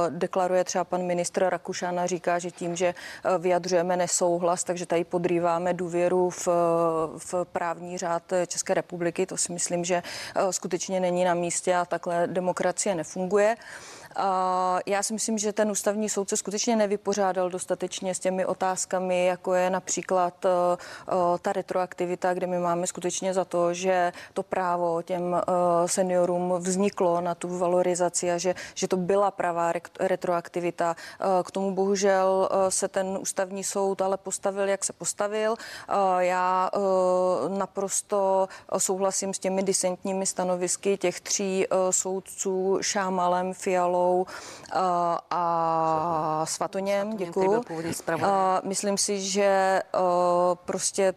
deklaruje 0.09 0.65
třeba 0.65 0.85
pan 0.85 1.03
ministr 1.03 1.45
Rakušan 1.49 2.01
a 2.01 2.07
říká, 2.07 2.39
že 2.39 2.51
tím, 2.51 2.77
že 2.77 2.95
uh, 2.95 3.43
vyjadřujeme 3.43 3.97
nesouhlas, 3.97 4.65
takže 4.65 4.87
tady 4.87 5.05
podrýváme 5.05 5.75
důvěru 5.75 6.31
v, 6.31 6.49
v 7.19 7.35
právní 7.53 7.99
řád 7.99 8.23
České 8.47 8.75
republiky. 8.75 9.27
To 9.27 9.37
si 9.37 9.53
myslím, 9.53 9.85
že 9.85 10.03
uh, 10.37 10.51
skutečně 10.51 11.01
není 11.01 11.25
na 11.25 11.35
místě 11.35 11.77
a 11.77 11.85
takhle 11.85 12.27
demokracie 12.27 12.95
nefunguje. 12.95 13.57
Uh, 14.17 14.81
já 14.87 15.03
si 15.03 15.13
myslím, 15.13 15.39
že 15.39 15.53
ten 15.53 15.71
ústavní 15.71 16.09
soud 16.09 16.29
se 16.29 16.37
skutečně 16.37 16.77
nevypořádal 16.77 17.51
dostatečně 17.51 18.15
s 18.15 18.19
těmi 18.19 18.47
otázkami, 18.47 19.27
jako 19.27 19.55
je 19.55 19.71
například 19.71 20.45
uh, 20.45 20.51
uh, 21.15 21.39
ta 21.39 21.53
retroaktivita, 21.53 22.35
kde 22.35 22.47
my 22.47 22.59
máme 22.59 22.87
skutečně 22.87 23.35
za 23.35 23.45
to, 23.45 23.75
že 23.75 24.13
to 24.33 24.43
právo 24.43 25.03
těm 25.03 25.41
seniorům 25.87 26.55
vzniklo 26.59 27.21
na 27.21 27.35
tu 27.35 27.59
valorizaci 27.59 28.31
a 28.31 28.39
že, 28.39 28.55
že 28.75 28.89
to 28.89 28.97
byla 28.97 29.31
pravá 29.31 29.73
retroaktivita. 30.01 30.97
K 31.45 31.51
tomu 31.51 31.75
bohužel 31.75 32.49
se 32.69 32.89
ten 32.89 33.19
ústavní 33.21 33.65
soud 33.65 34.03
ale 34.03 34.17
postavil, 34.17 34.69
jak 34.69 34.85
se 34.85 34.93
postavil. 34.93 35.55
Já 36.19 36.71
naprosto 37.49 38.49
souhlasím 38.79 39.35
s 39.35 39.39
těmi 39.39 39.63
disentními 39.63 40.27
stanovisky 40.27 40.97
těch 40.97 41.21
tří 41.21 41.67
soudců 41.91 42.79
Šámalem, 42.81 43.55
Fialou 43.55 44.02
Fialou 44.03 44.21
uh, 44.21 45.19
a 45.31 46.45
Svatoněm. 46.47 47.17
zpravodajem. 47.93 48.63
Uh, 48.63 48.69
myslím 48.69 48.99
si, 48.99 49.21
že 49.21 49.81
uh, 49.95 50.01
prostě 50.65 51.15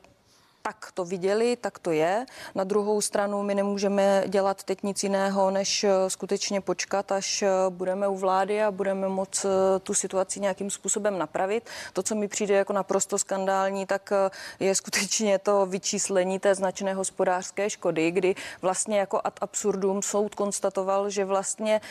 tak 0.65 0.91
to 0.93 1.05
viděli, 1.05 1.55
tak 1.55 1.79
to 1.79 1.91
je. 1.91 2.25
Na 2.55 2.63
druhou 2.63 3.01
stranu 3.01 3.43
my 3.43 3.55
nemůžeme 3.55 4.23
dělat 4.27 4.63
teď 4.63 4.83
nic 4.83 5.03
jiného, 5.03 5.51
než 5.51 5.83
eh, 5.83 5.89
skutečně 6.07 6.61
počkat, 6.61 7.11
až 7.11 7.41
eh, 7.41 7.49
budeme 7.69 8.07
u 8.07 8.15
vlády 8.15 8.63
a 8.63 8.71
budeme 8.71 9.09
moc 9.09 9.45
eh, 9.45 9.79
tu 9.79 9.93
situaci 9.93 10.39
nějakým 10.39 10.69
způsobem 10.69 11.17
napravit. 11.17 11.69
To, 11.93 12.03
co 12.03 12.15
mi 12.15 12.27
přijde 12.27 12.55
jako 12.55 12.73
naprosto 12.73 13.17
skandální, 13.17 13.85
tak 13.85 14.13
je 14.59 14.75
skutečně 14.75 15.39
to 15.39 15.65
vyčíslení 15.65 16.39
té 16.39 16.55
značné 16.55 16.93
hospodářské 16.93 17.69
škody, 17.69 18.11
kdy 18.11 18.35
vlastně 18.61 18.99
jako 18.99 19.21
ad 19.23 19.39
absurdum 19.41 20.01
soud 20.01 20.35
konstatoval, 20.35 21.09
že 21.09 21.25
vlastně 21.25 21.81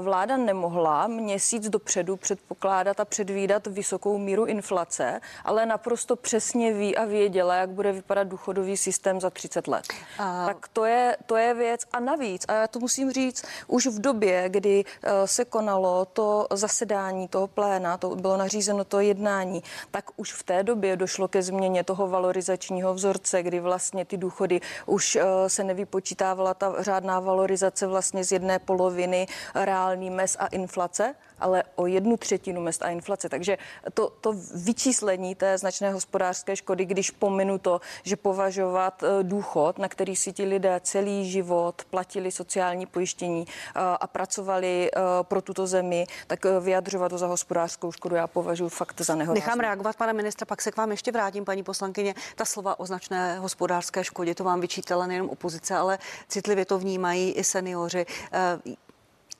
vláda 0.00 0.36
nemohla 0.36 1.06
měsíc 1.06 1.68
dopředu 1.68 2.16
předpokládat 2.16 3.00
a 3.00 3.04
předvídat 3.04 3.66
vysokou 3.66 4.18
míru 4.18 4.44
inflace, 4.44 5.20
ale 5.44 5.66
naprosto 5.66 6.16
přesně 6.16 6.72
ví 6.72 6.96
a 6.96 7.04
věděla, 7.04 7.54
jak 7.54 7.70
bude 7.70 7.92
vypadat 7.92 8.21
důchodový 8.24 8.76
systém 8.76 9.20
za 9.20 9.30
30 9.30 9.68
let. 9.68 9.84
A... 10.18 10.46
Tak 10.46 10.68
to 10.68 10.84
je, 10.84 11.16
to 11.26 11.36
je 11.36 11.54
věc. 11.54 11.80
A 11.92 12.00
navíc, 12.00 12.44
a 12.48 12.52
já 12.54 12.68
to 12.68 12.78
musím 12.78 13.10
říct, 13.10 13.44
už 13.66 13.86
v 13.86 14.00
době, 14.00 14.48
kdy 14.48 14.84
eh, 15.02 15.26
se 15.26 15.44
konalo 15.44 16.04
to 16.04 16.46
zasedání 16.50 17.28
toho 17.28 17.46
pléna, 17.46 17.96
to 17.96 18.16
bylo 18.16 18.36
nařízeno 18.36 18.84
to 18.84 19.00
jednání, 19.00 19.62
tak 19.90 20.04
už 20.16 20.32
v 20.32 20.42
té 20.42 20.62
době 20.62 20.96
došlo 20.96 21.28
ke 21.28 21.42
změně 21.42 21.84
toho 21.84 22.08
valorizačního 22.08 22.94
vzorce, 22.94 23.42
kdy 23.42 23.60
vlastně 23.60 24.04
ty 24.04 24.16
důchody 24.16 24.60
už 24.86 25.16
eh, 25.16 25.24
se 25.46 25.64
nevypočítávala 25.64 26.54
ta 26.54 26.82
řádná 26.82 27.20
valorizace 27.20 27.86
vlastně 27.86 28.24
z 28.24 28.32
jedné 28.32 28.58
poloviny 28.58 29.26
reálný 29.54 30.10
mes 30.10 30.36
a 30.38 30.46
inflace, 30.46 31.14
ale 31.42 31.62
o 31.76 31.86
jednu 31.86 32.16
třetinu 32.16 32.60
mest 32.60 32.82
a 32.82 32.88
inflace. 32.88 33.28
Takže 33.28 33.58
to, 33.94 34.12
to 34.20 34.34
vyčíslení 34.54 35.34
té 35.34 35.58
značné 35.58 35.92
hospodářské 35.92 36.56
škody, 36.56 36.84
když 36.84 37.10
pominu 37.10 37.58
to, 37.58 37.80
že 38.02 38.16
považovat 38.16 39.02
eh, 39.02 39.22
důchod, 39.22 39.78
na 39.78 39.88
který 39.88 40.16
si 40.16 40.32
ti 40.32 40.44
lidé 40.44 40.80
celý 40.84 41.30
život 41.30 41.82
platili 41.90 42.32
sociální 42.32 42.86
pojištění 42.86 43.46
eh, 43.48 43.80
a 44.00 44.06
pracovali 44.06 44.90
eh, 44.90 45.00
pro 45.22 45.42
tuto 45.42 45.66
zemi, 45.66 46.06
tak 46.26 46.44
vyjadřovat 46.60 47.08
to 47.08 47.18
za 47.18 47.26
hospodářskou 47.26 47.92
škodu 47.92 48.16
já 48.16 48.26
považuji 48.26 48.68
fakt 48.68 49.00
za 49.00 49.14
nehorázné. 49.14 49.40
Nechám 49.40 49.60
reagovat, 49.60 49.96
pane 49.96 50.12
ministra, 50.12 50.46
pak 50.46 50.62
se 50.62 50.72
k 50.72 50.76
vám 50.76 50.90
ještě 50.90 51.12
vrátím, 51.12 51.44
paní 51.44 51.62
poslankyně. 51.62 52.14
Ta 52.36 52.44
slova 52.44 52.80
o 52.80 52.86
značné 52.86 53.38
hospodářské 53.38 54.04
škodě, 54.04 54.34
to 54.34 54.44
vám 54.44 54.60
vyčítala 54.60 55.06
nejenom 55.06 55.30
opozice, 55.30 55.76
ale 55.76 55.98
citlivě 56.28 56.64
to 56.64 56.78
vnímají 56.78 57.32
i 57.32 57.44
seniori. 57.44 58.06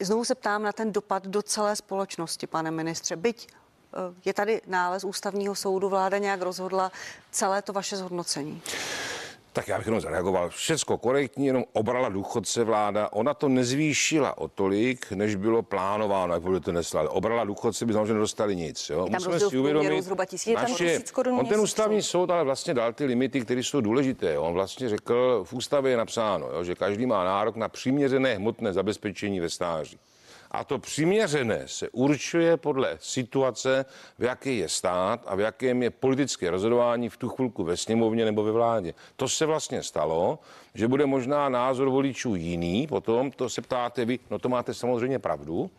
Znovu 0.04 0.24
se 0.24 0.34
ptám 0.34 0.62
na 0.62 0.72
ten 0.72 0.92
dopad 0.92 1.26
do 1.26 1.42
celé 1.42 1.76
společnosti, 1.76 2.46
pane 2.46 2.70
ministře. 2.70 3.16
Byť 3.16 3.46
eh, 3.48 3.96
je 4.24 4.34
tady 4.34 4.60
nález 4.66 5.04
ústavního 5.04 5.54
soudu, 5.54 5.88
vláda 5.88 6.18
nějak 6.18 6.42
rozhodla 6.42 6.92
celé 7.30 7.62
to 7.62 7.72
vaše 7.72 7.96
zhodnocení. 7.96 8.62
Tak 9.52 9.68
já 9.68 9.78
bych 9.78 9.86
jenom 9.86 10.00
zareagoval. 10.00 10.48
Všecko 10.48 10.98
korektní, 10.98 11.46
jenom 11.46 11.64
obrala 11.72 12.08
důchodce 12.08 12.64
vláda. 12.64 13.08
Ona 13.12 13.34
to 13.34 13.48
nezvýšila 13.48 14.38
o 14.38 14.48
tolik, 14.48 15.12
než 15.12 15.34
bylo 15.34 15.62
plánováno, 15.62 16.34
jak 16.34 16.42
budete 16.42 16.72
neslali. 16.72 17.08
Obrala 17.08 17.44
důchodce 17.44 17.86
by 17.86 17.92
samozřejmě 17.92 18.14
nedostali 18.14 18.56
nic. 18.56 18.90
Jo? 18.90 19.06
Musíme 19.10 19.40
si 19.40 19.58
uvědomit, 19.58 20.02
zhruba 20.02 20.24
tisíc, 20.24 20.54
naše, 20.54 21.00
on 21.38 21.46
ten 21.46 21.60
ústavní 21.60 22.02
soud 22.02 22.30
ale 22.30 22.44
vlastně 22.44 22.74
dal 22.74 22.92
ty 22.92 23.04
limity, 23.04 23.40
které 23.40 23.60
jsou 23.60 23.80
důležité. 23.80 24.38
On 24.38 24.52
vlastně 24.52 24.88
řekl, 24.88 25.44
v 25.44 25.52
ústavě 25.52 25.90
je 25.90 25.96
napsáno, 25.96 26.48
jo, 26.50 26.64
že 26.64 26.74
každý 26.74 27.06
má 27.06 27.24
nárok 27.24 27.56
na 27.56 27.68
přiměřené 27.68 28.34
hmotné 28.34 28.72
zabezpečení 28.72 29.40
ve 29.40 29.48
stáří. 29.50 29.98
A 30.52 30.64
to 30.64 30.78
přiměřené 30.78 31.62
se 31.66 31.88
určuje 31.88 32.56
podle 32.56 32.98
situace, 33.00 33.84
v 34.18 34.22
jaké 34.22 34.52
je 34.52 34.68
stát 34.68 35.24
a 35.26 35.34
v 35.34 35.40
jakém 35.40 35.82
je 35.82 35.90
politické 35.90 36.50
rozhodování 36.50 37.08
v 37.08 37.16
tu 37.16 37.28
chvilku 37.28 37.64
ve 37.64 37.76
sněmovně 37.76 38.24
nebo 38.24 38.42
ve 38.42 38.52
vládě. 38.52 38.94
To 39.16 39.28
se 39.28 39.46
vlastně 39.46 39.82
stalo, 39.82 40.38
že 40.74 40.88
bude 40.88 41.06
možná 41.06 41.48
názor 41.48 41.88
voličů 41.88 42.34
jiný, 42.34 42.86
potom 42.86 43.30
to 43.30 43.48
se 43.48 43.62
ptáte 43.62 44.04
vy, 44.04 44.18
no 44.30 44.38
to 44.38 44.48
máte 44.48 44.74
samozřejmě 44.74 45.18
pravdu, 45.18 45.70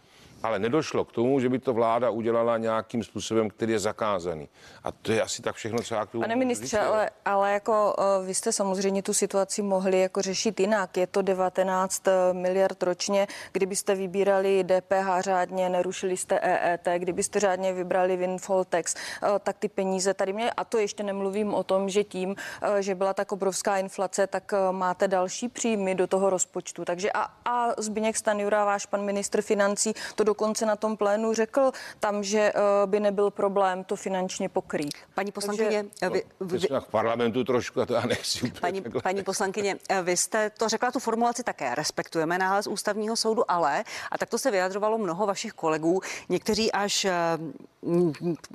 ale 0.43 0.59
nedošlo 0.59 1.05
k 1.05 1.11
tomu, 1.11 1.39
že 1.39 1.49
by 1.49 1.59
to 1.59 1.73
vláda 1.73 2.09
udělala 2.09 2.57
nějakým 2.57 3.03
způsobem, 3.03 3.49
který 3.49 3.71
je 3.71 3.79
zakázaný. 3.79 4.49
A 4.83 4.91
to 4.91 5.11
je 5.11 5.21
asi 5.21 5.41
tak 5.41 5.55
všechno, 5.55 5.79
co 5.79 5.95
já 5.95 6.05
k 6.05 6.09
tomu 6.09 6.21
Pane 6.21 6.35
ministře, 6.35 6.79
ale, 6.79 7.09
ale 7.25 7.51
jako 7.51 7.95
uh, 7.97 8.27
vy 8.27 8.33
jste 8.33 8.51
samozřejmě 8.51 9.03
tu 9.03 9.13
situaci 9.13 9.61
mohli 9.61 9.99
jako 9.99 10.21
řešit 10.21 10.59
jinak. 10.59 10.97
Je 10.97 11.07
to 11.07 11.21
19 11.21 12.07
eh, 12.07 12.33
miliard 12.33 12.83
ročně, 12.83 13.27
kdybyste 13.51 13.95
vybírali 13.95 14.63
DPH 14.63 15.19
řádně, 15.19 15.69
nerušili 15.69 16.17
jste 16.17 16.39
EET, 16.39 16.87
kdybyste 16.97 17.39
řádně 17.39 17.73
vybrali 17.73 18.17
windfall 18.17 18.65
tax, 18.65 18.95
uh, 18.95 19.29
tak 19.39 19.57
ty 19.57 19.69
peníze 19.69 20.13
tady 20.13 20.33
mě, 20.33 20.51
a 20.51 20.63
to 20.63 20.77
ještě 20.77 21.03
nemluvím 21.03 21.53
o 21.53 21.63
tom, 21.63 21.89
že 21.89 22.03
tím, 22.03 22.29
uh, 22.29 22.75
že 22.79 22.95
byla 22.95 23.13
tak 23.13 23.31
obrovská 23.31 23.77
inflace, 23.77 24.27
tak 24.27 24.53
máte 24.71 25.07
další 25.07 25.49
příjmy 25.49 25.95
do 25.95 26.07
toho 26.07 26.29
rozpočtu. 26.29 26.85
Takže 26.85 27.11
a, 27.11 27.27
a 27.45 27.69
Zbigněk 27.77 28.17
Stanjura, 28.17 28.65
váš 28.65 28.85
pan 28.85 29.01
ministr 29.01 29.41
financí, 29.41 29.93
to 30.15 30.23
dokonce 30.33 30.65
na 30.65 30.75
tom 30.75 30.97
plénu 30.97 31.33
řekl 31.33 31.71
tam, 31.99 32.23
že 32.23 32.39
eh, 32.39 32.61
by 32.85 32.99
nebyl 32.99 33.31
problém 33.31 33.83
to 33.83 33.95
finančně 33.95 34.49
pokrýt. 34.49 34.93
Paní 35.13 35.31
poslankyně, 35.31 35.85
Takže, 35.99 36.13
vy, 36.13 36.23
vy, 36.41 36.57
vy, 36.57 36.67
v 36.79 36.87
parlamentu 36.91 37.43
trošku, 37.43 37.81
a 37.81 37.85
to 37.85 37.93
já 37.93 38.05
nechci 38.05 38.37
úplně 38.41 38.61
paní, 38.61 38.81
paní 39.03 39.23
poslankyně, 39.23 39.77
eh, 39.89 40.01
vy 40.01 40.17
jste 40.17 40.49
to 40.49 40.69
řekla 40.69 40.91
tu 40.91 40.99
formulaci 40.99 41.43
také, 41.43 41.75
respektujeme 41.75 42.37
nález 42.37 42.67
ústavního 42.67 43.15
soudu, 43.15 43.51
ale, 43.51 43.83
a 44.11 44.17
tak 44.17 44.29
to 44.29 44.37
se 44.37 44.51
vyjadřovalo 44.51 44.97
mnoho 44.97 45.27
vašich 45.27 45.53
kolegů, 45.53 46.01
někteří 46.29 46.71
až 46.71 47.05
eh, 47.05 47.13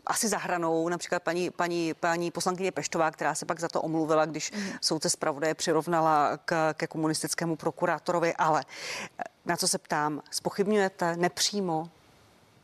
asi 0.07 0.29
zahranou, 0.29 0.89
například 0.89 1.22
paní, 1.22 1.51
paní, 1.51 1.95
paní 1.95 2.31
poslankyně 2.31 2.72
Peštová, 2.72 3.11
která 3.11 3.35
se 3.35 3.47
pak 3.47 3.61
za 3.61 3.68
to 3.68 3.83
omluvila, 3.83 4.24
když 4.24 4.53
mm. 4.53 4.62
soudce 4.81 5.11
zpravodaje 5.11 5.55
přirovnala 5.55 6.37
k, 6.45 6.74
ke 6.74 6.87
komunistickému 6.87 7.57
prokurátorovi, 7.57 8.35
ale 8.35 8.64
na 9.49 9.57
co 9.57 9.68
se 9.68 9.78
ptám, 9.78 10.22
spochybňujete 10.30 11.16
nepřímo 11.16 11.90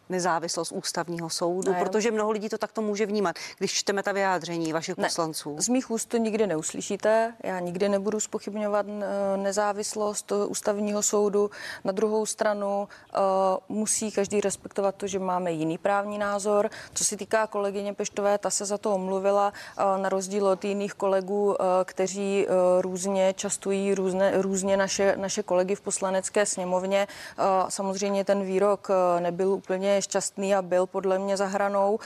nezávislost 0.09 0.73
ústavního 0.73 1.31
soudu, 1.31 1.73
ne. 1.73 1.79
protože 1.81 2.11
mnoho 2.11 2.31
lidí 2.31 2.49
to 2.49 2.59
takto 2.59 2.83
může 2.83 3.07
vnímat, 3.07 3.37
když 3.59 3.73
čteme 3.73 4.03
ta 4.03 4.13
vyjádření 4.13 4.73
vašich 4.73 4.97
ne. 4.97 5.05
poslanců. 5.05 5.57
Z 5.59 5.69
mých 5.69 5.91
úst 5.91 6.07
to 6.09 6.17
nikdy 6.17 6.47
neuslyšíte. 6.47 7.35
Já 7.45 7.61
nikdy 7.61 7.89
nebudu 7.89 8.21
spochybňovat 8.21 8.87
nezávislost 9.37 10.33
ústavního 10.47 11.03
soudu. 11.03 11.51
Na 11.85 11.93
druhou 11.93 12.27
stranu 12.27 12.89
uh, 13.69 13.77
musí 13.77 14.13
každý 14.13 14.41
respektovat 14.41 14.95
to, 14.95 15.07
že 15.07 15.19
máme 15.19 15.53
jiný 15.53 15.79
právní 15.79 16.19
názor. 16.19 16.71
Co 16.95 17.05
se 17.05 17.17
týká 17.17 17.47
kolegyně 17.47 17.95
Peštové, 17.95 18.39
ta 18.39 18.51
se 18.51 18.65
za 18.65 18.79
to 18.79 18.95
omluvila, 18.95 19.53
uh, 19.79 20.03
na 20.03 20.09
rozdíl 20.09 20.47
od 20.47 20.65
jiných 20.65 20.95
kolegů, 20.95 21.47
uh, 21.47 21.55
kteří 21.85 22.47
různě 22.81 23.35
častují 23.37 23.95
různé, 23.95 24.43
různě 24.43 24.77
naše, 24.77 25.17
naše 25.17 25.43
kolegy 25.43 25.75
v 25.75 25.81
poslanecké 25.81 26.47
sněmovně. 26.47 27.07
Samozřejmě 27.69 28.25
ten 28.25 28.43
výrok 28.43 28.89
nebyl 29.21 29.53
úplně 29.53 29.94
šťastný 30.03 30.55
a 30.55 30.63
byl 30.63 30.87
podle 30.87 31.19
mě 31.19 31.37
za 31.37 31.47
hranou, 31.47 31.99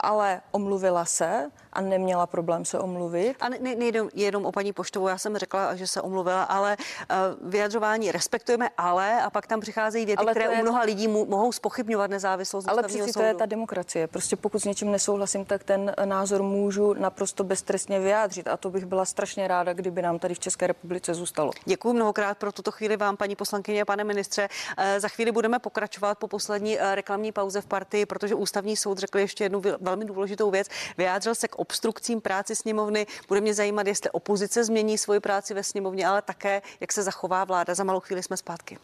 ale 0.00 0.40
omluvila 0.50 1.04
se 1.04 1.50
a 1.74 1.80
neměla 1.80 2.26
problém 2.26 2.64
se 2.64 2.78
omluvit. 2.78 3.36
A 3.40 3.48
ne, 3.48 3.58
nejde 3.60 4.00
jenom 4.14 4.46
o 4.46 4.52
paní 4.52 4.72
Poštovou, 4.72 5.08
já 5.08 5.18
jsem 5.18 5.36
řekla, 5.36 5.74
že 5.74 5.86
se 5.86 6.00
omluvila, 6.00 6.42
ale 6.42 6.76
uh, 6.76 7.50
vyjadřování 7.50 8.12
respektujeme, 8.12 8.68
ale 8.78 9.22
a 9.22 9.30
pak 9.30 9.46
tam 9.46 9.60
přicházejí 9.60 10.06
věty, 10.06 10.20
ale 10.22 10.30
které 10.30 10.44
je... 10.44 10.58
u 10.58 10.62
mnoha 10.62 10.82
lidí 10.82 11.08
mu, 11.08 11.26
mohou 11.26 11.52
spochybňovat 11.52 12.10
nezávislost 12.10 12.68
Ale 12.68 12.82
přeci 12.82 13.12
to 13.12 13.22
je 13.22 13.34
ta 13.34 13.46
demokracie. 13.46 14.06
Prostě 14.06 14.36
pokud 14.36 14.58
s 14.58 14.64
něčím 14.64 14.92
nesouhlasím, 14.92 15.44
tak 15.44 15.64
ten 15.64 15.94
názor 16.04 16.42
můžu 16.42 16.92
naprosto 16.94 17.44
beztrestně 17.44 18.00
vyjádřit 18.00 18.48
a 18.48 18.56
to 18.56 18.70
bych 18.70 18.84
byla 18.84 19.04
strašně 19.04 19.48
ráda, 19.48 19.72
kdyby 19.72 20.02
nám 20.02 20.18
tady 20.18 20.34
v 20.34 20.38
České 20.38 20.66
republice 20.66 21.14
zůstalo. 21.14 21.50
Děkuji 21.64 21.92
mnohokrát 21.92 22.38
pro 22.38 22.52
tuto 22.52 22.70
chvíli 22.70 22.96
vám, 22.96 23.16
paní 23.16 23.36
poslankyně 23.36 23.82
a 23.82 23.84
pane 23.84 24.04
ministře. 24.04 24.48
Uh, 24.78 24.84
za 24.98 25.08
chvíli 25.08 25.32
budeme 25.32 25.58
pokračovat 25.58 26.18
po 26.18 26.28
poslední 26.28 26.78
uh, 26.78 26.84
reklamní 26.94 27.32
pauze 27.32 27.60
v 27.60 27.66
partii, 27.66 28.06
protože 28.06 28.34
ústavní 28.34 28.76
soud 28.76 28.98
řekl 28.98 29.18
ještě 29.18 29.44
jednu 29.44 29.62
velmi 29.80 30.04
důležitou 30.04 30.50
věc. 30.50 30.68
Vyjádřil 30.98 31.34
se 31.34 31.48
k 31.48 31.58
obstrukcím 31.64 32.20
práci 32.20 32.56
sněmovny. 32.56 33.06
Bude 33.28 33.40
mě 33.40 33.54
zajímat, 33.54 33.86
jestli 33.86 34.10
opozice 34.10 34.64
změní 34.64 34.98
svoji 34.98 35.20
práci 35.20 35.54
ve 35.54 35.62
sněmovně, 35.62 36.06
ale 36.06 36.22
také, 36.22 36.62
jak 36.80 36.92
se 36.92 37.02
zachová 37.02 37.44
vláda. 37.44 37.74
Za 37.74 37.84
malou 37.84 38.00
chvíli 38.00 38.22
jsme 38.22 38.36
zpátky. 38.36 38.78